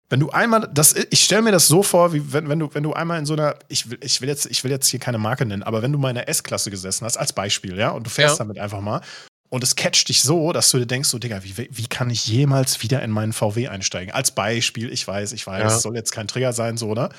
[0.10, 2.84] wenn du einmal, das, ich stelle mir das so vor, wie wenn, wenn, du, wenn
[2.84, 5.18] du einmal in so einer, ich will, ich, will jetzt, ich will jetzt hier keine
[5.18, 8.06] Marke nennen, aber wenn du mal in der S-Klasse gesessen hast, als Beispiel, ja, und
[8.06, 8.46] du fährst ja.
[8.46, 9.02] damit einfach mal
[9.50, 12.28] und es catcht dich so, dass du dir denkst, so, Digga, wie, wie kann ich
[12.28, 14.14] jemals wieder in meinen VW einsteigen?
[14.14, 15.80] Als Beispiel, ich weiß, ich weiß, ja.
[15.80, 17.10] soll jetzt kein Trigger sein, so, oder?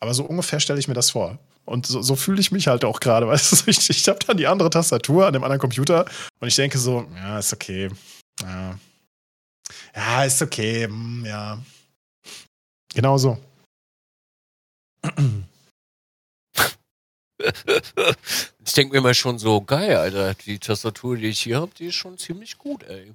[0.00, 1.38] Aber so ungefähr stelle ich mir das vor.
[1.64, 3.70] Und so, so fühle ich mich halt auch gerade, weißt du?
[3.70, 6.06] Ich, ich habe dann die andere Tastatur an dem anderen Computer
[6.40, 7.90] und ich denke so, ja, ist okay.
[8.42, 8.78] Ja,
[9.94, 10.84] ja ist okay.
[10.84, 11.58] Hm, ja.
[12.94, 13.38] Genau so.
[18.64, 20.34] Ich denke mir mal schon so, geil, Alter.
[20.34, 23.14] Die Tastatur, die ich hier habe, die ist schon ziemlich gut, ey.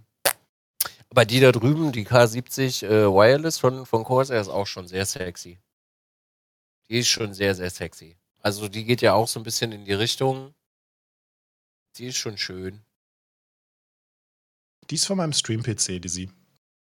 [1.11, 5.05] Aber die da drüben, die K70 äh, Wireless von, von Corsair, ist auch schon sehr
[5.05, 5.59] sexy.
[6.89, 8.17] Die ist schon sehr, sehr sexy.
[8.41, 10.55] Also die geht ja auch so ein bisschen in die Richtung.
[11.97, 12.81] Die ist schon schön.
[14.89, 16.31] Die ist von meinem Stream-PC, die sie.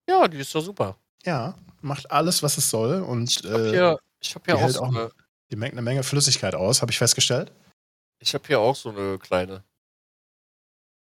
[0.09, 0.97] Ja, die ist doch super.
[1.25, 3.03] Ja, macht alles, was es soll.
[3.03, 5.11] Und ich habe hier, ich hab hier auch, so eine,
[5.51, 7.53] die mengt eine Menge Flüssigkeit aus, habe ich festgestellt.
[8.19, 9.65] Ich habe hier auch so eine kleine.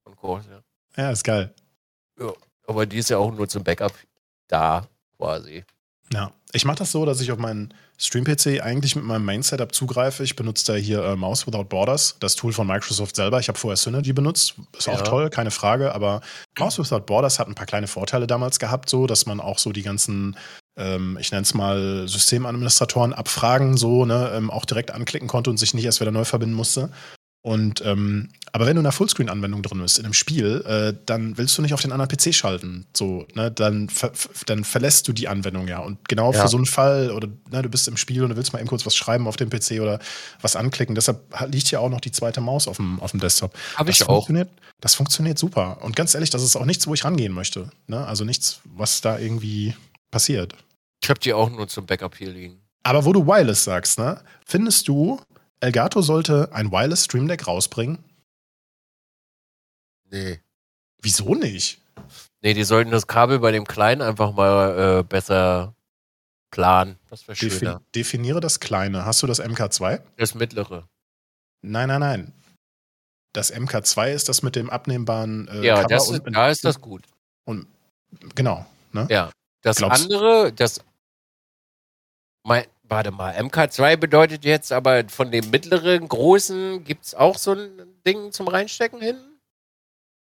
[0.03, 0.61] Von Kurs, ja.
[0.95, 1.53] Ja, ist geil.
[2.19, 2.33] Ja,
[2.65, 3.93] aber die ist ja auch nur zum Backup
[4.47, 4.87] da,
[5.17, 5.63] quasi.
[6.13, 10.23] Ja, ich mache das so, dass ich auf meinen Stream-PC eigentlich mit meinem Main-Setup zugreife.
[10.23, 13.39] Ich benutze da hier äh, Mouse Without Borders, das Tool von Microsoft selber.
[13.39, 14.93] Ich habe vorher Synergy benutzt, ist ja.
[14.93, 15.93] auch toll, keine Frage.
[15.93, 16.21] Aber
[16.57, 19.71] Mouse Without Borders hat ein paar kleine Vorteile damals gehabt, so dass man auch so
[19.71, 20.37] die ganzen
[20.77, 25.57] ähm, ich nenne es mal Systemadministratoren abfragen, so, ne, ähm, auch direkt anklicken konnte und
[25.57, 26.91] sich nicht erst wieder neu verbinden musste.
[27.47, 31.37] Und ähm, aber wenn du in einer Fullscreen-Anwendung drin bist, in einem Spiel, äh, dann
[31.37, 32.85] willst du nicht auf den anderen PC schalten.
[32.93, 34.11] So, ne, dann, ver
[34.47, 35.79] dann verlässt du die Anwendung ja.
[35.79, 36.41] Und genau ja.
[36.41, 38.67] für so einen Fall, oder ne, du bist im Spiel und du willst mal eben
[38.67, 39.99] kurz was schreiben auf dem PC oder
[40.41, 40.93] was anklicken.
[40.93, 43.53] Deshalb liegt ja auch noch die zweite Maus auf dem, auf dem Desktop.
[43.75, 44.29] Habe ich auch.
[44.81, 45.77] Das funktioniert super.
[45.81, 47.69] Und ganz ehrlich, das ist auch nichts, wo ich rangehen möchte.
[47.87, 48.05] Ne?
[48.05, 49.73] Also nichts, was da irgendwie
[50.11, 50.53] passiert.
[51.01, 52.61] Ich habe die auch nur zum Backup hier liegen.
[52.83, 54.21] Aber wo du Wireless sagst, ne?
[54.45, 55.19] Findest du,
[55.59, 58.03] Elgato sollte ein Wireless Stream Deck rausbringen?
[60.09, 60.39] Nee.
[61.01, 61.81] Wieso nicht?
[62.41, 65.75] Nee, die sollten das Kabel bei dem Kleinen einfach mal äh, besser
[66.51, 66.97] planen.
[67.09, 67.81] Das wäre schöner.
[67.93, 69.05] Defi definiere das Kleine.
[69.05, 70.01] Hast du das MK2?
[70.17, 70.87] Das mittlere.
[71.61, 72.33] Nein, nein, nein.
[73.33, 76.81] Das MK2 ist das mit dem abnehmbaren äh, ja, Cover das ist, da ist das
[76.81, 77.03] gut.
[77.45, 77.67] Und
[78.33, 78.65] genau.
[78.93, 79.07] Ne?
[79.09, 79.31] Ja.
[79.67, 80.79] Das Glaubst andere, das
[82.43, 87.51] mein, warte mal, MK2 bedeutet jetzt aber von dem mittleren, großen, gibt es auch so
[87.51, 89.41] ein Ding zum Reinstecken hinten?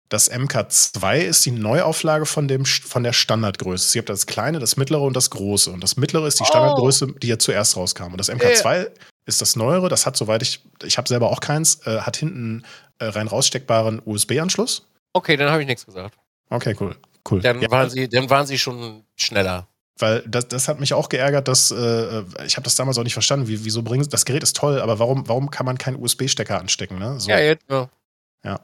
[0.10, 3.85] Das MK2 ist die Neuauflage von, dem, von der Standardgröße.
[3.85, 5.69] Es gibt das kleine, das mittlere und das große.
[5.69, 7.19] Und das mittlere ist die Standardgröße, oh.
[7.19, 8.06] die ja zuerst rauskam.
[8.06, 8.88] Und das MK2 ja.
[9.27, 9.88] ist das neuere.
[9.88, 12.64] Das hat, soweit ich, ich habe selber auch keins, äh, hat hinten
[12.97, 14.88] äh, rein raussteckbaren USB-Anschluss.
[15.14, 16.18] Okay, dann habe ich nichts gesagt.
[16.49, 16.95] Okay, cool.
[17.31, 17.41] Cool.
[17.41, 17.72] Dann, ja.
[17.72, 19.68] waren sie, dann waren sie schon schneller.
[19.97, 23.14] Weil das, das hat mich auch geärgert, dass äh, ich habe das damals auch nicht
[23.14, 23.47] verstanden.
[23.47, 26.99] Wie, wieso bringen das Gerät ist toll, aber warum, warum kann man keinen USB-Stecker anstecken?
[26.99, 27.19] Ne?
[27.19, 27.30] So.
[27.30, 27.89] Ja, jetzt ja.
[28.45, 28.61] ja.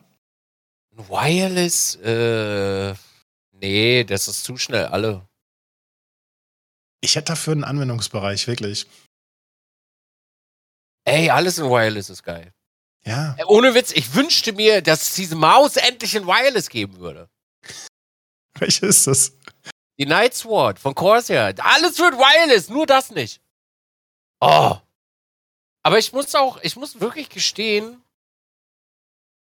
[0.91, 2.93] Wireless, äh,
[3.51, 5.27] nee, das ist zu schnell, alle.
[7.01, 8.87] Ich hätte dafür einen Anwendungsbereich, wirklich.
[11.03, 12.53] Ey, alles in Wireless ist geil.
[13.05, 13.35] Ja.
[13.37, 17.29] Äh, ohne Witz, ich wünschte mir, dass es diese Maus endlich in Wireless geben würde.
[18.59, 19.33] Welche ist das?
[19.97, 21.53] Die Night Sword von Corsair.
[21.59, 23.41] Alles wird Wireless, nur das nicht.
[24.41, 24.77] Oh.
[25.83, 28.01] Aber ich muss auch, ich muss wirklich gestehen,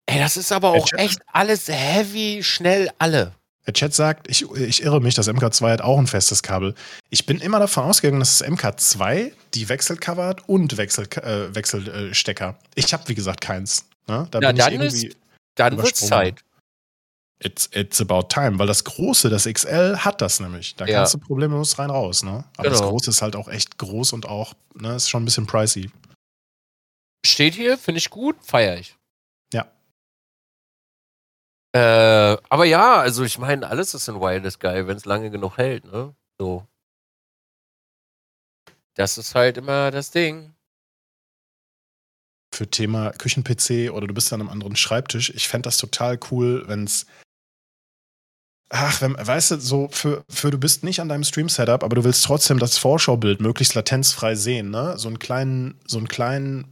[0.06, 3.34] ey, das ist aber auch echt alles heavy, schnell alle.
[3.66, 6.74] Der Chat sagt, ich, ich irre mich, das MK2 hat auch ein festes Kabel.
[7.08, 12.58] Ich bin immer davon ausgegangen, dass das MK2 die Wechselcover hat und Wechsel, äh, Wechselstecker.
[12.74, 13.86] Ich habe, wie gesagt, keins.
[14.06, 14.28] Ne?
[14.30, 15.16] Da Na, bin dann ich irgendwie ist,
[15.54, 16.44] dann wird's Zeit.
[17.44, 20.76] It's, it's about time, weil das Große, das XL, hat das nämlich.
[20.76, 21.00] Da ja.
[21.00, 22.44] kannst du problemlos rein raus, ne?
[22.56, 22.70] Aber genau.
[22.70, 25.90] das Große ist halt auch echt groß und auch, ne, ist schon ein bisschen pricey.
[27.26, 28.96] Steht hier, finde ich gut, feiere ich.
[29.52, 29.70] Ja.
[31.74, 35.58] Äh, aber ja, also ich meine, alles ist in Wireless geil, wenn es lange genug
[35.58, 36.14] hält, ne?
[36.38, 36.66] So.
[38.94, 40.54] Das ist halt immer das Ding.
[42.54, 45.28] Für Thema Küchen-PC oder du bist an einem anderen Schreibtisch.
[45.28, 47.04] Ich fände das total cool, wenn es
[48.76, 52.02] Ach, wenn, weißt du, so für, für du bist nicht an deinem Stream-Setup, aber du
[52.02, 54.94] willst trotzdem das Vorschaubild möglichst latenzfrei sehen, ne?
[54.98, 56.66] So einen kleinen, so einen kleinen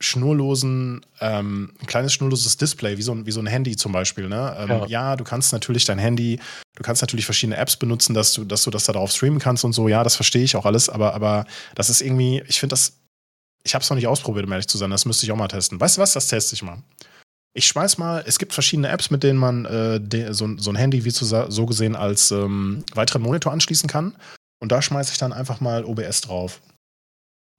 [0.00, 4.28] schnurlosen, ähm, ein kleines schnurloses Display, wie so ein, wie so ein Handy zum Beispiel,
[4.28, 4.56] ne?
[4.58, 4.86] Ähm, ja.
[4.86, 5.16] ja.
[5.16, 6.40] du kannst natürlich dein Handy,
[6.74, 9.64] du kannst natürlich verschiedene Apps benutzen, dass du, dass du das da drauf streamen kannst
[9.64, 11.46] und so, ja, das verstehe ich auch alles, aber, aber
[11.76, 12.94] das ist irgendwie, ich finde das,
[13.62, 15.46] ich habe es noch nicht ausprobiert, um ehrlich zu sein, das müsste ich auch mal
[15.46, 15.78] testen.
[15.78, 16.82] Weißt du was, das teste ich mal.
[17.52, 20.76] Ich schmeiß mal, es gibt verschiedene Apps, mit denen man äh, de, so, so, ein
[20.76, 24.14] Handy wie zu, so gesehen als ähm, weiteren Monitor anschließen kann.
[24.60, 26.60] Und da schmeiße ich dann einfach mal OBS drauf.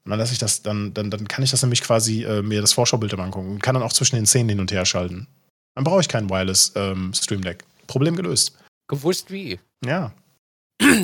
[0.05, 2.61] Und dann lasse ich das, dann, dann, dann kann ich das nämlich quasi äh, mir
[2.61, 5.27] das Vorschaubild immer angucken und kann dann auch zwischen den Szenen hin und her schalten.
[5.75, 7.63] Dann brauche ich kein Wireless ähm, Stream Deck.
[7.87, 8.57] Problem gelöst.
[8.87, 9.59] Gewusst wie.
[9.85, 10.13] Ja.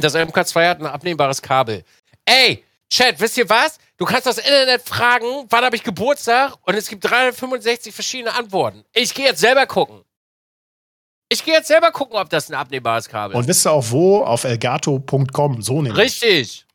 [0.02, 1.84] Das MK2 hat ein abnehmbares Kabel.
[2.26, 3.78] Ey, Chat, wisst ihr was?
[3.98, 6.54] Du kannst das Internet fragen, wann habe ich Geburtstag?
[6.62, 8.86] Und es gibt 365 verschiedene Antworten.
[8.94, 10.04] Ich gehe jetzt selber gucken.
[11.30, 13.40] Ich gehe jetzt selber gucken, ob das ein abnehmbares Kabel ist.
[13.40, 14.24] Und wisst ihr auch wo?
[14.24, 15.62] Auf elgato.com.
[15.62, 15.98] So nämlich.
[15.98, 16.66] Richtig.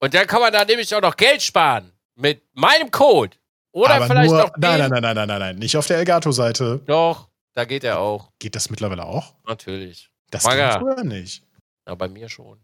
[0.00, 1.92] Und dann kann man da nämlich auch noch Geld sparen.
[2.14, 3.36] Mit meinem Code.
[3.72, 4.50] Oder Aber vielleicht nur, noch.
[4.56, 5.56] Nein, nein, nein, nein, nein, nein, nein.
[5.56, 6.80] Nicht auf der Elgato-Seite.
[6.86, 8.30] Doch, da geht er auch.
[8.38, 9.34] Geht das mittlerweile auch?
[9.46, 10.10] Natürlich.
[10.30, 11.44] Das geht früher nicht.
[11.86, 12.58] Ja, bei mir schon.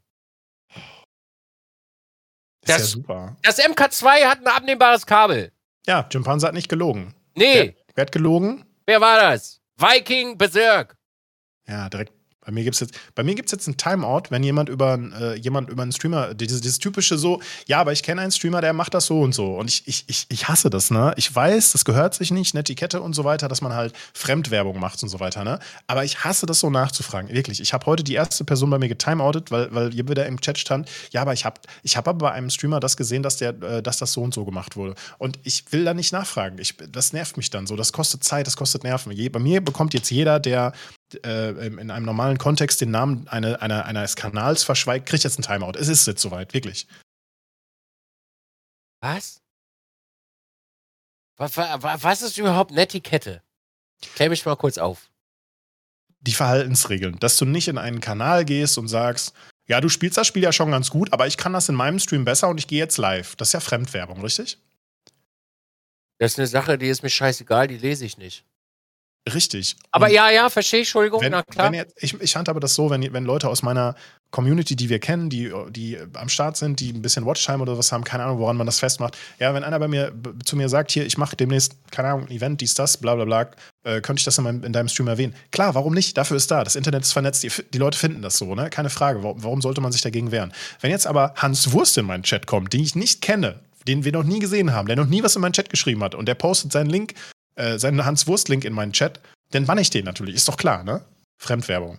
[2.68, 3.36] Das, ist ja super.
[3.42, 5.52] Das MK2 hat ein abnehmbares Kabel.
[5.86, 7.14] Ja, Jim Panzer hat nicht gelogen.
[7.34, 7.54] Nee.
[7.54, 8.64] Wer, wer hat gelogen?
[8.86, 9.60] Wer war das?
[9.76, 10.96] Viking Berserk.
[11.66, 12.12] Ja, direkt
[12.48, 15.82] bei mir gibt es jetzt, bei jetzt ein Timeout, wenn jemand über, äh, jemand über
[15.82, 19.04] einen Streamer, dieses, dieses, typische so, ja, aber ich kenne einen Streamer, der macht das
[19.04, 19.56] so und so.
[19.58, 21.12] Und ich, ich, ich, ich hasse das, ne?
[21.16, 25.02] Ich weiß, das gehört sich nicht, Netiquette und so weiter, dass man halt Fremdwerbung macht
[25.02, 25.58] und so weiter, ne?
[25.88, 27.30] Aber ich hasse das so nachzufragen.
[27.30, 27.60] Wirklich.
[27.60, 30.56] Ich habe heute die erste Person bei mir getimeoutet, weil, weil hier wieder im Chat
[30.56, 33.50] stand, ja, aber ich habe ich hab aber bei einem Streamer das gesehen, dass, der,
[33.62, 34.94] äh, dass das so und so gemacht wurde.
[35.18, 36.58] Und ich will da nicht nachfragen.
[36.58, 37.76] Ich, das nervt mich dann so.
[37.76, 39.12] Das kostet Zeit, das kostet Nerven.
[39.12, 40.72] Je, bei mir bekommt jetzt jeder, der
[41.24, 45.42] äh, in einem normalen Kontext den Namen eine, einer, eines Kanals verschweigt, kriegt jetzt ein
[45.42, 45.78] Timeout.
[45.78, 46.86] Es ist jetzt soweit, wirklich.
[49.00, 49.40] Was?
[51.36, 53.42] Was, was ist überhaupt Netiquette?
[54.14, 55.08] Klär mich mal kurz auf.
[56.20, 59.34] Die Verhaltensregeln, dass du nicht in einen Kanal gehst und sagst,
[59.66, 61.98] ja, du spielst das Spiel ja schon ganz gut, aber ich kann das in meinem
[62.00, 63.36] Stream besser und ich gehe jetzt live.
[63.36, 64.58] Das ist ja Fremdwerbung, richtig?
[66.18, 68.44] Das ist eine Sache, die ist mir scheißegal, die lese ich nicht.
[69.34, 69.76] Richtig.
[69.90, 71.72] Aber und ja, ja, verstehe ich, Entschuldigung, wenn, na klar.
[71.72, 73.94] Jetzt, ich, ich handhabe das so, wenn, wenn Leute aus meiner
[74.30, 77.92] Community, die wir kennen, die, die am Start sind, die ein bisschen Watchtime oder was
[77.92, 79.16] haben, keine Ahnung, woran man das festmacht.
[79.38, 80.12] Ja, wenn einer bei mir
[80.44, 83.24] zu mir sagt, hier, ich mache demnächst, keine Ahnung, ein Event, dies, das, bla bla
[83.24, 83.50] bla,
[83.84, 85.34] äh, könnte ich das in, meinem, in, deinem Stream erwähnen?
[85.50, 86.16] Klar, warum nicht?
[86.16, 86.62] Dafür ist da.
[86.62, 88.68] Das Internet ist vernetzt, die, die Leute finden das so, ne?
[88.68, 89.22] Keine Frage.
[89.22, 90.52] Warum, warum sollte man sich dagegen wehren?
[90.80, 94.12] Wenn jetzt aber Hans Wurst in meinen Chat kommt, den ich nicht kenne, den wir
[94.12, 96.34] noch nie gesehen haben, der noch nie was in meinen Chat geschrieben hat und der
[96.34, 97.14] postet seinen Link,
[97.58, 99.20] äh, Hans Wurst-Link in meinen Chat,
[99.50, 100.34] dann bann ich den natürlich.
[100.34, 101.02] Ist doch klar, ne?
[101.38, 101.98] Fremdwerbung.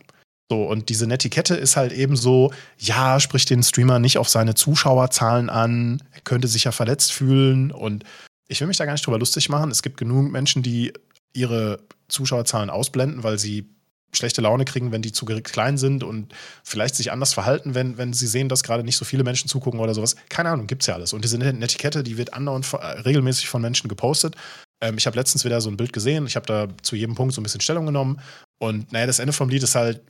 [0.52, 4.56] So, und diese Netiquette ist halt eben so, ja, spricht den Streamer nicht auf seine
[4.56, 8.04] Zuschauerzahlen an, er könnte sich ja verletzt fühlen und
[8.48, 9.70] ich will mich da gar nicht drüber lustig machen.
[9.70, 10.92] Es gibt genug Menschen, die
[11.34, 13.70] ihre Zuschauerzahlen ausblenden, weil sie
[14.12, 16.34] schlechte Laune kriegen, wenn die zu klein sind und
[16.64, 19.80] vielleicht sich anders verhalten, wenn, wenn sie sehen, dass gerade nicht so viele Menschen zugucken
[19.80, 20.16] oder sowas.
[20.30, 21.14] Keine Ahnung, gibt's ja alles.
[21.14, 22.74] Und diese Netiquette, die wird andauernd
[23.06, 24.36] regelmäßig von Menschen gepostet.
[24.82, 26.26] Ähm, ich habe letztens wieder so ein Bild gesehen.
[26.28, 28.22] Ich habe da zu jedem Punkt so ein bisschen Stellung genommen.
[28.60, 30.02] Und naja, das Ende vom Lied ist halt,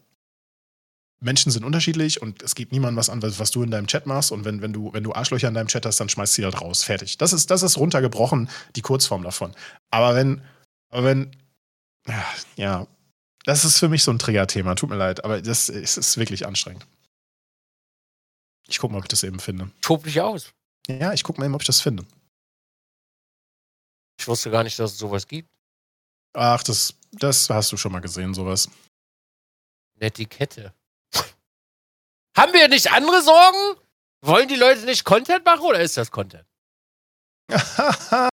[1.22, 4.06] Menschen sind unterschiedlich und es geht niemandem was an, was, was, du in deinem Chat
[4.06, 4.32] machst.
[4.32, 6.62] Und wenn, wenn, du, wenn du Arschlöcher in deinem Chat hast, dann schmeißt sie halt
[6.62, 6.84] raus.
[6.84, 7.18] Fertig.
[7.18, 9.54] Das ist, das ist runtergebrochen, die Kurzform davon.
[9.92, 10.42] Aber wenn,
[10.90, 11.32] aber wenn,
[12.56, 12.88] ja,
[13.46, 14.76] das ist für mich so ein Triggerthema.
[14.76, 16.86] Tut mir leid, aber das ist, ist wirklich anstrengend.
[18.68, 19.72] Ich gucke mal, ob ich das eben finde.
[19.82, 20.54] Tob dich aus.
[20.88, 22.06] Ja, ich gucke mal eben, ob ich das finde.
[24.20, 25.50] Ich wusste gar nicht, dass es sowas gibt.
[26.34, 28.70] Ach, das, das hast du schon mal gesehen, sowas.
[30.00, 30.74] Netiquette.
[32.38, 33.80] Haben wir nicht andere Sorgen?
[34.22, 36.46] Wollen die Leute nicht Content machen oder ist das Content?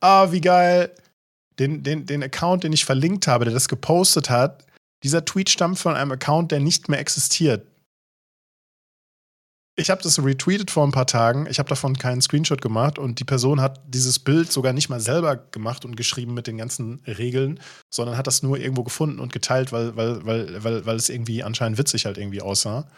[0.00, 0.94] ah, wie geil.
[1.58, 4.64] Den, den, den Account, den ich verlinkt habe, der das gepostet hat,
[5.02, 7.66] dieser Tweet stammt von einem Account, der nicht mehr existiert.
[9.80, 11.46] Ich habe das retweetet vor ein paar Tagen.
[11.46, 15.00] Ich habe davon keinen Screenshot gemacht und die Person hat dieses Bild sogar nicht mal
[15.00, 17.58] selber gemacht und geschrieben mit den ganzen Regeln,
[17.88, 21.42] sondern hat das nur irgendwo gefunden und geteilt, weil, weil, weil, weil, weil es irgendwie
[21.42, 22.90] anscheinend witzig halt irgendwie aussah.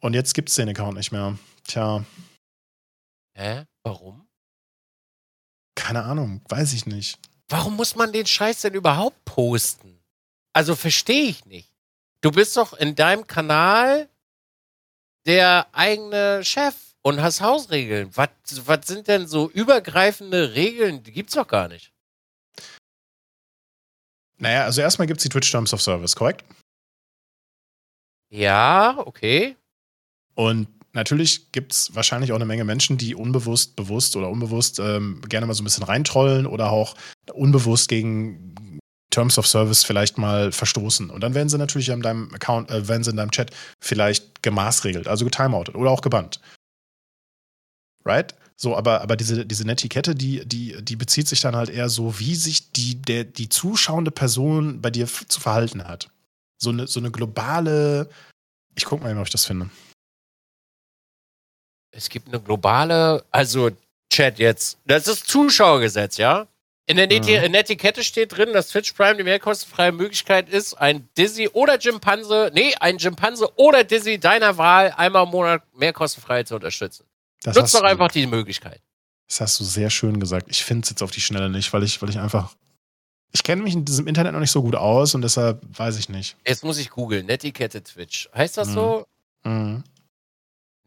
[0.00, 1.38] Und jetzt gibt es den Account nicht mehr.
[1.64, 2.02] Tja.
[3.36, 3.64] Hä?
[3.84, 4.26] Warum?
[5.74, 7.18] Keine Ahnung, weiß ich nicht.
[7.50, 10.00] Warum muss man den Scheiß denn überhaupt posten?
[10.54, 11.68] Also verstehe ich nicht.
[12.22, 14.08] Du bist doch in deinem Kanal
[15.26, 18.10] der eigene Chef und hast Hausregeln.
[18.14, 18.30] Was,
[18.64, 21.02] was sind denn so übergreifende Regeln?
[21.02, 21.92] Die gibt's doch gar nicht.
[24.38, 26.44] Naja, also erstmal gibt es die Twitch Terms of Service, korrekt?
[28.30, 29.56] Ja, okay.
[30.34, 35.20] Und natürlich gibt es wahrscheinlich auch eine Menge Menschen, die unbewusst, bewusst oder unbewusst ähm,
[35.28, 36.94] gerne mal so ein bisschen reintrollen oder auch
[37.32, 38.49] unbewusst gegen
[39.10, 41.10] Terms of Service vielleicht mal verstoßen.
[41.10, 43.50] Und dann werden sie natürlich in deinem Account, äh, werden sie in deinem Chat
[43.80, 46.40] vielleicht gemaßregelt, also getimeoutet oder auch gebannt.
[48.04, 48.34] Right?
[48.56, 52.18] So, aber, aber diese, diese Netiquette, die, die, die bezieht sich dann halt eher so,
[52.18, 56.10] wie sich die, der, die zuschauende Person bei dir zu verhalten hat.
[56.58, 58.10] So eine, so eine globale.
[58.76, 59.70] Ich guck mal, ob ich das finde.
[61.90, 63.70] Es gibt eine globale, also
[64.12, 64.78] Chat jetzt.
[64.84, 66.46] Das ist Zuschauergesetz, ja?
[66.90, 67.52] In der, Net mhm.
[67.52, 72.74] Netiquette steht drin, dass Twitch Prime die mehrkostenfreie Möglichkeit ist, ein Dizzy oder Jimpanse, nee,
[72.80, 77.06] ein Jimpanse oder Dizzy deiner Wahl einmal im Monat mehrkostenfrei zu unterstützen.
[77.44, 78.82] Das Nutzt doch einfach die Möglichkeit.
[79.28, 80.48] Das hast du sehr schön gesagt.
[80.50, 82.56] Ich finde es jetzt auf die Schnelle nicht, weil ich, weil ich einfach.
[83.30, 86.08] Ich kenne mich in diesem Internet noch nicht so gut aus und deshalb weiß ich
[86.08, 86.36] nicht.
[86.44, 87.26] Jetzt muss ich googeln.
[87.26, 88.28] Netiquette Twitch.
[88.34, 88.74] Heißt das mhm.
[88.74, 89.06] so?
[89.44, 89.84] Mhm.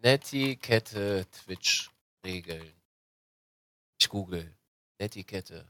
[0.02, 1.90] Netiquette Twitch
[2.26, 2.74] Regeln.
[3.98, 4.54] Ich google.
[5.00, 5.64] Netiquette.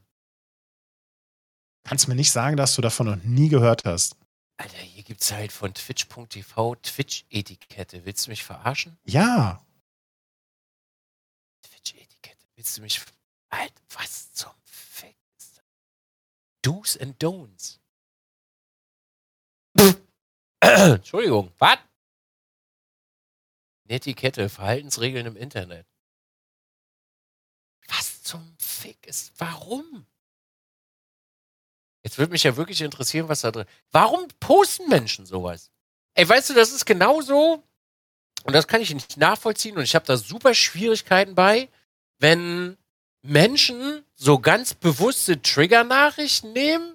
[1.84, 4.16] Kannst mir nicht sagen, dass du davon noch nie gehört hast.
[4.56, 8.04] Alter, hier gibt's halt von twitch.tv Twitch-Etikette.
[8.04, 8.96] Willst du mich verarschen?
[9.04, 9.64] Ja.
[11.62, 12.46] Twitch-Etikette.
[12.54, 13.00] Willst du mich.
[13.50, 15.64] Alter, was zum Fick ist das?
[16.62, 17.78] Do's and Don'ts.
[20.60, 21.78] Entschuldigung, was?
[23.84, 25.86] Netiquette, Verhaltensregeln im Internet.
[27.88, 29.32] Was zum Fick ist.
[29.38, 30.06] Warum?
[32.04, 33.66] Jetzt würde mich ja wirklich interessieren, was da drin.
[33.90, 35.70] Warum posten Menschen sowas?
[36.14, 37.64] Ey, weißt du, das ist genauso,
[38.44, 41.68] und das kann ich nicht nachvollziehen, und ich habe da super Schwierigkeiten bei,
[42.20, 42.76] wenn
[43.22, 46.94] Menschen so ganz bewusste Trigger-Nachrichten nehmen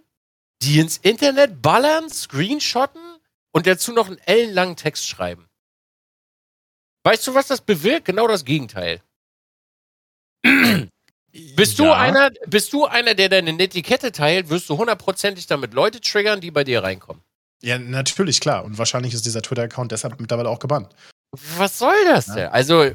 [0.61, 3.02] die ins Internet ballern, screenshotten
[3.52, 5.48] und dazu noch einen ellenlangen Text schreiben.
[7.03, 8.06] Weißt du, was das bewirkt?
[8.06, 9.02] Genau das Gegenteil.
[11.56, 11.85] bist, ja.
[11.85, 16.41] du einer, bist du einer, der deine Netiquette teilt, wirst du hundertprozentig damit Leute triggern,
[16.41, 17.22] die bei dir reinkommen.
[17.61, 18.64] Ja, natürlich, klar.
[18.64, 20.93] Und wahrscheinlich ist dieser Twitter-Account deshalb mittlerweile auch gebannt.
[21.57, 22.35] Was soll das ja.
[22.35, 22.47] denn?
[22.47, 22.91] Also,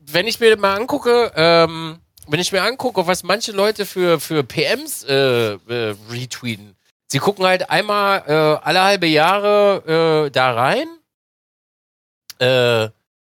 [0.00, 4.42] wenn ich mir mal angucke, ähm, wenn ich mir angucke, was manche Leute für, für
[4.42, 6.76] PMs äh, äh, retweeten,
[7.08, 10.88] sie gucken halt einmal äh, alle halbe Jahre äh, da rein
[12.38, 12.88] äh,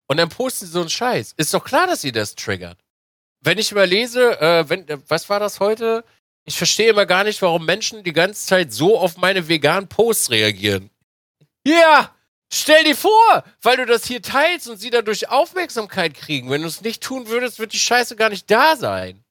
[0.08, 1.34] und dann posten sie so einen Scheiß.
[1.38, 2.78] Ist doch klar, dass sie das triggert.
[3.42, 6.04] Wenn ich mal lese, äh, wenn, was war das heute?
[6.46, 10.32] Ich verstehe immer gar nicht, warum Menschen die ganze Zeit so auf meine veganen Posts
[10.32, 10.90] reagieren.
[11.66, 12.16] Ja,
[12.52, 16.50] stell dir vor, weil du das hier teilst und sie dadurch Aufmerksamkeit kriegen.
[16.50, 19.24] Wenn du es nicht tun würdest, wird die Scheiße gar nicht da sein.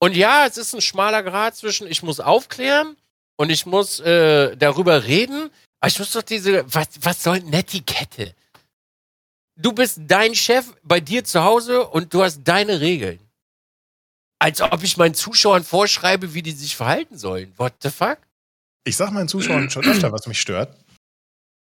[0.00, 2.96] Und ja, es ist ein schmaler Grad zwischen, ich muss aufklären
[3.36, 5.50] und ich muss äh, darüber reden.
[5.80, 8.34] Aber ich muss doch diese, was, was soll Netiquette?
[9.60, 13.18] Du bist dein Chef bei dir zu Hause und du hast deine Regeln.
[14.38, 17.52] Als ob ich meinen Zuschauern vorschreibe, wie die sich verhalten sollen.
[17.56, 18.18] What the fuck?
[18.84, 20.76] Ich sag meinen Zuschauern schon öfter, was mich stört.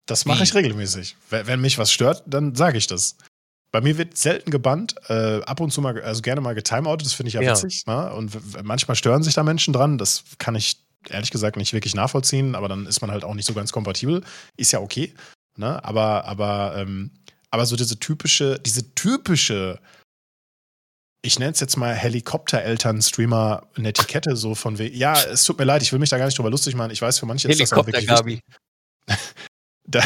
[0.07, 1.17] Das mache ich regelmäßig.
[1.29, 3.17] Wenn mich was stört, dann sage ich das.
[3.71, 7.13] Bei mir wird selten gebannt, äh, ab und zu mal, also gerne mal getimeoutet, das
[7.13, 7.53] finde ich ja, ja.
[7.53, 7.85] witzig.
[7.87, 8.15] Ne?
[8.15, 10.79] Und manchmal stören sich da Menschen dran, das kann ich
[11.09, 14.23] ehrlich gesagt nicht wirklich nachvollziehen, aber dann ist man halt auch nicht so ganz kompatibel.
[14.57, 15.13] Ist ja okay.
[15.57, 15.85] Ne?
[15.85, 17.11] Aber, aber, ähm,
[17.55, 19.79] aber so diese typische, diese typische
[21.23, 25.91] ich nenne es jetzt mal Helikopter-Eltern-Streamer-Netiquette, so von wegen, ja, es tut mir leid, ich
[25.91, 26.91] will mich da gar nicht drüber lustig machen.
[26.91, 28.07] Ich weiß, für manche ist das auch wirklich.
[28.07, 28.43] Gabi.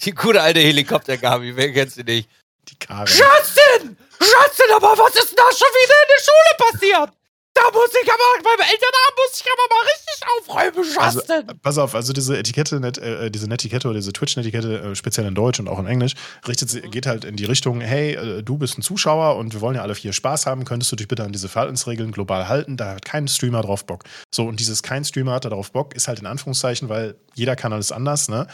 [0.00, 2.28] die gute alte Helikopter-Gabi, wer kennst du nicht?
[2.68, 3.06] Die Karin.
[3.06, 3.96] Justin!
[4.20, 7.10] Justin, aber was ist da schon wieder in der Schule passiert?
[7.56, 11.48] Da muss ich aber, beim Elternabend muss ich aber mal richtig aufräumen, also, Justin.
[11.48, 15.24] Also, pass auf, also diese Etikette, net, äh, diese Netiquette oder diese Twitch-Netiquette, äh, speziell
[15.26, 16.14] in Deutsch und auch in Englisch,
[16.48, 19.76] richtet, geht halt in die Richtung, hey, äh, du bist ein Zuschauer und wir wollen
[19.76, 22.96] ja alle viel Spaß haben, könntest du dich bitte an diese Verhaltensregeln global halten, da
[22.96, 24.02] hat kein Streamer drauf Bock.
[24.34, 27.54] So, und dieses kein Streamer hat da drauf Bock, ist halt in Anführungszeichen, weil jeder
[27.54, 28.48] kann alles anders, ne?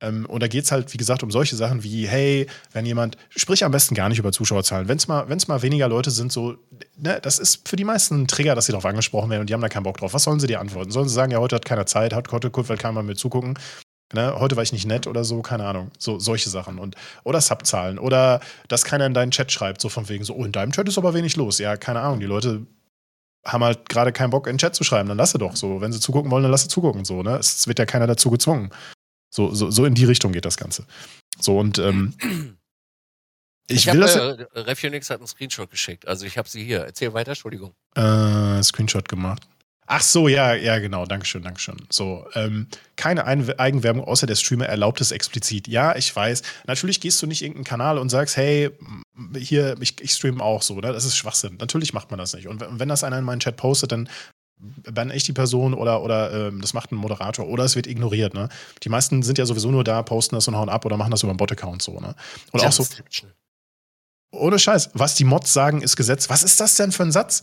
[0.00, 3.16] Ähm, und da geht es halt, wie gesagt, um solche Sachen wie, hey, wenn jemand,
[3.30, 4.88] sprich am besten gar nicht über Zuschauerzahlen.
[4.88, 6.56] Wenn es mal, wenn's mal weniger Leute sind, so,
[6.96, 9.54] ne, das ist für die meisten ein Trigger, dass sie darauf angesprochen werden und die
[9.54, 10.12] haben da keinen Bock drauf.
[10.12, 10.90] Was sollen sie dir antworten?
[10.90, 13.58] Sollen sie sagen, ja, heute hat keiner Zeit, hat heute weil keiner mir zugucken?
[14.12, 15.90] Ne, heute war ich nicht nett oder so, keine Ahnung.
[15.98, 16.78] So, solche Sachen.
[16.78, 16.94] Und,
[17.24, 17.98] oder Subzahlen.
[17.98, 20.88] Oder dass keiner in deinen Chat schreibt, so von wegen so, oh, in deinem Chat
[20.88, 21.58] ist aber wenig los.
[21.58, 22.20] Ja, keine Ahnung.
[22.20, 22.66] Die Leute
[23.44, 25.08] haben halt gerade keinen Bock, in den Chat zu schreiben.
[25.08, 25.80] Dann lasse doch so.
[25.80, 27.04] Wenn sie zugucken wollen, dann lasse zugucken.
[27.04, 27.36] So, ne?
[27.36, 28.70] Es wird ja keiner dazu gezwungen.
[29.36, 30.86] So, so, so in die Richtung geht das Ganze.
[31.38, 32.14] So und ähm,
[33.68, 34.16] ich, ich will hab, das.
[34.16, 36.08] Äh, Refunix hat einen Screenshot geschickt.
[36.08, 36.80] Also ich habe sie hier.
[36.80, 37.74] Erzähl weiter, Entschuldigung.
[37.94, 39.46] Äh, Screenshot gemacht.
[39.88, 41.04] Ach so, ja, ja, genau.
[41.04, 41.76] Dankeschön, Dankeschön.
[41.90, 45.68] So, ähm, keine Eigenwerbung, außer der Streamer erlaubt es explizit.
[45.68, 46.42] Ja, ich weiß.
[46.66, 48.70] Natürlich gehst du nicht irgendeinen Kanal und sagst, hey,
[49.36, 50.92] hier, ich, ich streame auch so, ne?
[50.92, 51.58] Das ist Schwachsinn.
[51.58, 52.48] Natürlich macht man das nicht.
[52.48, 54.08] Und wenn das einer in meinen Chat postet, dann
[54.58, 58.34] banne ich die Person oder, oder ähm, das macht ein Moderator oder es wird ignoriert.
[58.34, 58.48] Ne?
[58.82, 61.22] Die meisten sind ja sowieso nur da, posten das und hauen ab oder machen das
[61.22, 62.00] über einen Bot-Account so.
[62.00, 62.14] Ne?
[62.52, 62.86] Und auch so.
[64.32, 66.28] Ohne Scheiß, was die Mods sagen, ist Gesetz.
[66.30, 67.42] Was ist das denn für ein Satz?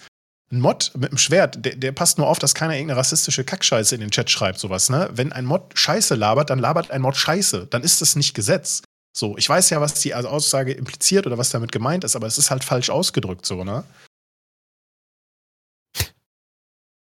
[0.51, 3.95] Ein Mod mit einem Schwert, der, der passt nur auf, dass keiner irgendeine rassistische Kackscheiße
[3.95, 5.09] in den Chat schreibt, sowas, ne?
[5.13, 7.67] Wenn ein Mod Scheiße labert, dann labert ein Mod Scheiße.
[7.67, 8.83] Dann ist das nicht Gesetz.
[9.15, 12.37] So, ich weiß ja, was die Aussage impliziert oder was damit gemeint ist, aber es
[12.37, 13.83] ist halt falsch ausgedrückt, so, ne?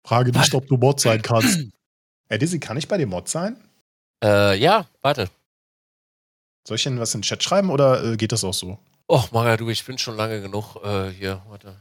[0.10, 1.68] Frage nicht, ob du Mod sein kannst.
[2.30, 3.64] Hey Dizzy, kann ich bei dem Mod sein?
[4.23, 5.30] Äh, ja, warte.
[6.68, 8.80] Soll ich denn was in den Chat schreiben oder äh, geht das auch so?
[9.07, 11.44] Och, Maga, du, ich bin schon lange genug äh, hier.
[11.48, 11.80] Warte.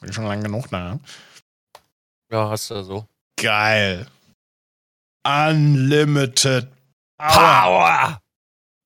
[0.00, 0.98] Bin schon lange genug da.
[2.32, 3.06] Ja, hast du so.
[3.38, 4.06] Geil.
[5.22, 6.66] Unlimited
[7.18, 7.28] Power.
[7.28, 8.22] Power.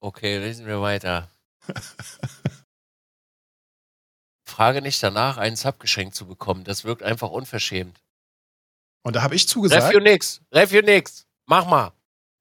[0.01, 1.29] Okay, lesen wir weiter.
[4.51, 6.65] Frage nicht danach, einen Sub geschenkt zu bekommen.
[6.65, 8.01] Das wirkt einfach unverschämt.
[9.03, 9.85] Und da habe ich zugesagt.
[9.85, 10.43] Review nix.
[10.53, 11.27] Review nix.
[11.47, 11.93] Mach mal.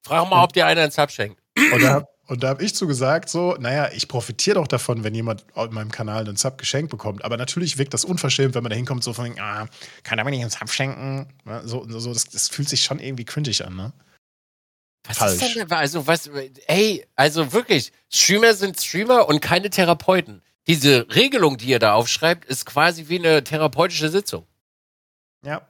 [0.05, 1.41] Frag mal, ob dir einer einen Sub schenkt.
[1.71, 5.45] Und da, und da habe ich zugesagt, so, naja, ich profitiere doch davon, wenn jemand
[5.55, 7.23] auf meinem Kanal einen Sub geschenkt bekommt.
[7.23, 9.67] Aber natürlich wirkt das unverschämt, wenn man da hinkommt, so von, ah,
[10.03, 11.27] kann er mir nicht einen Sub schenken?
[11.63, 13.93] So, so das, das fühlt sich schon irgendwie cringig an, ne?
[15.07, 15.41] Was Falsch.
[15.41, 16.29] ist denn, also, was,
[16.67, 22.45] ey, also wirklich, Streamer sind Streamer und keine Therapeuten diese Regelung, die ihr da aufschreibt,
[22.45, 24.45] ist quasi wie eine therapeutische Sitzung.
[25.43, 25.67] Ja.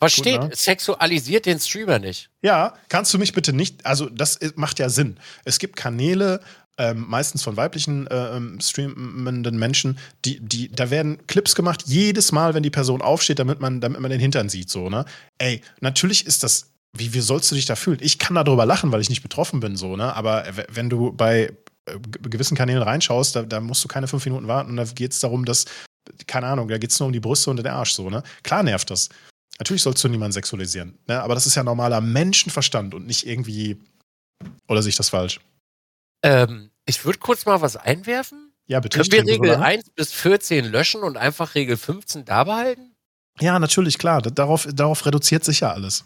[0.00, 0.56] Versteht, Gut, ne?
[0.56, 2.30] sexualisiert den Streamer nicht.
[2.42, 5.20] Ja, kannst du mich bitte nicht, also das macht ja Sinn.
[5.44, 6.40] Es gibt Kanäle,
[6.78, 12.32] ähm, meistens von weiblichen äh, ähm, streamenden Menschen, die, die, da werden Clips gemacht, jedes
[12.32, 15.04] Mal, wenn die Person aufsteht, damit man, damit man den Hintern sieht, so, ne?
[15.38, 17.98] Ey, natürlich ist das, wie, wie sollst du dich da fühlen?
[18.00, 20.16] Ich kann darüber lachen, weil ich nicht betroffen bin, so, ne?
[20.16, 21.52] Aber wenn du bei äh,
[21.98, 25.20] gewissen Kanälen reinschaust, da, da musst du keine fünf Minuten warten und da geht es
[25.20, 25.66] darum, dass,
[26.26, 28.22] keine Ahnung, da geht es nur um die Brüste und den Arsch, so, ne?
[28.42, 29.08] Klar nervt das.
[29.58, 31.22] Natürlich sollst du niemanden sexualisieren, ne?
[31.22, 33.78] Aber das ist ja normaler Menschenverstand und nicht irgendwie.
[34.68, 35.40] Oder sehe ich das falsch?
[36.22, 38.52] Ähm, ich würde kurz mal was einwerfen.
[38.66, 38.98] Ja, bitte.
[39.00, 42.94] Können wir Regel 1 bis 14 löschen und einfach Regel 15 da behalten?
[43.40, 44.22] Ja, natürlich, klar.
[44.22, 46.04] Darauf, darauf reduziert sich ja alles.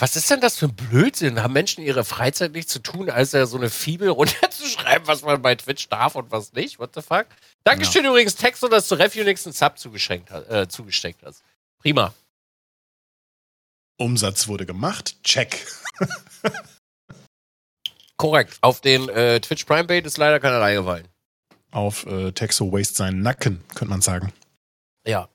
[0.00, 1.42] Was ist denn das für ein Blödsinn?
[1.42, 5.42] Haben Menschen ihre Freizeit nichts zu tun, als ja so eine Fibel runterzuschreiben, was man
[5.42, 6.78] bei Twitch darf und was nicht?
[6.78, 7.26] What the fuck?
[7.64, 8.10] Dankeschön ja.
[8.10, 11.42] übrigens, Texto, dass du Refunix einen Sub zugesteckt, äh, zugesteckt hast.
[11.80, 12.14] Prima.
[13.96, 15.16] Umsatz wurde gemacht.
[15.24, 15.66] Check.
[18.16, 18.58] Korrekt.
[18.60, 21.08] Auf den äh, Twitch Prime Bait ist leider keiner reingefallen.
[21.72, 24.32] Auf äh, Texo Waste seinen Nacken, könnte man sagen.
[25.04, 25.28] Ja.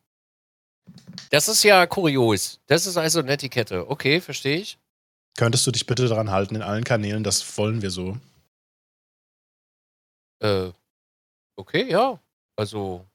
[1.29, 2.59] Das ist ja kurios.
[2.67, 3.89] Das ist also eine Etikette.
[3.89, 4.77] Okay, verstehe ich.
[5.35, 7.23] Könntest du dich bitte daran halten in allen Kanälen?
[7.23, 8.17] Das wollen wir so.
[10.39, 10.71] Äh,
[11.55, 12.19] okay, ja.
[12.55, 13.05] Also,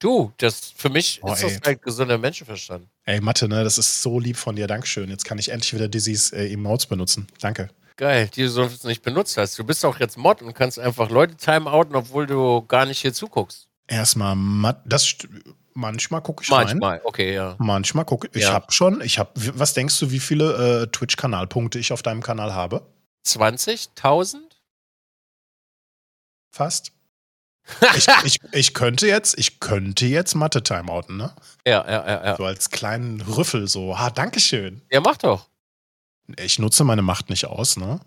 [0.00, 1.54] du, das für mich oh, ist ey.
[1.54, 2.86] das halt gesunder Menschenverstand.
[3.04, 4.66] Ey, Mathe, ne, das ist so lieb von dir.
[4.66, 5.08] Dankeschön.
[5.08, 7.26] Jetzt kann ich endlich wieder Dizzy's äh, Emotes benutzen.
[7.40, 7.70] Danke.
[7.96, 9.58] Geil, die du sonst nicht benutzt hast.
[9.58, 13.14] Du bist auch jetzt Mod und kannst einfach Leute timeouten, obwohl du gar nicht hier
[13.14, 13.68] zuguckst.
[13.86, 14.36] Erstmal,
[14.84, 15.16] das
[15.76, 16.78] manchmal gucke ich manchmal, rein.
[16.78, 17.54] Manchmal, okay, ja.
[17.58, 18.42] Manchmal gucke ich.
[18.42, 18.52] Ja.
[18.52, 22.54] habe schon, ich habe, was denkst du, wie viele äh, Twitch-Kanalpunkte ich auf deinem Kanal
[22.54, 22.82] habe?
[23.26, 24.36] 20.000?
[26.50, 26.92] Fast.
[27.96, 31.34] ich, ich, ich, könnte jetzt, ich könnte jetzt Mathe timeouten, ne?
[31.66, 32.36] Ja, ja, ja, ja.
[32.36, 34.82] So als kleinen Rüffel, so, ha, Dankeschön.
[34.90, 35.48] Ja, mach doch.
[36.38, 38.00] Ich nutze meine Macht nicht aus, ne?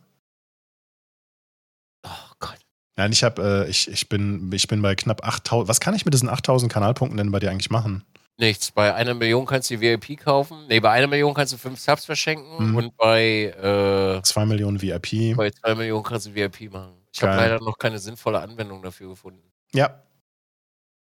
[2.99, 5.69] Nein, ich habe, äh, ich, ich, bin, ich bin bei knapp 8000.
[5.69, 8.03] Was kann ich mit diesen 8000 Kanalpunkten denn bei dir eigentlich machen?
[8.35, 8.71] Nichts.
[8.71, 10.65] Bei einer Million kannst du VIP kaufen.
[10.67, 12.75] Nee, bei einer Million kannst du fünf Subs verschenken mhm.
[12.75, 15.37] und bei äh, zwei Millionen VIP.
[15.37, 16.91] Bei zwei Millionen kannst du VIP machen.
[17.13, 19.49] Ich habe leider noch keine sinnvolle Anwendung dafür gefunden.
[19.73, 20.03] Ja.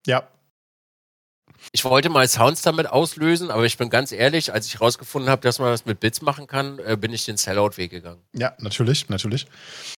[0.06, 0.28] Ja.
[1.72, 5.42] Ich wollte mal Sounds damit auslösen, aber ich bin ganz ehrlich, als ich rausgefunden habe,
[5.42, 8.22] dass man das mit Bits machen kann, äh, bin ich den Sellout-Weg gegangen.
[8.34, 9.48] Ja, natürlich, natürlich.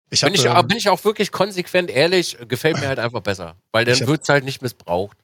[0.10, 3.22] Ich bin, hab, ich, ähm, bin ich auch wirklich konsequent ehrlich, gefällt mir halt einfach
[3.22, 5.18] besser, weil dann wird es halt nicht missbraucht.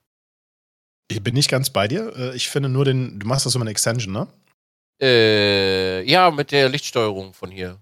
[1.08, 2.14] Ich bin nicht ganz bei dir.
[2.16, 4.28] Äh, ich finde nur den, du machst das über eine Extension, ne?
[5.02, 7.80] Äh, ja, mit der Lichtsteuerung von hier.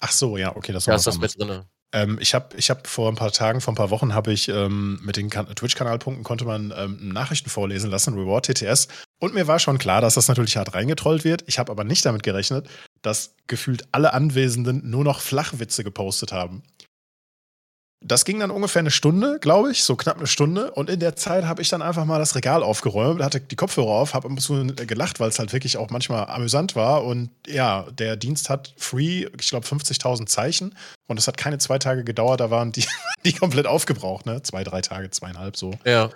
[0.00, 1.64] Ach so, ja, okay, das war Da ist das mit drin.
[1.92, 4.48] Ähm, ich habe ich hab vor ein paar Tagen, vor ein paar Wochen, habe ich
[4.48, 8.88] ähm, mit den Twitch-Kanalpunkten konnte man ähm, Nachrichten vorlesen lassen, Reward TTS.
[9.18, 11.44] Und mir war schon klar, dass das natürlich hart reingetrollt wird.
[11.46, 12.68] Ich habe aber nicht damit gerechnet,
[13.02, 16.62] dass gefühlt alle Anwesenden nur noch Flachwitze gepostet haben.
[18.06, 20.70] Das ging dann ungefähr eine Stunde, glaube ich, so knapp eine Stunde.
[20.70, 23.88] Und in der Zeit habe ich dann einfach mal das Regal aufgeräumt, hatte die Kopfhörer
[23.88, 27.04] auf, habe ein bisschen gelacht, weil es halt wirklich auch manchmal amüsant war.
[27.04, 30.74] Und ja, der Dienst hat free, ich glaube, 50.000 Zeichen.
[31.08, 32.84] Und es hat keine zwei Tage gedauert, da waren die,
[33.24, 34.42] die komplett aufgebraucht, ne?
[34.42, 35.72] Zwei, drei Tage, zweieinhalb so.
[35.84, 36.10] Ja.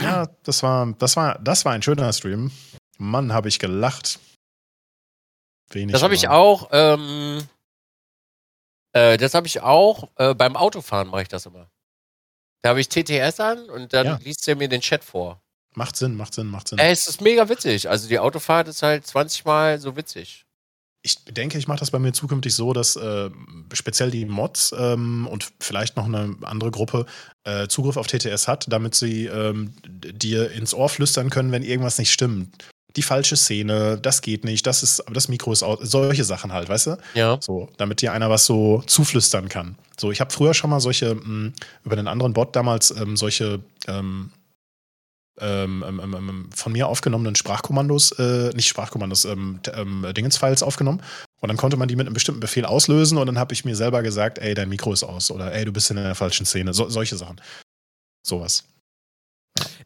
[0.00, 2.50] Ja, das war, das war, das war ein schöner Stream.
[2.98, 4.18] Mann, habe ich gelacht.
[5.70, 5.92] Wenig.
[5.92, 6.68] Das habe ich auch.
[6.72, 7.42] Ähm
[8.96, 10.08] äh, das habe ich auch.
[10.16, 11.70] Äh, beim Autofahren mache ich das immer.
[12.62, 14.18] Da habe ich TTS an und dann ja.
[14.24, 15.42] liest er mir den Chat vor.
[15.74, 16.78] Macht Sinn, macht Sinn, macht Sinn.
[16.78, 17.90] Äh, es ist mega witzig.
[17.90, 20.46] Also die Autofahrt ist halt 20 Mal so witzig.
[21.02, 23.30] Ich denke, ich mache das bei mir zukünftig so, dass äh,
[23.72, 27.04] speziell die Mods ähm, und vielleicht noch eine andere Gruppe
[27.44, 31.98] äh, Zugriff auf TTS hat, damit sie ähm, dir ins Ohr flüstern können, wenn irgendwas
[31.98, 36.24] nicht stimmt die falsche Szene, das geht nicht, das ist, das Mikro ist aus, solche
[36.24, 36.98] Sachen halt, weißt du?
[37.14, 37.38] Ja.
[37.40, 39.76] So, damit dir einer was so zuflüstern kann.
[39.98, 41.52] So, ich habe früher schon mal solche, mh, mm,
[41.84, 44.30] über einen anderen Bot damals ähm, solche ähm
[45.38, 49.60] ähm, ähm, ähm, ähm, von mir aufgenommenen Sprachkommandos, äh, nicht Sprachkommandos, ähm,
[50.16, 51.02] Dingensfiles aufgenommen.
[51.40, 53.76] Und dann konnte man die mit einem bestimmten Befehl auslösen und dann habe ich mir
[53.76, 56.72] selber gesagt, ey, dein Mikro ist aus oder ey, du bist in der falschen Szene.
[56.72, 57.38] So, solche Sachen.
[58.22, 58.64] Sowas.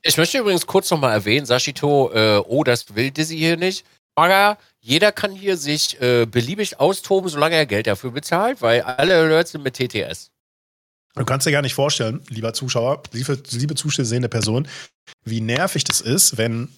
[0.02, 3.84] Ich möchte übrigens kurz nochmal erwähnen, Sashito, äh, oh, das will Dizzy hier nicht.
[4.14, 9.16] Aber jeder kann hier sich äh, beliebig austoben, solange er Geld dafür bezahlt, weil alle
[9.16, 10.30] Alerts sind mit TTS.
[11.14, 14.68] Du kannst dir gar nicht vorstellen, lieber Zuschauer, liebe, liebe zusehende Person,
[15.24, 16.68] wie nervig das ist, wenn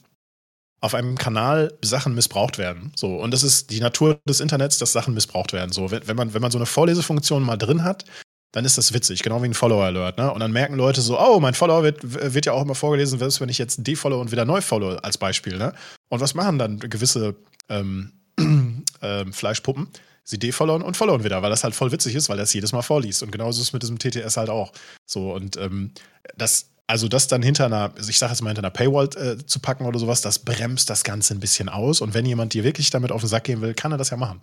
[0.81, 2.93] auf einem Kanal Sachen missbraucht werden.
[2.97, 5.71] So, und das ist die Natur des Internets, dass Sachen missbraucht werden.
[5.71, 8.05] So, wenn, man, wenn man so eine Vorlesefunktion mal drin hat,
[8.53, 10.19] dann ist das witzig, genau wie ein Follower-Alert.
[10.19, 10.33] Ne?
[10.33, 13.41] Und dann merken Leute so, oh, mein Follower wird, wird ja auch immer vorgelesen, was
[13.41, 15.57] wenn ich jetzt defollow und wieder neu follow als Beispiel.
[15.57, 15.73] Ne?
[16.11, 17.35] Und was machen dann gewisse
[17.69, 18.13] ähm,
[19.03, 19.89] ähm, Fleischpuppen?
[20.25, 22.73] sie defollowen und followen wieder, weil das halt voll witzig ist, weil er es jedes
[22.73, 23.23] Mal vorliest.
[23.23, 24.73] Und genauso ist es mit diesem TTS halt auch.
[25.05, 25.93] So, und ähm,
[26.37, 29.45] das, also das dann hinter einer, also ich sage jetzt mal hinter einer Paywall äh,
[29.45, 32.01] zu packen oder sowas, das bremst das Ganze ein bisschen aus.
[32.01, 34.17] Und wenn jemand dir wirklich damit auf den Sack gehen will, kann er das ja
[34.17, 34.41] machen.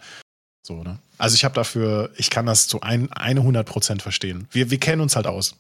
[0.61, 0.99] So, ne?
[1.18, 4.48] Also ich habe dafür, ich kann das zu ein, eine 100 Prozent verstehen.
[4.52, 5.56] Wir, wir kennen uns halt aus.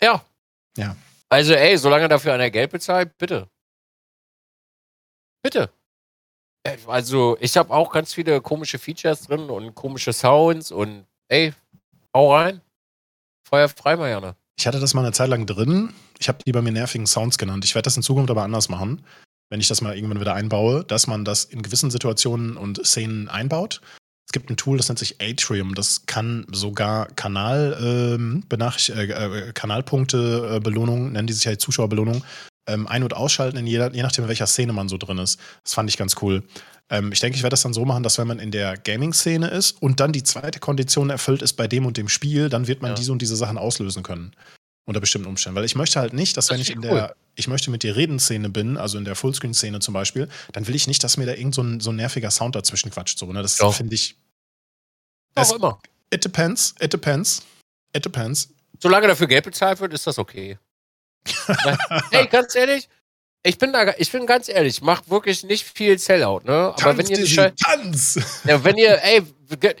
[0.00, 0.24] Ja.
[0.76, 0.96] Ja.
[1.28, 3.48] Also, ey, solange dafür einer Geld bezahlt, bitte.
[5.42, 5.70] Bitte.
[6.86, 11.52] Also, ich habe auch ganz viele komische Features drin und komische Sounds und ey,
[12.14, 12.60] hau rein.
[13.48, 14.36] Feuer frei, Marianne.
[14.58, 15.94] Ich hatte das mal eine Zeit lang drin.
[16.18, 17.64] Ich habe die bei mir nervigen Sounds genannt.
[17.64, 19.04] Ich werde das in Zukunft aber anders machen,
[19.50, 23.28] wenn ich das mal irgendwann wieder einbaue, dass man das in gewissen Situationen und Szenen
[23.28, 23.80] einbaut.
[24.28, 25.74] Es gibt ein Tool, das nennt sich Atrium.
[25.74, 31.62] Das kann sogar Kanal, ähm, Benach äh, äh, Kanalpunkte, äh, Belohnung, nennen die sich halt
[31.62, 32.22] Zuschauerbelohnung,
[32.66, 35.40] ähm, ein- und ausschalten, in jeder, je nachdem, in welcher Szene man so drin ist.
[35.64, 36.42] Das fand ich ganz cool.
[36.90, 39.48] Ähm, ich denke, ich werde das dann so machen, dass wenn man in der Gaming-Szene
[39.48, 42.82] ist und dann die zweite Kondition erfüllt ist bei dem und dem Spiel, dann wird
[42.82, 42.96] man Ja.
[42.96, 44.32] diese und diese Sachen auslösen können.
[44.88, 45.54] Unter bestimmten Umständen.
[45.54, 46.88] Weil ich möchte halt nicht, dass Das wenn ich in cool.
[46.88, 50.74] der, ich möchte mit dir reden-Szene bin, also in der Fullscreen-Szene zum Beispiel, dann will
[50.74, 53.18] ich nicht, dass mir da irgend so ein, so ein nerviger Sound dazwischen quatscht.
[53.18, 53.42] So, ne?
[53.42, 54.16] Das finde ich.
[55.34, 55.78] Auch immer.
[56.10, 57.42] It depends, it depends,
[57.94, 58.48] it depends.
[58.80, 60.56] Solange dafür Geld bezahlt wird, ist das okay.
[62.10, 62.88] Hey, ganz ehrlich,
[63.42, 66.74] ich bin da, ich bin ganz ehrlich, macht wirklich nicht viel Sellout, ne?
[66.80, 68.18] Aber wenn ihr Tanz!
[68.44, 69.22] Ja, wenn ihr, ey,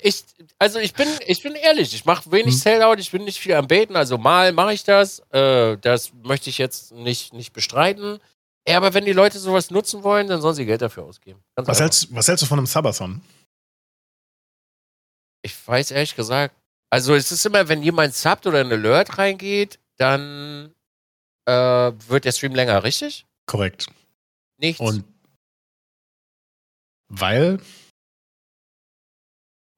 [0.02, 0.24] ich,
[0.58, 2.60] also ich bin, ich bin ehrlich, ich mache wenig Hm.
[2.60, 6.50] Sellout, ich bin nicht viel am Beten, also mal mache ich das, äh, das möchte
[6.50, 8.18] ich jetzt nicht, nicht bestreiten.
[8.68, 11.40] Ja, aber wenn die Leute sowas nutzen wollen, dann sollen sie Geld dafür ausgeben.
[11.56, 11.84] Ganz Was einfach.
[11.84, 13.22] hältst, was hältst du von einem Sabathon?
[15.42, 16.54] Ich weiß ehrlich gesagt,
[16.90, 20.74] also es ist immer, wenn jemand subbt oder ein Alert reingeht, dann
[21.46, 23.24] äh, wird der Stream länger, richtig?
[23.46, 23.86] Korrekt.
[24.58, 24.80] Nichts.
[24.80, 25.04] Und
[27.08, 27.60] weil,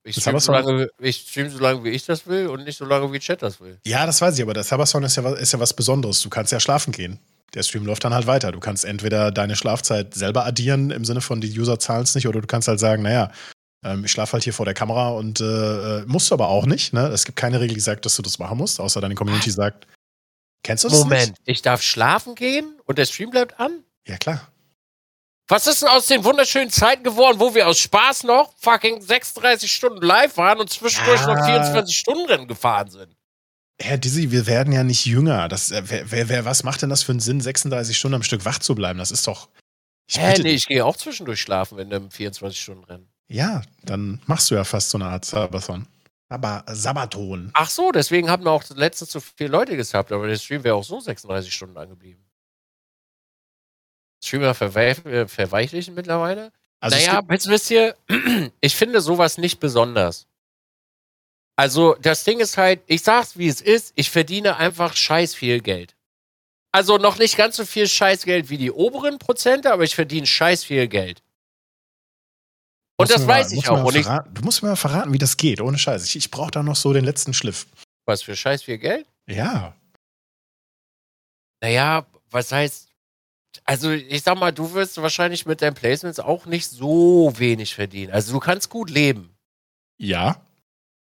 [0.05, 2.65] ich das stream, haben so lange, ich stream so lange, wie ich das will und
[2.65, 3.79] nicht so lange, wie Chat das will.
[3.85, 6.21] ja, das weiß ich, aber der Sabathon ist ja, ist ja was Besonderes.
[6.23, 7.19] Du kannst ja schlafen gehen.
[7.55, 8.53] Der Stream läuft dann halt weiter.
[8.53, 12.29] Du kannst entweder deine Schlafzeit selber addieren, im Sinne von die User zahlen es nicht,
[12.29, 13.33] oder du kannst halt sagen, naja,
[13.85, 16.67] ähm, ich schlafe halt hier vor der Kamera und äh, äh, musst du aber auch
[16.67, 16.93] nicht.
[16.93, 17.09] Ne?
[17.09, 19.87] Es gibt keine Regel, die sagt, dass du das machen musst, außer deine Community sagt,
[20.63, 21.43] kennst du das Moment, nicht?
[21.47, 23.85] ich darf schlafen gehen und der Stream bleibt an?
[24.07, 24.50] Ja, klar.
[25.51, 29.73] Was ist denn aus den wunderschönen Zeiten geworden, wo wir aus Spaß noch fucking 36
[29.73, 31.35] Stunden live waren und zwischendurch Ja.
[31.35, 33.17] noch 24 Stunden Rennen gefahren sind?
[33.83, 35.49] Herr Dizzy, wir werden ja nicht jünger.
[35.49, 38.23] Das, äh, wer, wer, wer, was macht denn das für einen Sinn, 36 Stunden am
[38.23, 39.01] Stück wach zu bleiben?
[39.01, 39.49] Das ist doch.
[40.09, 43.09] Ich Hä, nee, ich gehe auch zwischendurch schlafen in einem 24 Stunden Rennen.
[43.27, 45.87] Ja, dann machst du ja fast so eine Art Sabathon.
[46.29, 47.51] Aber Sabaton.
[47.55, 50.77] Ach so, deswegen haben wir auch letztens so viele Leute gesubbt, aber der Stream wäre
[50.77, 52.25] auch so 36 Stunden angeblieben.
[54.23, 56.53] Streamer äh, verweichlichen mittlerweile?
[56.81, 57.97] Also naja, jetzt wisst ihr,
[58.61, 60.27] ich finde sowas nicht besonders.
[61.57, 65.61] Also, das Ding ist halt, ich sag's wie es ist, ich verdiene einfach scheiß viel
[65.61, 65.95] Geld.
[66.73, 70.65] Also noch nicht ganz so viel Scheißgeld wie die oberen Prozente, aber ich verdiene scheiß
[70.65, 71.23] viel Geld.
[72.97, 73.85] Und musst das mal- weiß ich auch.
[73.85, 76.05] Und ich, du musst mir mal verraten, wie das geht, ohne Scheiß.
[76.07, 77.67] Ich, ich brauche da noch so den letzten Schliff.
[78.07, 79.07] was für scheiß viel Geld?
[79.29, 79.75] Ja.
[81.63, 82.90] Naja, was heißt.
[83.65, 88.13] Also, ich sag mal, du wirst wahrscheinlich mit deinen Placements auch nicht so wenig verdienen.
[88.13, 89.31] Also, du kannst gut leben.
[89.99, 90.41] Ja.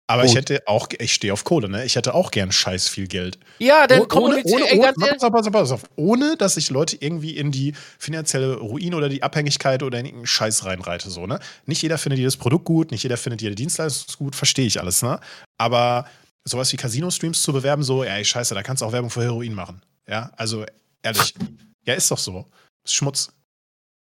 [0.08, 0.30] Aber Gut.
[0.32, 1.86] ich hätte auch, ich stehe auf Kohle, ne?
[1.86, 3.38] Ich hätte auch gern scheiß viel Geld.
[3.58, 5.82] Ja, dann ohne, kommunizier, ohne, ey, ohne, ganz ehrlich, pass auf, pass auf, pass auf.
[5.96, 10.26] ohne, dass ich Leute irgendwie in die finanzielle Ruin oder die Abhängigkeit oder in irgendeinen
[10.26, 11.08] Scheiß reinreite.
[11.08, 11.38] So, ne?
[11.64, 15.02] Nicht jeder findet jedes Produkt gut, nicht jeder findet jede Dienstleistung gut, verstehe ich alles,
[15.02, 15.18] ne?
[15.56, 16.06] Aber
[16.44, 19.54] sowas wie Casino-Streams zu bewerben, so, ey, scheiße, da kannst du auch Werbung für Heroin
[19.54, 19.80] machen.
[20.06, 20.66] Ja, also
[21.02, 21.32] ehrlich,
[21.84, 22.46] ja, ist doch so.
[22.86, 23.32] Schmutz.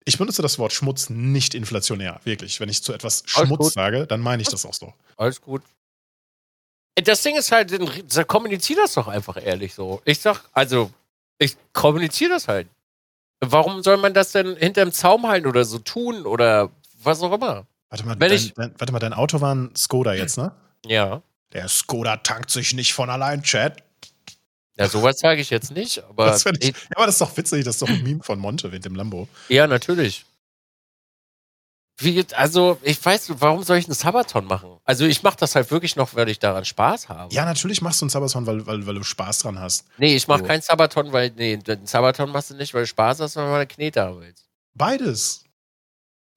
[0.05, 2.60] Ich benutze das Wort Schmutz nicht inflationär, wirklich.
[2.60, 3.72] Wenn ich zu etwas Alles Schmutz gut.
[3.72, 4.93] sage, dann meine ich das auch so.
[5.16, 5.62] Alles gut.
[6.94, 10.01] Das Ding ist halt, dann kommunizier das doch einfach ehrlich so.
[10.05, 10.90] Ich sag, also,
[11.38, 12.68] ich kommuniziere das halt.
[13.40, 16.70] Warum soll man das denn hinterm Zaum halten oder so tun oder
[17.02, 17.66] was auch immer?
[17.90, 20.52] Warte mal, dein, ich- dein, warte mal, dein Auto war ein Skoda jetzt, ne?
[20.86, 21.20] Ja.
[21.52, 23.82] Der Skoda tankt sich nicht von allein, Chat.
[24.78, 27.65] Ja, sowas sage ich jetzt nicht, aber Das ich, ja, aber das ist doch witzig,
[27.65, 29.28] das ist doch ein Meme von Monte mit dem Lambo.
[29.48, 30.24] ja, natürlich.
[31.98, 34.77] Wie, also, ich weiß, warum soll ich einen Sabaton machen?
[34.85, 37.32] Also, ich mache das halt wirklich noch, weil ich daran Spaß habe.
[37.32, 39.86] Ja, natürlich machst du einen Sabaton, weil, weil, weil du Spaß dran hast.
[39.97, 40.44] Nee, ich mache So.
[40.44, 43.66] keinen Sabaton, weil, nee, den Sabaton machst du nicht, weil du Spaß hast, sondern weil
[43.66, 44.44] du Knete willst.
[44.74, 45.44] Beides.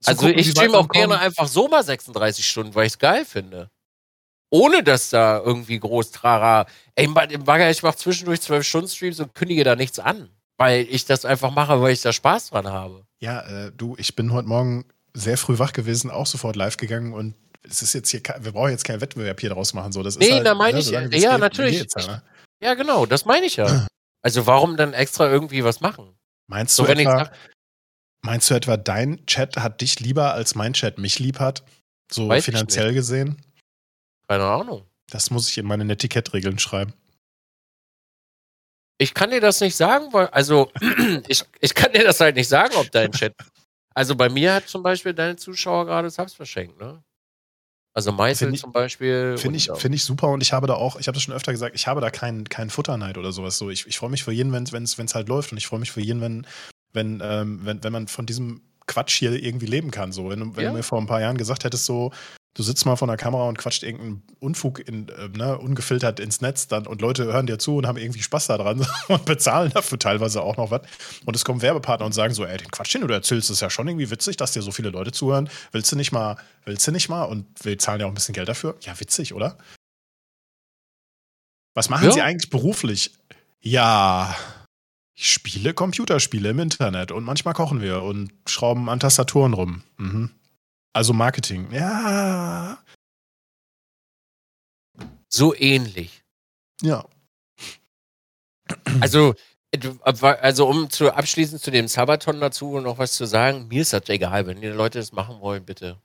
[0.02, 2.94] Zu Also gucken, ich streame weit auch gerne einfach so mal 36 Stunden, weil ich
[2.94, 3.70] es geil finde.
[4.50, 6.66] Ohne dass da irgendwie groß Trara.
[6.96, 10.30] Ey, im Bagger, ich mache zwischendurch 12 Stunden Streams und kündige da nichts an.
[10.58, 13.06] Weil ich das einfach mache, weil ich da Spaß dran habe.
[13.20, 17.14] Ja, äh, du, ich bin heute Morgen sehr früh wach gewesen, auch sofort live gegangen
[17.14, 19.92] und es ist jetzt hier, wir brauchen jetzt keinen Wettbewerb hier draus machen.
[19.92, 21.80] So, das nee, ist halt, da meine ne, ich, ja, geht, natürlich.
[21.80, 22.24] geht's, ja, ne?
[22.62, 23.88] Ja, genau, das meine ich ja.
[24.22, 26.14] Also warum dann extra irgendwie was machen?
[26.48, 27.34] Meinst So, du, wenn ich etwa, sag,
[28.22, 31.64] meinst du etwa, dein Chat hat dich lieber, als mein Chat mich lieb hat?
[32.12, 33.42] So finanziell gesehen?
[34.30, 34.86] Keine Ahnung.
[35.10, 36.94] Das muss ich in meine Netiquette-Regeln schreiben.
[39.02, 40.72] Ich kann dir das nicht sagen, weil, also,
[41.28, 43.34] ich, ich kann dir das halt nicht sagen, ob dein Chat.
[43.96, 47.04] Also bei mir hat zum Beispiel deine Zuschauer gerade Subs verschenkt, ne?
[47.94, 49.36] Also Meißel ich- zum Beispiel.
[49.38, 51.34] Finde ich, und, find ich super und ich habe da auch, ich habe das schon
[51.34, 53.58] öfter gesagt, ich habe da keinen keinen Futterneid oder sowas.
[53.58, 55.92] So, ich, ich freue mich für jeden, wenn es halt läuft und ich freue mich
[55.92, 56.48] für jeden, wenn,
[56.94, 60.14] wenn, ähm, wenn, wenn man von diesem Quatsch hier irgendwie leben kann.
[60.14, 60.70] So, wenn, wenn Ja.
[60.70, 62.14] du mir vor ein paar Jahren gesagt hättest, so,
[62.60, 66.42] du sitzt mal vor der Kamera und quatscht irgendeinen Unfug in, äh, ne, ungefiltert ins
[66.42, 69.98] Netz dann und Leute hören dir zu und haben irgendwie Spaß daran und bezahlen dafür
[69.98, 70.82] teilweise auch noch was.
[71.26, 73.70] Und es kommen Werbepartner und sagen so, ey, den Quatsch, den du erzählst, ist ja
[73.70, 75.50] schon irgendwie witzig, dass dir so viele Leute zuhören.
[75.72, 77.24] Willst du nicht mal, willst du nicht mal?
[77.24, 78.76] Und wir zahlen ja auch ein bisschen Geld dafür.
[78.82, 79.58] Ja, witzig, oder?
[81.76, 82.12] Was machen Ja.
[82.12, 83.12] Sie eigentlich beruflich?
[83.62, 84.36] Ja,
[85.16, 89.84] ich spiele Computerspiele im Internet und manchmal kochen wir und schrauben an Tastaturen rum.
[89.98, 90.32] Mhm.
[90.94, 91.72] Also Marketing.
[91.72, 92.78] Ja.
[95.30, 96.24] So ähnlich.
[96.82, 97.06] Ja.
[99.02, 99.36] Also,
[100.22, 104.10] also um zu abschließend zu dem Sabaton dazu noch was zu sagen, mir ist das
[104.10, 105.98] egal, wenn die Leute das machen wollen, bitte.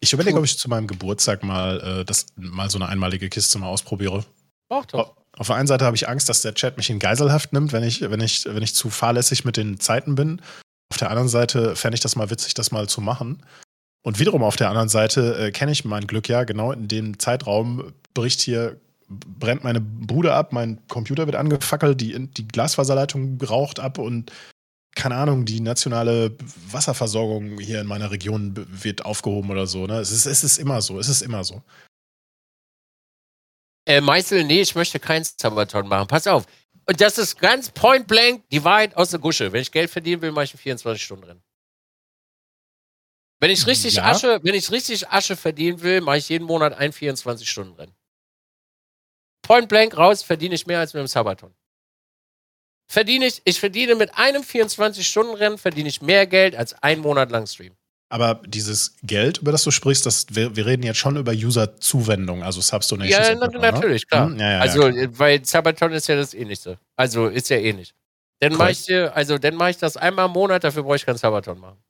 [0.00, 3.58] Ich überlege, ob ich zu meinem Geburtstag mal, äh, das, mal so eine einmalige Kiste
[3.58, 4.24] mal ausprobiere.
[4.68, 5.16] Mach doch.
[5.36, 7.82] Auf der einen Seite habe ich Angst, dass der Chat mich in Geiselhaft nimmt, wenn
[7.82, 10.40] ich, wenn ich, wenn ich zu fahrlässig mit den Zeiten bin.
[10.92, 13.42] Auf der anderen Seite fände ich das mal witzig, das mal zu machen.
[14.04, 17.18] Und wiederum auf der anderen Seite äh, kenne ich mein Glück ja, genau in dem
[17.18, 18.78] Zeitraum bricht hier,
[19.08, 24.30] brennt meine Bude ab, mein Computer wird angefackelt, die, die Glasfaserleitung raucht ab und
[24.94, 26.36] keine Ahnung, die nationale
[26.70, 29.86] Wasserversorgung hier in meiner Region wird aufgehoben oder so.
[29.86, 29.98] Ne?
[29.98, 31.62] Es, ist, es ist immer so, es ist immer so.
[33.86, 36.06] Äh, Meißel, nee, ich möchte keinen Sabaton machen.
[36.08, 36.46] Pass auf.
[36.86, 39.50] Und das ist ganz point blank die Wahrheit aus der Gusche.
[39.52, 41.42] Wenn ich Geld verdienen will, mache ich ein 24 Stunden Rennen.
[43.44, 44.04] Wenn ich richtig Ja.
[44.04, 47.94] Asche, wenn ich richtig Asche verdienen will, mache ich jeden Monat ein 24 Stunden Rennen.
[49.42, 51.52] Point blank raus verdiene ich mehr als mit dem Sabaton.
[52.90, 57.00] Verdiene ich, ich verdiene mit einem 24 Stunden Rennen verdiene ich mehr Geld als ein
[57.00, 57.74] Monat lang Stream.
[58.08, 62.42] Aber dieses Geld, über das du sprichst, das, wir, wir reden jetzt schon über User-Zuwendung,
[62.42, 63.28] also Subdonations.
[63.28, 63.58] Ja, na, ne?
[63.58, 64.28] natürlich, klar.
[64.28, 64.80] Hm, Ja, ja, also,
[65.18, 66.78] weil Sabaton ist ja das ähnlichste.
[66.96, 67.92] Also, ist ja ähnlich.
[68.40, 71.18] Dann mache ich, also, dann mache ich das einmal im Monat, dafür brauche ich keinen
[71.18, 71.84] Sabaton machen.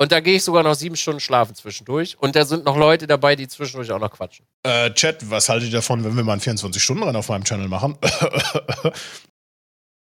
[0.00, 2.16] Und da gehe ich sogar noch sieben Stunden schlafen zwischendurch.
[2.18, 4.46] Und da sind noch Leute dabei, die zwischendurch auch noch quatschen.
[4.62, 7.98] Äh, Chat, was haltet ihr davon, wenn wir mal einen 24-Stunden-Rennen auf meinem Channel machen?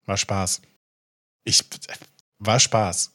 [0.06, 0.62] war Spaß.
[1.44, 1.64] Ich,
[2.38, 3.10] war Spaß.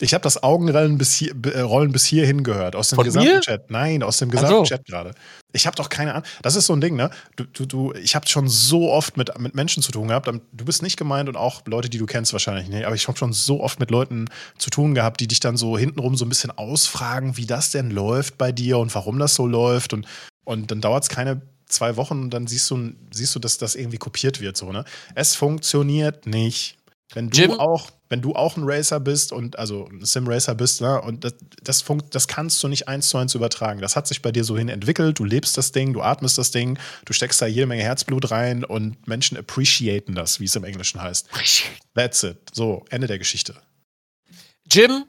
[0.00, 2.74] Ich habe das Augenrollen bis, hier, äh, Rollen bis hierhin gehört.
[2.74, 3.40] Aus dem Von gesamten mir?
[3.40, 3.70] Chat.
[3.70, 4.64] Nein, aus dem gesamten so.
[4.64, 5.14] Chat gerade.
[5.52, 6.26] Ich habe doch keine Ahnung.
[6.40, 7.10] Das ist so ein Ding, ne?
[7.36, 10.26] Du, du, du, ich habe schon so oft mit, mit Menschen zu tun gehabt.
[10.26, 12.86] Du bist nicht gemeint und auch Leute, die du kennst, wahrscheinlich nicht.
[12.86, 15.76] Aber ich habe schon so oft mit Leuten zu tun gehabt, die dich dann so
[15.76, 19.46] hintenrum so ein bisschen ausfragen, wie das denn läuft bei dir und warum das so
[19.46, 19.92] läuft.
[19.92, 20.06] Und,
[20.44, 23.74] und dann dauert es keine zwei Wochen und dann siehst du, siehst du, dass das
[23.74, 24.56] irgendwie kopiert wird.
[24.56, 24.84] So, ne?
[25.14, 26.78] Es funktioniert nicht.
[27.14, 27.50] Wenn du Jim?
[27.52, 31.34] auch, wenn du auch ein Racer bist und also ein Sim-Racer bist, ne, und das,
[31.62, 33.80] das, funkt, das kannst du nicht eins zu eins übertragen.
[33.80, 36.50] Das hat sich bei dir so hin entwickelt, du lebst das Ding, du atmest das
[36.50, 40.64] Ding, du steckst da jede Menge Herzblut rein und Menschen appreciaten das, wie es im
[40.64, 41.26] Englischen heißt.
[41.94, 42.36] That's it.
[42.52, 43.54] So, Ende der Geschichte.
[44.70, 45.06] Jim,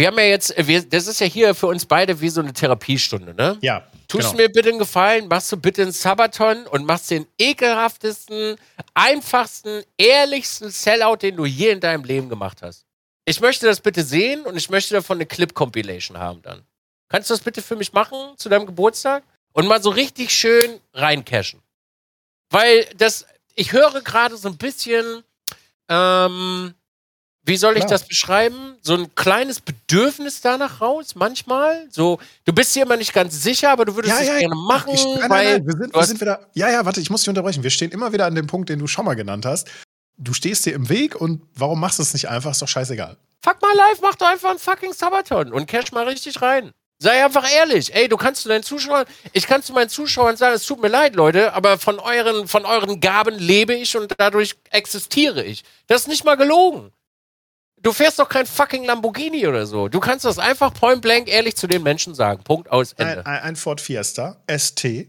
[0.00, 2.54] wir haben ja jetzt, wir, das ist ja hier für uns beide wie so eine
[2.54, 3.58] Therapiestunde, ne?
[3.60, 3.86] Ja.
[4.08, 4.42] Tust genau.
[4.42, 8.56] mir bitte einen Gefallen, machst du bitte einen Sabaton und machst den ekelhaftesten,
[8.94, 12.86] einfachsten, ehrlichsten Sellout, den du je in deinem Leben gemacht hast.
[13.26, 16.62] Ich möchte das bitte sehen und ich möchte davon eine Clip-Compilation haben dann.
[17.10, 19.22] Kannst du das bitte für mich machen zu deinem Geburtstag?
[19.52, 21.60] Und mal so richtig schön reincashen.
[22.48, 25.24] Weil das, ich höre gerade so ein bisschen,
[25.90, 26.72] ähm,
[27.44, 27.90] wie soll ich Klar.
[27.90, 28.76] das beschreiben?
[28.82, 31.88] So ein kleines Bedürfnis danach raus, manchmal.
[31.90, 34.54] So, du bist dir immer nicht ganz sicher, aber du würdest Ja, es ja, gerne
[34.54, 36.46] machen, Ich, nein, weil nein, nein, wir sind, wir sind wieder.
[36.54, 37.62] Ja, ja, warte, ich muss dich unterbrechen.
[37.62, 39.68] Wir stehen immer wieder an dem Punkt, den du schon mal genannt hast.
[40.18, 42.50] Du stehst dir im Weg und warum machst du es nicht einfach?
[42.50, 43.16] Ist doch scheißegal.
[43.42, 46.72] fuck mal live, mach doch einfach einen fucking Sabaton und cash mal richtig rein.
[47.02, 47.94] Sei einfach ehrlich.
[47.94, 50.88] Ey, du kannst zu deinen Zuschauern, ich kann zu meinen Zuschauern sagen, es tut mir
[50.88, 55.64] leid, Leute, aber von euren, von euren Gaben lebe ich und dadurch existiere ich.
[55.86, 56.92] Das ist nicht mal gelogen.
[57.82, 59.88] Du fährst doch kein fucking Lamborghini oder so.
[59.88, 62.42] Du kannst das einfach point blank ehrlich zu den Menschen sagen.
[62.44, 63.24] Punkt aus Ende.
[63.24, 65.06] Ein, ein, Ford Fiesta ST.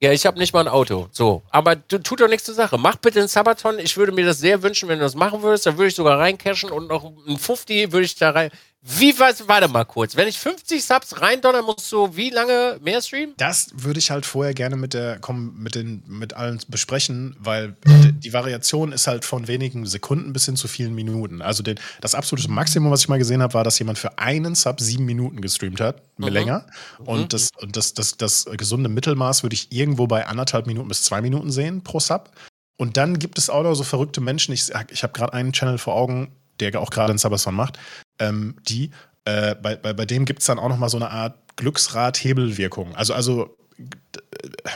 [0.00, 1.08] Ja, ich habe nicht mal ein Auto.
[1.10, 1.42] So.
[1.50, 2.78] Aber du, tut doch nichts zur Sache.
[2.78, 3.78] Mach bitte einen Sabaton.
[3.78, 5.66] Ich würde mir das sehr wünschen, wenn du das machen würdest.
[5.66, 8.50] Da würde ich sogar reincashen und noch ein 50 würde ich da rein.
[8.96, 10.16] Wie was, warte mal kurz.
[10.16, 13.34] Wenn ich 50 Subs reindonner, musst du wie lange mehr streamen?
[13.36, 17.76] Das würde ich halt vorher gerne mit der komm, mit den mit allen besprechen, weil
[17.86, 21.42] die, die Variation ist halt von wenigen Sekunden bis hin zu vielen Minuten.
[21.42, 24.54] Also den, das absolute Maximum, was ich mal gesehen habe, war, dass jemand für einen
[24.54, 26.28] Sub sieben Minuten gestreamt hat, mhm.
[26.28, 26.66] länger.
[26.98, 27.28] Und mhm.
[27.28, 31.20] das und das, das das gesunde Mittelmaß würde ich irgendwo bei anderthalb Minuten bis zwei
[31.20, 32.30] Minuten sehen pro Sub.
[32.78, 34.54] Und dann gibt es auch noch so verrückte Menschen.
[34.54, 37.78] Ich, ich habe gerade einen Channel vor Augen, der auch gerade einen Sabaton macht,
[38.18, 38.90] ähm, die,
[39.24, 42.94] äh, bei, bei, bei dem gibt es dann auch noch mal so eine Art Glücksrad-Hebelwirkung.
[42.94, 44.70] Also, also äh,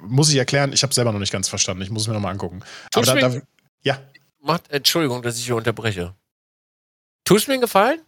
[0.00, 1.82] muss ich erklären, ich habe selber noch nicht ganz verstanden.
[1.82, 2.62] Ich muss es mir noch mal angucken.
[2.94, 3.40] Aber da, da,
[3.82, 4.00] ja.
[4.40, 6.14] Macht, Entschuldigung, dass ich hier unterbreche.
[7.24, 8.00] Tust mir einen Gefallen?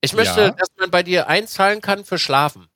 [0.00, 0.50] Ich möchte, ja.
[0.50, 2.68] dass man bei dir einzahlen kann für Schlafen.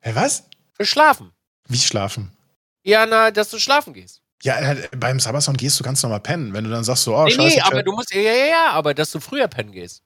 [0.00, 0.44] Hä, was?
[0.74, 1.32] Für Schlafen.
[1.66, 2.36] Wie schlafen?
[2.82, 4.22] Ja, na, dass du schlafen gehst.
[4.44, 6.52] Ja, äh, beim Sabaton gehst du ganz normal pennen.
[6.52, 7.56] Wenn du dann sagst so, oh, nee, scheiße.
[7.56, 10.02] Nee, aber du musst, ja, ja, ja, aber dass du früher pennen gehst.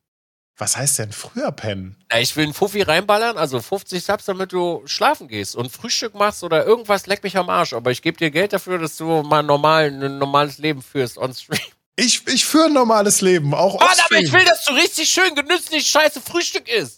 [0.57, 1.97] Was heißt denn früher pennen?
[2.11, 6.15] Na, ich will einen Fuffi reinballern, also 50 Subs, damit du schlafen gehst und Frühstück
[6.15, 7.73] machst oder irgendwas, leck mich am Arsch.
[7.73, 11.35] Aber ich gebe dir Geld dafür, dass du mal normal, ein normales Leben führst on
[11.35, 11.61] stream.
[11.97, 15.35] Ich, ich führe ein normales Leben, auch Mann, aber ich will, dass du richtig schön
[15.35, 16.98] genüsslich scheiße Frühstück isst.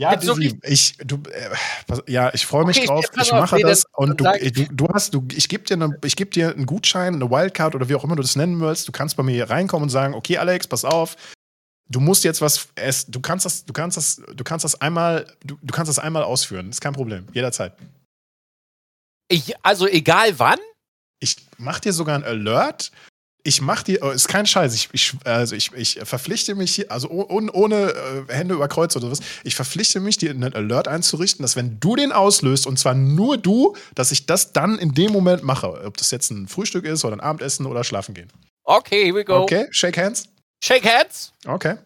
[0.00, 1.50] Ja, Dizzy, ich, du, äh,
[2.10, 3.04] ja, ich freue mich okay, drauf.
[3.14, 5.98] Ich, ich mache nee, das und du, du, du, hast, du, ich gebe dir, eine,
[6.00, 8.88] geb dir einen Gutschein, eine Wildcard oder wie auch immer du das nennen willst.
[8.88, 11.16] Du kannst bei mir hier reinkommen und sagen, okay, Alex, pass auf,
[11.90, 13.12] du musst jetzt was essen.
[13.12, 16.22] Du kannst das, du kannst das, du kannst das einmal, du, du kannst das einmal
[16.22, 16.70] ausführen.
[16.70, 17.74] ist kein Problem, jederzeit.
[19.28, 20.60] Ich, also egal wann?
[21.18, 22.90] Ich mache dir sogar ein Alert
[23.42, 26.90] ich mache dir, oh, ist kein Scheiß, ich, ich, also ich, ich verpflichte mich hier,
[26.90, 27.92] also ohne, ohne
[28.28, 31.80] äh, Hände über Kreuz oder was, ich verpflichte mich, dir einen Alert einzurichten, dass wenn
[31.80, 35.84] du den auslöst, und zwar nur du, dass ich das dann in dem Moment mache.
[35.84, 38.30] Ob das jetzt ein Frühstück ist oder ein Abendessen oder schlafen gehen.
[38.64, 39.42] Okay, here we go.
[39.42, 40.28] Okay, shake hands.
[40.62, 41.32] Shake hands.
[41.46, 41.76] Okay.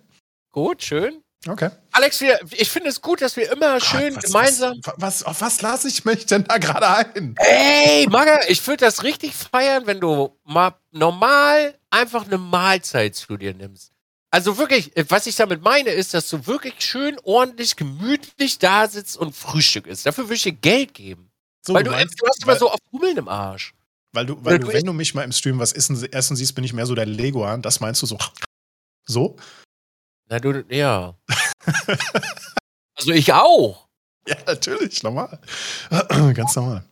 [0.53, 1.24] Gut, schön.
[1.47, 1.71] Okay.
[1.93, 4.81] Alex, wir, ich finde es gut, dass wir immer Gott, schön was, gemeinsam.
[4.83, 7.35] Was, was, auf was lasse ich mich denn da gerade ein?
[7.39, 13.37] Ey, Maga, ich würde das richtig feiern, wenn du mal normal einfach eine Mahlzeit zu
[13.37, 13.93] dir nimmst.
[14.31, 19.17] Also wirklich, was ich damit meine, ist, dass du wirklich schön, ordentlich, gemütlich da sitzt
[19.17, 20.07] und Frühstück isst.
[20.07, 21.31] Dafür würde ich dir Geld geben.
[21.65, 23.75] So, weil du, meinst, du hast immer so auf Hummeln im Arsch.
[24.13, 26.65] Weil du, weil du, wenn du mich mal im Stream was essen, essen siehst, bin
[26.65, 27.63] ich mehr so der Leguan.
[27.63, 28.19] Das meinst du so?
[29.07, 29.37] So?
[30.35, 31.17] Na, du, ja.
[32.97, 33.87] also ich auch.
[34.27, 35.39] Ja, natürlich, normal.
[36.35, 36.85] Ganz normal.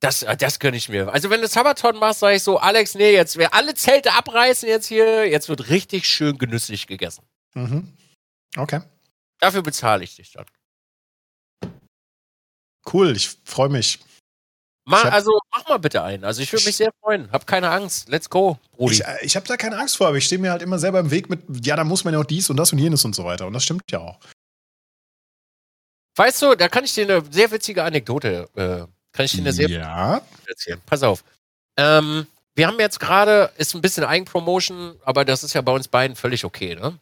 [0.00, 1.12] Das, äh, das gönne ich mir.
[1.12, 4.68] Also wenn du Sabaton machst, sage ich so, Alex, nee, jetzt wir alle Zelte abreißen
[4.68, 7.24] jetzt hier, jetzt wird richtig schön genüsslich gegessen.
[7.54, 7.96] Mhm.
[8.56, 8.80] Okay.
[9.38, 10.46] Dafür bezahle ich dich dann.
[12.92, 14.00] Cool, ich freue mich.
[14.88, 16.24] Mach, also mach mal bitte einen.
[16.24, 17.30] Also ich würde mich sehr freuen.
[17.32, 18.08] Hab keine Angst.
[18.08, 18.94] Let's go, Brudi.
[18.94, 21.00] Ich, äh, ich habe da keine Angst vor, aber ich stehe mir halt immer selber
[21.00, 23.14] im Weg mit, ja, da muss man ja auch dies und das und jenes und
[23.14, 23.48] so weiter.
[23.48, 24.20] Und das stimmt ja auch.
[26.14, 29.52] Weißt du, da kann ich dir eine sehr witzige Anekdote, äh, kann ich dir eine
[29.52, 30.22] sehr ja.
[30.46, 30.80] erzählen.
[30.86, 31.24] Pass auf.
[31.76, 35.88] Ähm, wir haben jetzt gerade, ist ein bisschen Eigenpromotion, aber das ist ja bei uns
[35.88, 36.98] beiden völlig okay, ne?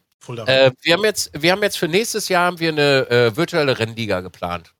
[0.47, 3.77] Äh, wir, haben jetzt, wir haben jetzt für nächstes Jahr haben wir eine äh, virtuelle
[3.77, 4.74] Rennliga geplant.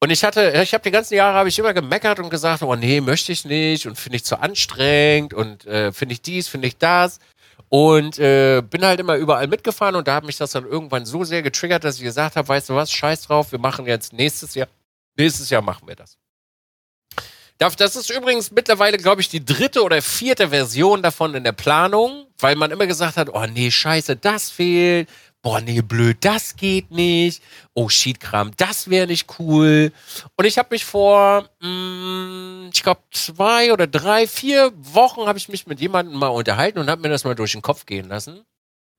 [0.00, 2.74] Und ich hatte, ich habe die ganzen Jahre habe ich immer gemeckert und gesagt, oh
[2.74, 6.68] nee, möchte ich nicht und finde ich zu anstrengend und äh, finde ich dies, finde
[6.68, 7.20] ich das.
[7.70, 11.24] Und äh, bin halt immer überall mitgefahren und da hat mich das dann irgendwann so
[11.24, 14.54] sehr getriggert, dass ich gesagt habe, weißt du was, scheiß drauf, wir machen jetzt nächstes
[14.54, 14.68] Jahr,
[15.16, 16.18] nächstes Jahr machen wir das.
[17.58, 22.26] Das ist übrigens mittlerweile, glaube ich, die dritte oder vierte Version davon in der Planung,
[22.38, 25.08] weil man immer gesagt hat, oh nee, scheiße, das fehlt
[25.44, 27.42] boah, nee, blöd, das geht nicht.
[27.74, 29.92] Oh, Sheetkram, das wäre nicht cool.
[30.36, 35.38] Und ich habe mich vor, mh, mm, ich glaube, zwei oder drei, vier Wochen habe
[35.38, 38.08] ich mich mit jemandem mal unterhalten und habe mir das mal durch den Kopf gehen
[38.08, 38.44] lassen.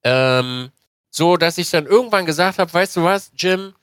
[0.03, 0.69] Ähm,
[1.09, 3.73] so, dass ich dann irgendwann gesagt habe, weißt du was, Jim,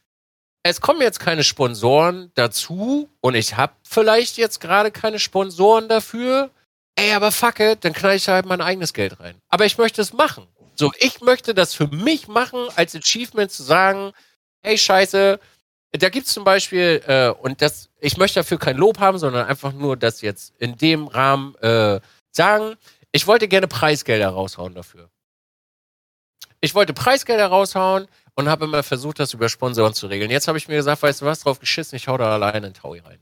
[0.62, 6.51] es kommen jetzt keine Sponsoren dazu und ich habe vielleicht jetzt gerade keine Sponsoren dafür.
[6.94, 9.34] Ey, aber fuck it, dann knall ich halt mein eigenes Geld rein.
[9.48, 10.47] Aber ich möchte es machen.
[10.82, 14.10] So, ich möchte das für mich machen, als Achievement zu sagen,
[14.64, 15.38] hey Scheiße,
[15.92, 19.46] da gibt es zum Beispiel, äh, und das, ich möchte dafür kein Lob haben, sondern
[19.46, 22.00] einfach nur das jetzt in dem Rahmen äh,
[22.32, 22.74] sagen,
[23.12, 25.09] ich wollte gerne Preisgelder raushauen dafür.
[26.60, 30.32] Ich wollte Preisgelder raushauen und habe immer versucht, das über Sponsoren zu regeln.
[30.32, 32.74] Jetzt habe ich mir gesagt, weißt du was, drauf geschissen, ich hau da alleine in
[32.74, 33.20] Taui rein.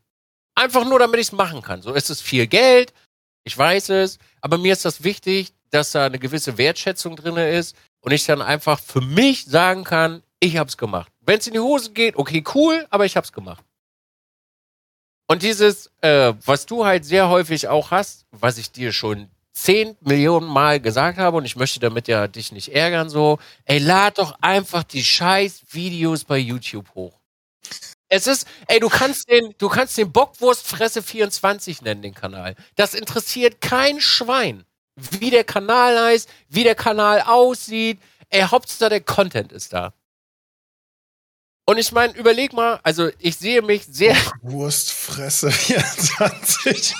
[0.54, 1.82] Einfach nur, damit ich es machen kann.
[1.82, 2.94] So ist es viel Geld,
[3.44, 7.76] ich weiß es, aber mir ist das wichtig, dass da eine gewisse Wertschätzung drin ist
[8.00, 11.12] und ich dann einfach für mich sagen kann, ich hab's gemacht.
[11.20, 13.64] Wenn es in die Hose geht, okay, cool, aber ich hab's gemacht.
[15.26, 19.96] Und dieses, äh, was du halt sehr häufig auch hast, was ich dir schon zehn
[20.00, 24.18] Millionen Mal gesagt habe und ich möchte damit ja dich nicht ärgern, so, ey, lad
[24.18, 27.20] doch einfach die scheiß Videos bei YouTube hoch.
[28.08, 32.56] Es ist, ey, du kannst den, du kannst den Bockwurstfresse 24 nennen, den Kanal.
[32.74, 34.64] Das interessiert kein Schwein.
[35.18, 37.98] Wie der Kanal heißt, wie der Kanal aussieht.
[38.28, 39.92] Ey, Hauptsache der Content ist da.
[41.66, 44.16] Und ich meine, überleg mal, also ich sehe mich sehr.
[44.42, 46.94] Wurstfresse 24.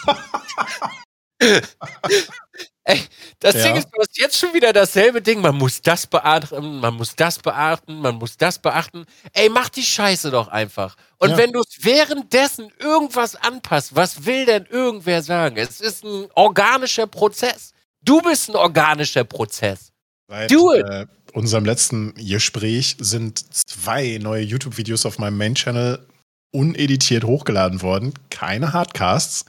[2.85, 3.01] Ey,
[3.39, 3.65] das ja.
[3.65, 5.41] Ding ist, du hast jetzt schon wieder dasselbe Ding.
[5.41, 9.07] Man muss das beachten, man muss das beachten, man muss das beachten.
[9.33, 10.97] Ey, mach die Scheiße doch einfach.
[11.19, 11.37] Und ja.
[11.37, 15.57] wenn du währenddessen irgendwas anpasst, was will denn irgendwer sagen?
[15.57, 17.70] Es ist ein organischer Prozess.
[18.03, 19.93] Du bist ein organischer Prozess.
[20.29, 20.87] Seit, Do it.
[20.87, 26.07] Äh, unserem letzten Gespräch sind zwei neue YouTube-Videos auf meinem Main-Channel
[26.53, 28.15] uneditiert hochgeladen worden.
[28.31, 29.45] Keine Hardcasts.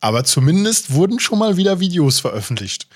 [0.00, 2.88] Aber zumindest wurden schon mal wieder Videos veröffentlicht.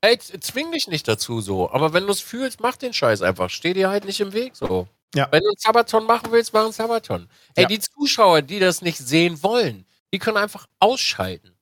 [0.00, 1.70] Ey, zwing dich nicht dazu so.
[1.70, 3.50] Aber wenn du es fühlst, mach den Scheiß einfach.
[3.50, 4.86] Steh dir halt nicht im Weg so.
[5.14, 5.28] Ja.
[5.32, 7.28] Wenn du ein Sabaton machen willst, mach ein Sabaton.
[7.54, 7.68] Ey, ja.
[7.68, 11.57] die Zuschauer, die das nicht sehen wollen, die können einfach ausschalten.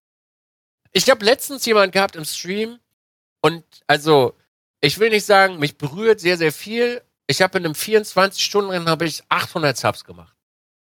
[0.96, 2.78] Ich habe letztens jemand gehabt im Stream
[3.42, 4.32] und also,
[4.80, 7.02] ich will nicht sagen, mich berührt sehr, sehr viel.
[7.26, 10.34] Ich habe in einem 24-Stunden-Rennen habe ich 800 Subs gemacht.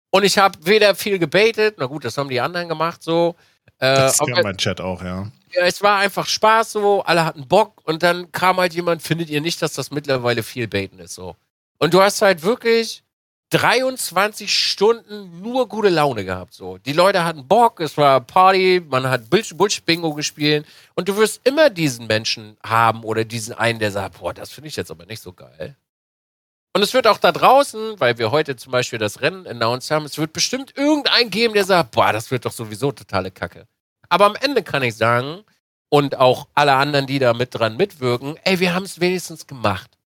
[0.10, 3.36] Und ich habe weder viel gebetet, na gut, das haben die anderen gemacht so.
[3.80, 5.30] Äh, das kann mein Chat auch, ja.
[5.52, 9.30] Ja, es war einfach Spaß so, alle hatten Bock und dann kam halt jemand, findet
[9.30, 11.36] ihr nicht, dass das mittlerweile viel Baiten ist so.
[11.80, 13.04] Und du hast halt wirklich
[13.50, 16.78] 23 Stunden nur gute Laune gehabt so.
[16.80, 20.66] Die Leute hatten Bock, es war Party, man hat Bullshit-Bingo gespielt
[20.96, 24.68] und du wirst immer diesen Menschen haben oder diesen einen, der sagt, boah, das finde
[24.68, 25.76] ich jetzt aber nicht so geil.
[26.74, 30.06] Und es wird auch da draußen, weil wir heute zum Beispiel das Rennen announced haben,
[30.06, 33.68] es wird bestimmt irgendeinen geben, der sagt, boah, das wird doch sowieso totale Kacke.
[34.10, 35.44] Aber am Ende kann ich sagen,
[35.90, 39.98] und auch alle anderen, die da mit dran mitwirken, ey, wir haben es wenigstens gemacht.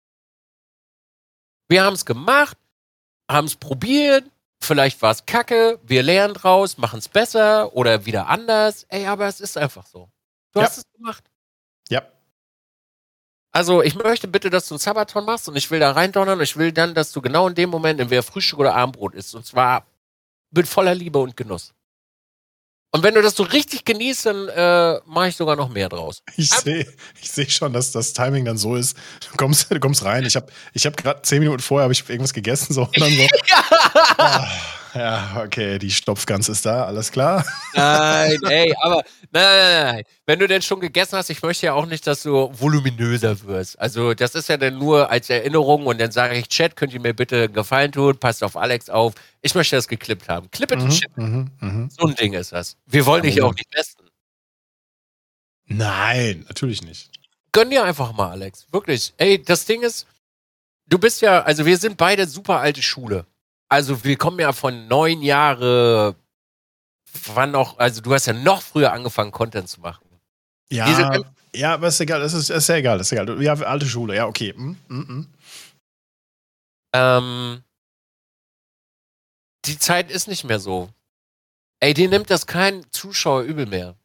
[1.69, 2.59] Wir haben es gemacht,
[3.31, 4.25] haben es probiert,
[4.61, 8.85] vielleicht war es kacke, wir lernen draus, machen es besser oder wieder anders.
[8.89, 10.11] Ey, aber es ist einfach so.
[10.53, 10.67] Du ja.
[10.67, 11.25] hast es gemacht.
[11.89, 12.03] Ja.
[13.53, 16.45] Also ich möchte bitte, dass du ein Sabaton machst und ich will da reindonnern und
[16.45, 19.35] ich will dann, dass du genau in dem Moment entweder Frühstück oder Abendbrot isst.
[19.35, 19.87] Und zwar
[20.51, 21.73] mit voller Liebe und Genuss.
[22.93, 26.23] Und wenn du das so richtig genießt, dann äh, mache ich sogar noch mehr draus.
[26.37, 26.87] Ich sehe
[27.23, 28.97] ich seh schon, dass das Timing dann so ist.
[29.31, 30.25] Du kommst, du kommst rein.
[30.25, 33.23] Ich habe ich hab gerade zehn Minuten vorher ich irgendwas gegessen so, und dann so.
[33.71, 33.80] ah,
[34.95, 37.45] ja, okay, die Stopfgans ist da, alles klar.
[37.75, 40.05] Nein, ey, aber nein, nein, nein.
[40.27, 43.79] Wenn du denn schon gegessen hast, ich möchte ja auch nicht, dass du voluminöser wirst.
[43.79, 47.01] Also, das ist ja dann nur als Erinnerung und dann sage ich, Chat, könnt ihr
[47.01, 49.15] mir bitte einen Gefallen tun, passt auf Alex auf.
[49.43, 50.51] Ich möchte das geklippt haben.
[50.51, 51.17] Clip it mhm, chip.
[51.17, 51.89] Mhm, mh.
[51.99, 52.77] So ein Ding ist das.
[52.87, 54.11] Wir wollen dich ja auch nicht testen.
[55.67, 57.11] Nein, natürlich nicht.
[57.53, 58.67] Gönn dir einfach mal, Alex.
[58.73, 59.15] Wirklich.
[59.17, 60.07] Ey, das Ding ist,
[60.87, 63.25] du bist ja, also wir sind beide super alte Schule.
[63.71, 66.17] Also wir kommen ja von neun Jahre,
[67.35, 70.05] wann noch, also du hast ja noch früher angefangen, Content zu machen.
[70.71, 71.25] Ja, Diese,
[71.55, 73.41] ja, aber ist egal, das ist, ist ja egal, ist egal.
[73.43, 74.53] Ja, alte Schule, ja, okay.
[74.57, 75.27] Mm, mm, mm.
[76.93, 77.63] Ähm,
[79.65, 80.91] die Zeit ist nicht mehr so.
[81.81, 83.97] Ey, dir nimmt das kein Zuschauer übel mehr.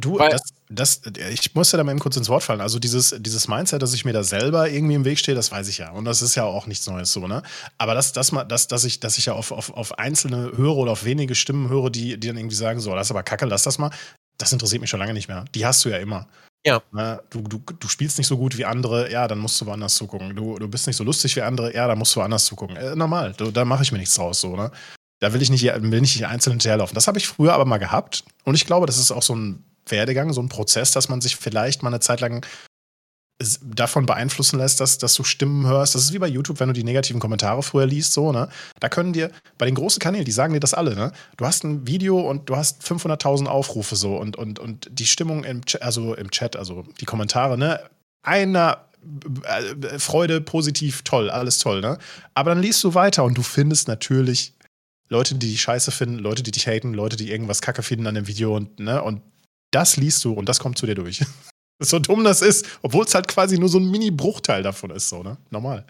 [0.00, 2.62] Du, Weil, das, das, ich muss ja da mal eben kurz ins Wort fallen.
[2.62, 5.68] Also dieses, dieses Mindset, dass ich mir da selber irgendwie im Weg stehe, das weiß
[5.68, 5.90] ich ja.
[5.90, 7.42] Und das ist ja auch nichts Neues so, ne?
[7.76, 10.92] Aber das, das, das, dass ich, dass ich ja auf, auf, auf einzelne höre oder
[10.92, 13.64] auf wenige Stimmen höre, die, die dann irgendwie sagen, so, das ist aber kacke, lass
[13.64, 13.90] das mal,
[14.38, 15.44] das interessiert mich schon lange nicht mehr.
[15.54, 16.26] Die hast du ja immer.
[16.64, 16.80] Ja.
[16.92, 17.20] Ne?
[17.28, 20.34] Du, du, du spielst nicht so gut wie andere, ja, dann musst du woanders zugucken.
[20.34, 22.76] Du, du bist nicht so lustig wie andere, ja, dann musst du woanders zugucken.
[22.76, 24.70] Äh, normal, du, da mache ich mir nichts draus, so, ne?
[25.20, 26.96] Da will ich nicht, will ich nicht einzeln hinterherlaufen.
[26.96, 28.24] Das habe ich früher aber mal gehabt.
[28.44, 31.36] Und ich glaube, das ist auch so ein Werdegang, so ein Prozess, dass man sich
[31.36, 32.46] vielleicht mal eine Zeit lang
[33.62, 35.94] davon beeinflussen lässt, dass, dass du Stimmen hörst.
[35.94, 38.48] Das ist wie bei YouTube, wenn du die negativen Kommentare früher liest, so, ne?
[38.80, 41.12] Da können dir, bei den großen Kanälen, die sagen dir das alle, ne?
[41.36, 45.44] Du hast ein Video und du hast 500.000 Aufrufe, so, und, und, und die Stimmung
[45.44, 47.80] im Chat, also im Chat, also die Kommentare, ne?
[48.22, 48.88] Einer
[49.44, 51.98] äh, Freude, positiv, toll, alles toll, ne?
[52.34, 54.54] Aber dann liest du weiter und du findest natürlich
[55.08, 58.14] Leute, die dich scheiße finden, Leute, die dich haten, Leute, die irgendwas kacke finden an
[58.14, 59.02] dem Video und, ne?
[59.02, 59.22] Und
[59.72, 61.24] das liest du und das kommt zu dir durch.
[61.80, 65.22] so dumm das ist, obwohl es halt quasi nur so ein Mini-Bruchteil davon ist, so,
[65.22, 65.36] ne?
[65.50, 65.84] Normal.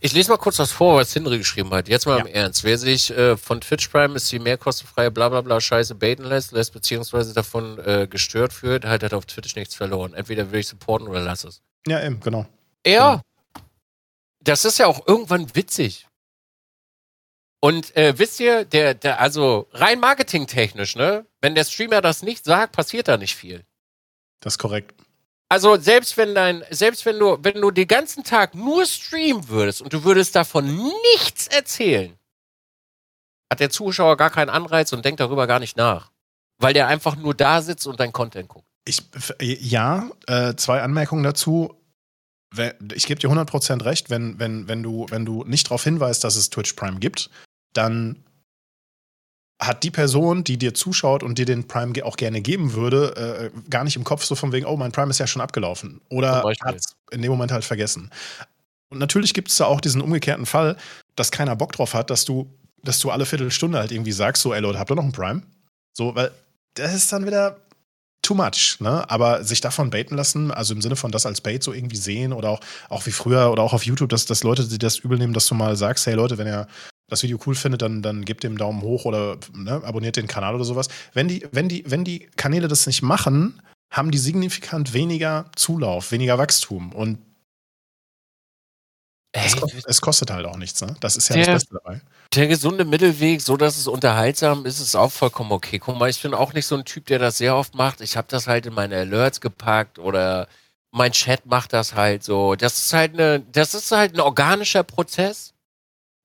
[0.00, 1.88] Ich lese mal kurz was vor, was Henry geschrieben hat.
[1.88, 2.24] Jetzt mal ja.
[2.24, 2.62] im Ernst.
[2.62, 6.72] Wer sich äh, von Twitch Prime ist die mehr kostenfreie Blablabla Scheiße baiten lässt, lässt
[6.72, 10.14] beziehungsweise davon äh, gestört führt, halt hat auf Twitch nichts verloren.
[10.14, 11.62] Entweder will ich supporten oder lass es.
[11.86, 12.46] Ja, eben, genau.
[12.86, 13.10] Ja.
[13.14, 13.22] Genau.
[14.40, 16.06] Das ist ja auch irgendwann witzig.
[17.64, 22.44] Und äh, wisst ihr, der, der, also rein marketingtechnisch, ne, wenn der Streamer das nicht
[22.44, 23.64] sagt, passiert da nicht viel.
[24.40, 24.92] Das ist korrekt.
[25.48, 29.80] Also selbst wenn dein, selbst wenn du, wenn du den ganzen Tag nur streamen würdest
[29.80, 30.76] und du würdest davon
[31.14, 32.18] nichts erzählen,
[33.52, 36.10] hat der Zuschauer gar keinen Anreiz und denkt darüber gar nicht nach.
[36.58, 38.66] Weil der einfach nur da sitzt und dein Content guckt.
[38.84, 39.02] Ich,
[39.40, 41.76] ja, äh, zwei Anmerkungen dazu.
[42.94, 46.34] Ich gebe dir 100% recht, wenn, wenn, wenn, du, wenn du nicht darauf hinweist, dass
[46.34, 47.30] es Twitch Prime gibt,
[47.72, 48.22] dann
[49.60, 53.70] hat die Person, die dir zuschaut und dir den Prime auch gerne geben würde, äh,
[53.70, 56.00] gar nicht im Kopf so von wegen, oh, mein Prime ist ja schon abgelaufen.
[56.08, 58.10] Oder hat es in dem Moment halt vergessen.
[58.90, 60.76] Und natürlich gibt es da auch diesen umgekehrten Fall,
[61.14, 62.50] dass keiner Bock drauf hat, dass du,
[62.82, 65.42] dass du alle Viertelstunde halt irgendwie sagst, so, ey Leute, habt ihr noch einen Prime?
[65.96, 66.32] So, weil
[66.74, 67.58] das ist dann wieder
[68.22, 69.08] too much, ne?
[69.10, 72.32] Aber sich davon baiten lassen, also im Sinne von das als Bait so irgendwie sehen
[72.32, 75.18] oder auch, auch wie früher oder auch auf YouTube, dass, dass Leute, die das übel
[75.18, 76.68] nehmen, dass du mal sagst, hey Leute, wenn ihr
[77.12, 80.54] das Video cool findet, dann, dann gebt dem Daumen hoch oder ne, abonniert den Kanal
[80.54, 80.88] oder sowas.
[81.12, 83.60] Wenn die, wenn, die, wenn die Kanäle das nicht machen,
[83.90, 86.92] haben die signifikant weniger Zulauf, weniger Wachstum.
[86.92, 87.18] Und
[89.32, 90.94] es, kostet, es kostet halt auch nichts, ne?
[91.00, 92.00] Das ist ja der, das Beste dabei.
[92.34, 95.78] Der gesunde Mittelweg, so dass es unterhaltsam ist, ist auch vollkommen okay.
[95.78, 98.00] Guck mal, ich bin auch nicht so ein Typ, der das sehr oft macht.
[98.00, 100.48] Ich habe das halt in meine Alerts gepackt oder
[100.90, 102.54] mein Chat macht das halt so.
[102.54, 105.54] Das ist halt eine, das ist halt ein organischer Prozess.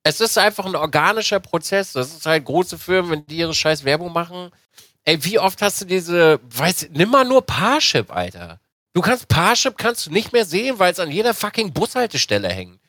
[0.08, 1.92] Es ist einfach ein organischer Prozess.
[1.92, 4.52] Das ist halt große Firmen, wenn die ihre scheiß Werbung machen.
[5.04, 8.62] Ey, wie oft hast du diese, weiß, nimm mal nur Parship, Alter.
[8.94, 12.80] Du kannst Parship kannst du nicht mehr sehen, weil es an jeder fucking Bushaltestelle hängt.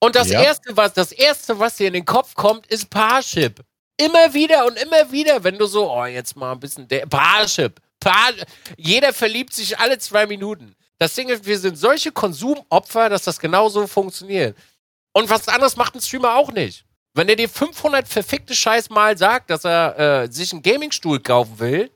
[0.00, 0.42] Und das ja.
[0.42, 3.60] erste, was, das erste, was dir in den Kopf kommt, ist Parship.
[3.96, 7.80] Immer wieder und immer wieder, wenn du so, oh, jetzt mal ein bisschen der Parship.
[8.00, 8.32] Par
[8.76, 10.74] Jeder verliebt sich alle zwei Minuten.
[10.98, 14.56] Das Ding ist, wir sind solche Konsumopfer, dass das genauso funktioniert.
[15.16, 16.84] Und was anderes macht ein Streamer auch nicht.
[17.14, 21.58] Wenn er dir 500 verfickte Scheiß mal sagt, dass er äh, sich einen Gamingstuhl kaufen
[21.58, 21.90] will,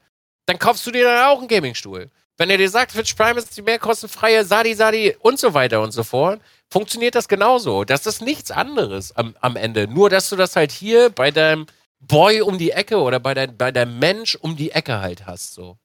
[0.47, 2.09] dann kaufst du dir dann auch einen Gamingstuhl.
[2.39, 5.93] Wenn er dir sagt, Twitch Prime ist die mehrkostenfreie Sadi Sadi und so weiter und
[5.93, 6.41] so fort,
[6.71, 7.85] funktioniert das genauso.
[7.85, 9.87] Das ist nichts anderes am, am Ende.
[9.87, 11.67] Nur, dass du das halt hier bei deinem
[11.99, 15.53] Boy um die Ecke oder bei, dein, bei deinem Mensch um die Ecke halt hast.
[15.53, 15.77] So.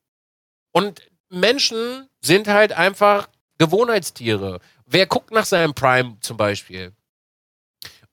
[0.71, 4.61] Und Menschen sind halt einfach Gewohnheitstiere.
[4.85, 6.93] Wer guckt nach seinem Prime zum Beispiel?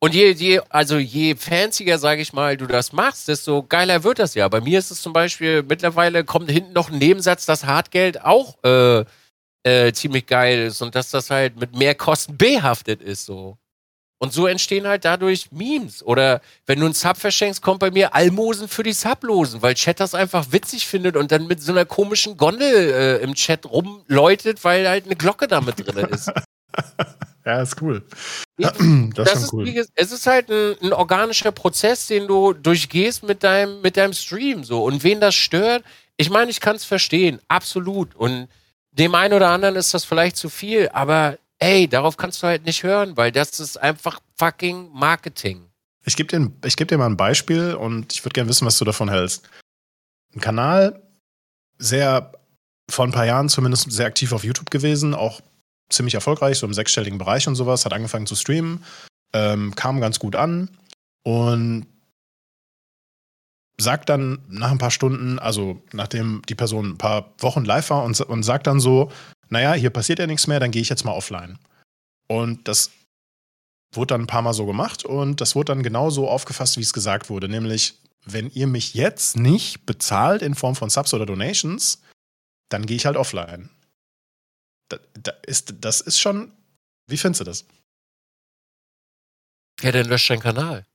[0.03, 4.19] Und je, je, also je fancier, sage ich mal, du das machst, desto geiler wird
[4.19, 4.49] das ja.
[4.49, 8.59] Bei mir ist es zum Beispiel, mittlerweile kommt hinten noch ein Nebensatz, dass Hartgeld auch
[8.65, 9.05] äh,
[9.62, 13.59] äh, ziemlich geil ist und dass das halt mit mehr Kosten behaftet ist so.
[14.19, 16.03] Und so entstehen halt dadurch Memes.
[16.03, 20.01] Oder wenn du einen Sub verschenkst, kommt bei mir Almosen für die Sublosen, weil Chat
[20.01, 24.65] das einfach witzig findet und dann mit so einer komischen Gondel äh, im Chat rumläutet,
[24.65, 26.33] weil halt eine Glocke damit drin ist.
[27.44, 28.05] Ja, ist cool.
[28.57, 28.73] das,
[29.15, 29.66] das ist, cool.
[29.66, 34.12] Wie, es ist halt ein, ein, organischer Prozess, den du durchgehst mit deinem, mit deinem
[34.12, 34.62] Stream.
[34.65, 34.85] So.
[34.85, 35.82] Und wen das stört,
[36.16, 38.15] ich meine, ich kann es verstehen, absolut.
[38.15, 38.49] Und
[38.93, 42.65] dem einen oder anderen ist das vielleicht zu viel, aber ey, darauf kannst du halt
[42.65, 45.66] nicht hören, weil das ist einfach fucking Marketing.
[46.05, 48.85] Ich gebe dir, geb dir mal ein Beispiel und ich würde gerne wissen, was du
[48.85, 49.49] davon hältst.
[50.35, 51.03] Ein Kanal,
[51.78, 52.32] sehr
[52.90, 55.40] vor ein paar Jahren zumindest sehr aktiv auf YouTube gewesen, auch
[55.93, 58.85] ziemlich erfolgreich, so im sechsstelligen Bereich und sowas, hat angefangen zu streamen,
[59.32, 60.70] ähm, kam ganz gut an
[61.23, 61.86] und
[63.78, 68.05] sagt dann nach ein paar Stunden, also nachdem die Person ein paar Wochen live war
[68.05, 69.10] und, und sagt dann so,
[69.48, 71.59] naja, hier passiert ja nichts mehr, dann gehe ich jetzt mal offline.
[72.28, 72.90] Und das
[73.93, 76.93] wurde dann ein paar Mal so gemacht und das wurde dann genauso aufgefasst, wie es
[76.93, 82.01] gesagt wurde, nämlich, wenn ihr mich jetzt nicht bezahlt in Form von Subs oder Donations,
[82.69, 83.69] dann gehe ich halt offline
[84.93, 86.52] da, da ist, das ist schon.
[87.06, 87.66] Wie findest du das?
[89.81, 90.86] Ja, dann löscht deinen Kanal.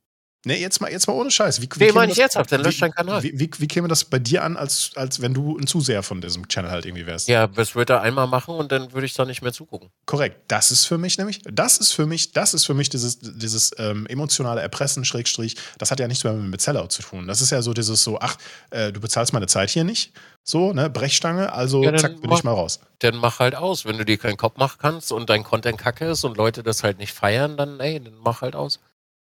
[0.46, 1.62] Nee, jetzt mal, jetzt mal ohne Scheiß.
[1.62, 3.22] Wie, wie nee, meine ich jetzt auf, dann löscht deinen Kanal.
[3.24, 6.22] Wie, wie, wie, käme das bei dir an, als, als wenn du ein Zuseher von
[6.22, 7.28] diesem Channel halt irgendwie wärst?
[7.28, 9.90] Ja, das würde er einmal machen und dann würde ich da nicht mehr zugucken.
[10.06, 10.42] Korrekt.
[10.48, 13.72] Das ist für mich nämlich, das ist für mich, das ist für mich dieses, dieses
[13.78, 17.28] ähm, emotionale Erpressen, Schrägstrich, das hat ja nichts mehr mit Sellout zu tun.
[17.28, 18.38] Das ist ja so dieses so, ach,
[18.70, 20.14] äh, du bezahlst meine Zeit hier nicht.
[20.44, 22.80] So, ne, Brechstange, also ja, zack, bin mach, ich mal raus.
[23.00, 23.84] Dann mach halt aus.
[23.84, 26.84] Wenn du dir keinen Kopf machen kannst und dein Content kacke ist und Leute das
[26.84, 28.80] halt nicht feiern, dann ey, dann mach halt aus.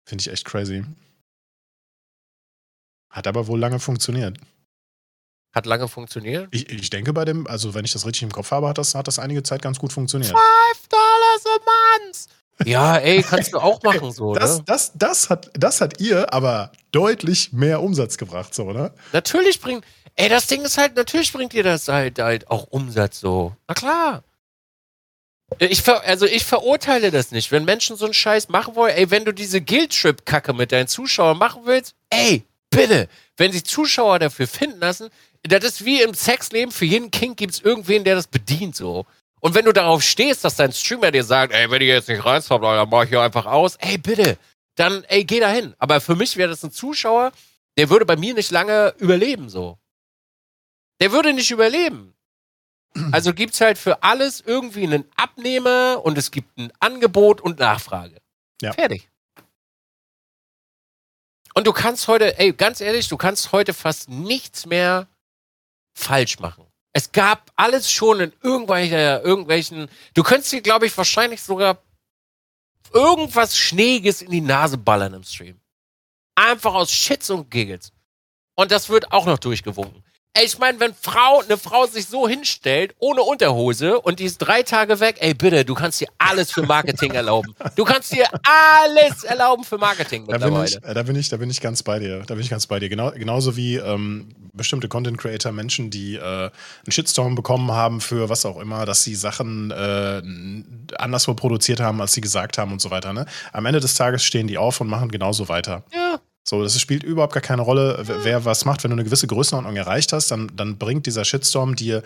[0.05, 0.83] Finde ich echt crazy.
[3.09, 4.37] Hat aber wohl lange funktioniert.
[5.53, 6.47] Hat lange funktioniert?
[6.51, 8.95] Ich, ich denke bei dem, also wenn ich das richtig im Kopf habe, hat das,
[8.95, 10.31] hat das einige Zeit ganz gut funktioniert.
[10.31, 12.67] Five Dollars a month!
[12.67, 14.63] Ja, ey, kannst du auch machen so, das, ne?
[14.65, 18.93] Das, das, hat, das hat ihr aber deutlich mehr Umsatz gebracht, so, oder?
[19.11, 19.85] Natürlich bringt,
[20.15, 23.55] ey, das Ding ist halt, natürlich bringt ihr das halt, halt auch Umsatz so.
[23.67, 24.23] Na klar.
[25.59, 27.51] Ich ver also ich verurteile das nicht.
[27.51, 31.37] Wenn Menschen so einen Scheiß machen wollen, ey, wenn du diese Guild-Trip-Kacke mit deinen Zuschauern
[31.37, 33.07] machen willst, ey, bitte,
[33.37, 35.09] wenn sich Zuschauer dafür finden lassen,
[35.43, 39.05] das ist wie im Sexleben, für jeden King gibt es irgendwen, der das bedient so.
[39.41, 42.23] Und wenn du darauf stehst, dass dein Streamer dir sagt, ey, wenn ich jetzt nicht
[42.23, 44.37] reinzoppe, dann mach ich hier einfach aus, ey, bitte,
[44.75, 45.75] dann, ey, geh da hin.
[45.79, 47.33] Aber für mich wäre das ein Zuschauer,
[47.77, 49.77] der würde bei mir nicht lange überleben so.
[51.01, 52.12] Der würde nicht überleben.
[53.11, 58.21] Also gibt's halt für alles irgendwie einen Abnehmer und es gibt ein Angebot und Nachfrage.
[58.61, 58.73] Ja.
[58.73, 59.09] Fertig.
[61.53, 65.07] Und du kannst heute, ey, ganz ehrlich, du kannst heute fast nichts mehr
[65.95, 66.65] falsch machen.
[66.93, 71.81] Es gab alles schon in irgendwelcher, irgendwelchen, du könntest dir, glaube ich, wahrscheinlich sogar
[72.91, 75.59] irgendwas Schneeges in die Nase ballern im Stream.
[76.35, 77.91] Einfach aus Shits und Giggles.
[78.55, 80.03] Und das wird auch noch durchgewunken.
[80.35, 84.39] Ey, ich meine, wenn Frau, eine Frau sich so hinstellt, ohne Unterhose und die ist
[84.39, 87.53] drei Tage weg, ey, bitte, du kannst dir alles für Marketing erlauben.
[87.75, 91.49] Du kannst dir alles erlauben für Marketing da bin, ich, da bin ich, da bin
[91.51, 92.23] ich ganz bei dir.
[92.25, 92.89] Da bin ich ganz bei dir.
[92.89, 96.51] Genau, genauso wie ähm, bestimmte Content Creator, Menschen, die äh, einen
[96.89, 102.13] Shitstorm bekommen haben für was auch immer, dass sie Sachen äh, anderswo produziert haben, als
[102.13, 103.13] sie gesagt haben und so weiter.
[103.13, 103.27] Ne?
[103.51, 105.83] Am Ende des Tages stehen die auf und machen genauso weiter.
[105.93, 106.19] Ja.
[106.47, 108.83] So, das spielt überhaupt gar keine Rolle, wer was macht.
[108.83, 112.03] Wenn du eine gewisse Größenordnung erreicht hast, dann, dann bringt dieser Shitstorm dir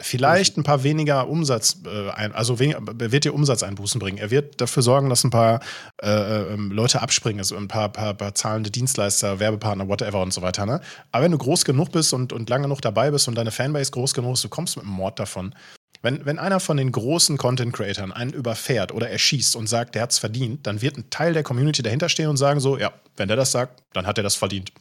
[0.00, 4.18] vielleicht ein paar weniger Umsatz äh, ein, also wenig, wird dir Umsatzeinbußen bringen.
[4.18, 5.60] Er wird dafür sorgen, dass ein paar
[6.02, 6.08] äh,
[6.54, 10.66] ähm, Leute abspringen, also ein paar, paar, paar zahlende Dienstleister, Werbepartner, whatever und so weiter.
[10.66, 10.80] Ne?
[11.10, 13.90] Aber wenn du groß genug bist und, und lange genug dabei bist und deine Fanbase
[13.90, 15.54] groß genug ist, du kommst mit einem Mord davon.
[16.02, 20.12] Wenn, wenn einer von den großen Content-Creatern einen überfährt oder erschießt und sagt, der hat
[20.12, 23.28] es verdient, dann wird ein Teil der Community dahinter stehen und sagen so, ja, wenn
[23.28, 24.72] der das sagt, dann hat er das verdient.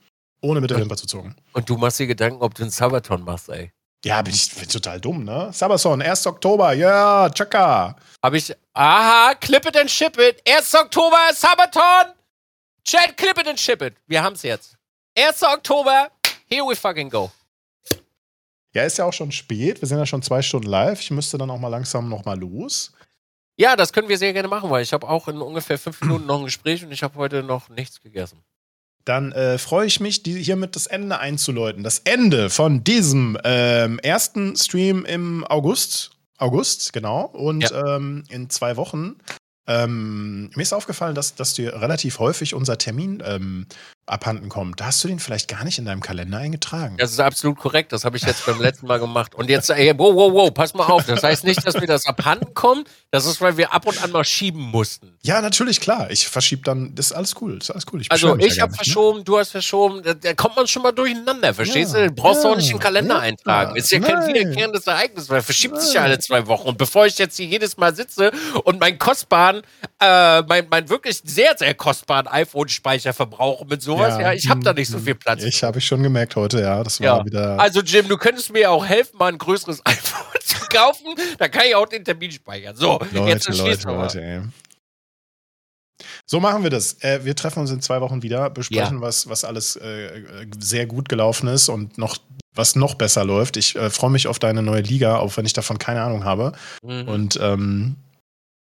[0.41, 1.35] Ohne mit der Wimper zu zucken.
[1.53, 3.71] Und du machst dir Gedanken, ob du einen Sabaton machst, ey.
[4.05, 5.49] Ja, bin ich bin total dumm, ne?
[5.51, 6.27] Sabaton, 1.
[6.27, 7.95] Oktober, ja, yeah, tschakka.
[8.23, 10.39] Hab ich, aha, clip it and ship it.
[10.47, 10.75] 1.
[10.75, 12.13] Oktober, Sabaton.
[12.85, 13.95] Chat, clip it and ship it.
[14.05, 14.77] Wir haben's jetzt.
[15.15, 15.41] 1.
[15.43, 16.09] Oktober,
[16.47, 17.31] here we fucking go.
[18.77, 19.81] Ja, ist ja auch schon spät.
[19.81, 21.01] Wir sind ja schon zwei Stunden live.
[21.01, 22.91] Ich müsste dann auch mal langsam noch mal los.
[23.59, 26.27] Ja, das können wir sehr gerne machen, weil ich habe auch in ungefähr fünf Minuten
[26.27, 28.43] noch ein Gespräch und ich habe heute noch nichts gegessen.
[29.03, 31.83] Dann äh, freue ich mich, die, hiermit das Ende einzuläuten.
[31.83, 36.11] Das Ende von diesem ähm, ersten Stream im August.
[36.37, 37.25] August, genau.
[37.25, 37.95] Und ja.
[37.95, 39.15] ähm, in zwei Wochen.
[39.65, 43.65] Ähm, mir ist aufgefallen, dass, dass dir relativ häufig unser Termin ähm,
[44.07, 44.79] abhanden kommt.
[44.79, 46.95] Da hast du den vielleicht gar nicht in deinem Kalender eingetragen.
[46.97, 47.91] Das ist absolut korrekt.
[47.91, 49.35] Das habe ich jetzt beim letzten Mal gemacht.
[49.35, 51.05] Und jetzt, ey, wow, wow, wow, pass mal auf.
[51.05, 52.89] Das heißt nicht, dass mir das abhanden kommt.
[53.11, 55.17] Das ist, weil wir ab und an mal schieben mussten.
[55.23, 56.09] Ja, natürlich, klar.
[56.09, 57.59] Ich verschiebe dann, das ist alles cool.
[57.59, 58.01] Das ist alles cool.
[58.01, 58.77] Ich also ich habe ne?
[58.77, 59.23] verschoben, ne?
[59.25, 60.01] du hast verschoben.
[60.03, 62.07] Da, da, kommt man schon mal durcheinander, verstehst ja, du?
[62.07, 63.75] Du brauchst ja, auch nicht den Kalender eintragen.
[63.75, 65.83] Ist ja kein wiederkehrendes Ereignis, weil verschiebt Nein.
[65.83, 66.69] sich ja alle zwei Wochen.
[66.69, 68.31] Und bevor ich jetzt hier jedes Mal sitze
[68.63, 69.61] und meinen kostbaren,
[69.99, 74.73] äh, mein, mein wirklich sehr, sehr kostbaren iPhone-Speicher verbrauche mit sowas, ja, ich habe da
[74.73, 75.43] nicht so viel Platz.
[75.43, 76.83] Ich habe ich schon gemerkt heute, ja.
[76.83, 77.25] Das war ja.
[77.25, 77.59] wieder.
[77.59, 81.15] Also, Jim, du könntest mir auch helfen, mal ein größeres iPhone zu kaufen.
[81.37, 82.75] Da kann ich auch den Termin speichern.
[82.75, 84.41] So, Leute, jetzt Leute, Leute, ey.
[86.25, 87.01] So machen wir das.
[87.01, 89.01] Äh, wir treffen uns in zwei Wochen wieder, besprechen, ja.
[89.01, 90.23] was, was alles äh,
[90.59, 92.17] sehr gut gelaufen ist und noch
[92.53, 93.55] was noch besser läuft.
[93.57, 96.53] Ich äh, freue mich auf deine neue Liga, auch wenn ich davon keine Ahnung habe.
[96.83, 97.07] Mhm.
[97.07, 97.95] Und ähm,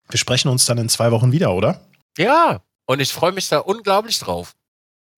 [0.08, 1.80] wir sprechen uns dann in zwei Wochen wieder, oder?
[2.18, 4.54] Ja, und ich freue mich da unglaublich drauf.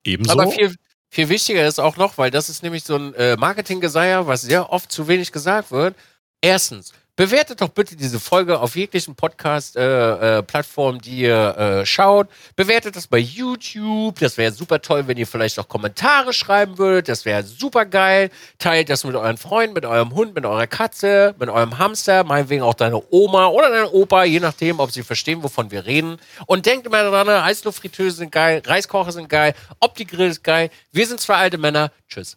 [0.07, 0.33] Ebenso.
[0.33, 0.75] Aber viel,
[1.11, 4.73] viel wichtiger ist auch noch, weil das ist nämlich so ein äh, Marketinggeseier, was sehr
[4.73, 5.97] oft zu wenig gesagt wird.
[6.41, 12.29] Erstens, Bewertet doch bitte diese Folge auf jeglichen Podcast-Plattformen, äh, äh, die ihr äh, schaut.
[12.57, 14.19] Bewertet das bei YouTube.
[14.19, 17.09] Das wäre super toll, wenn ihr vielleicht auch Kommentare schreiben würdet.
[17.09, 18.31] Das wäre super geil.
[18.59, 22.63] Teilt das mit euren Freunden, mit eurem Hund, mit eurer Katze, mit eurem Hamster, meinetwegen
[22.63, 26.19] auch deine Oma oder dein Opa, je nachdem, ob sie verstehen, wovon wir reden.
[26.45, 30.69] Und denkt immer daran, Eisluftfritteuse sind geil, Reiskocher sind geil, Opti-Grill ist geil.
[30.93, 31.93] Wir sind zwei alte Männer.
[32.11, 32.37] Tschüss.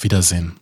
[0.00, 0.58] Wiedersehen.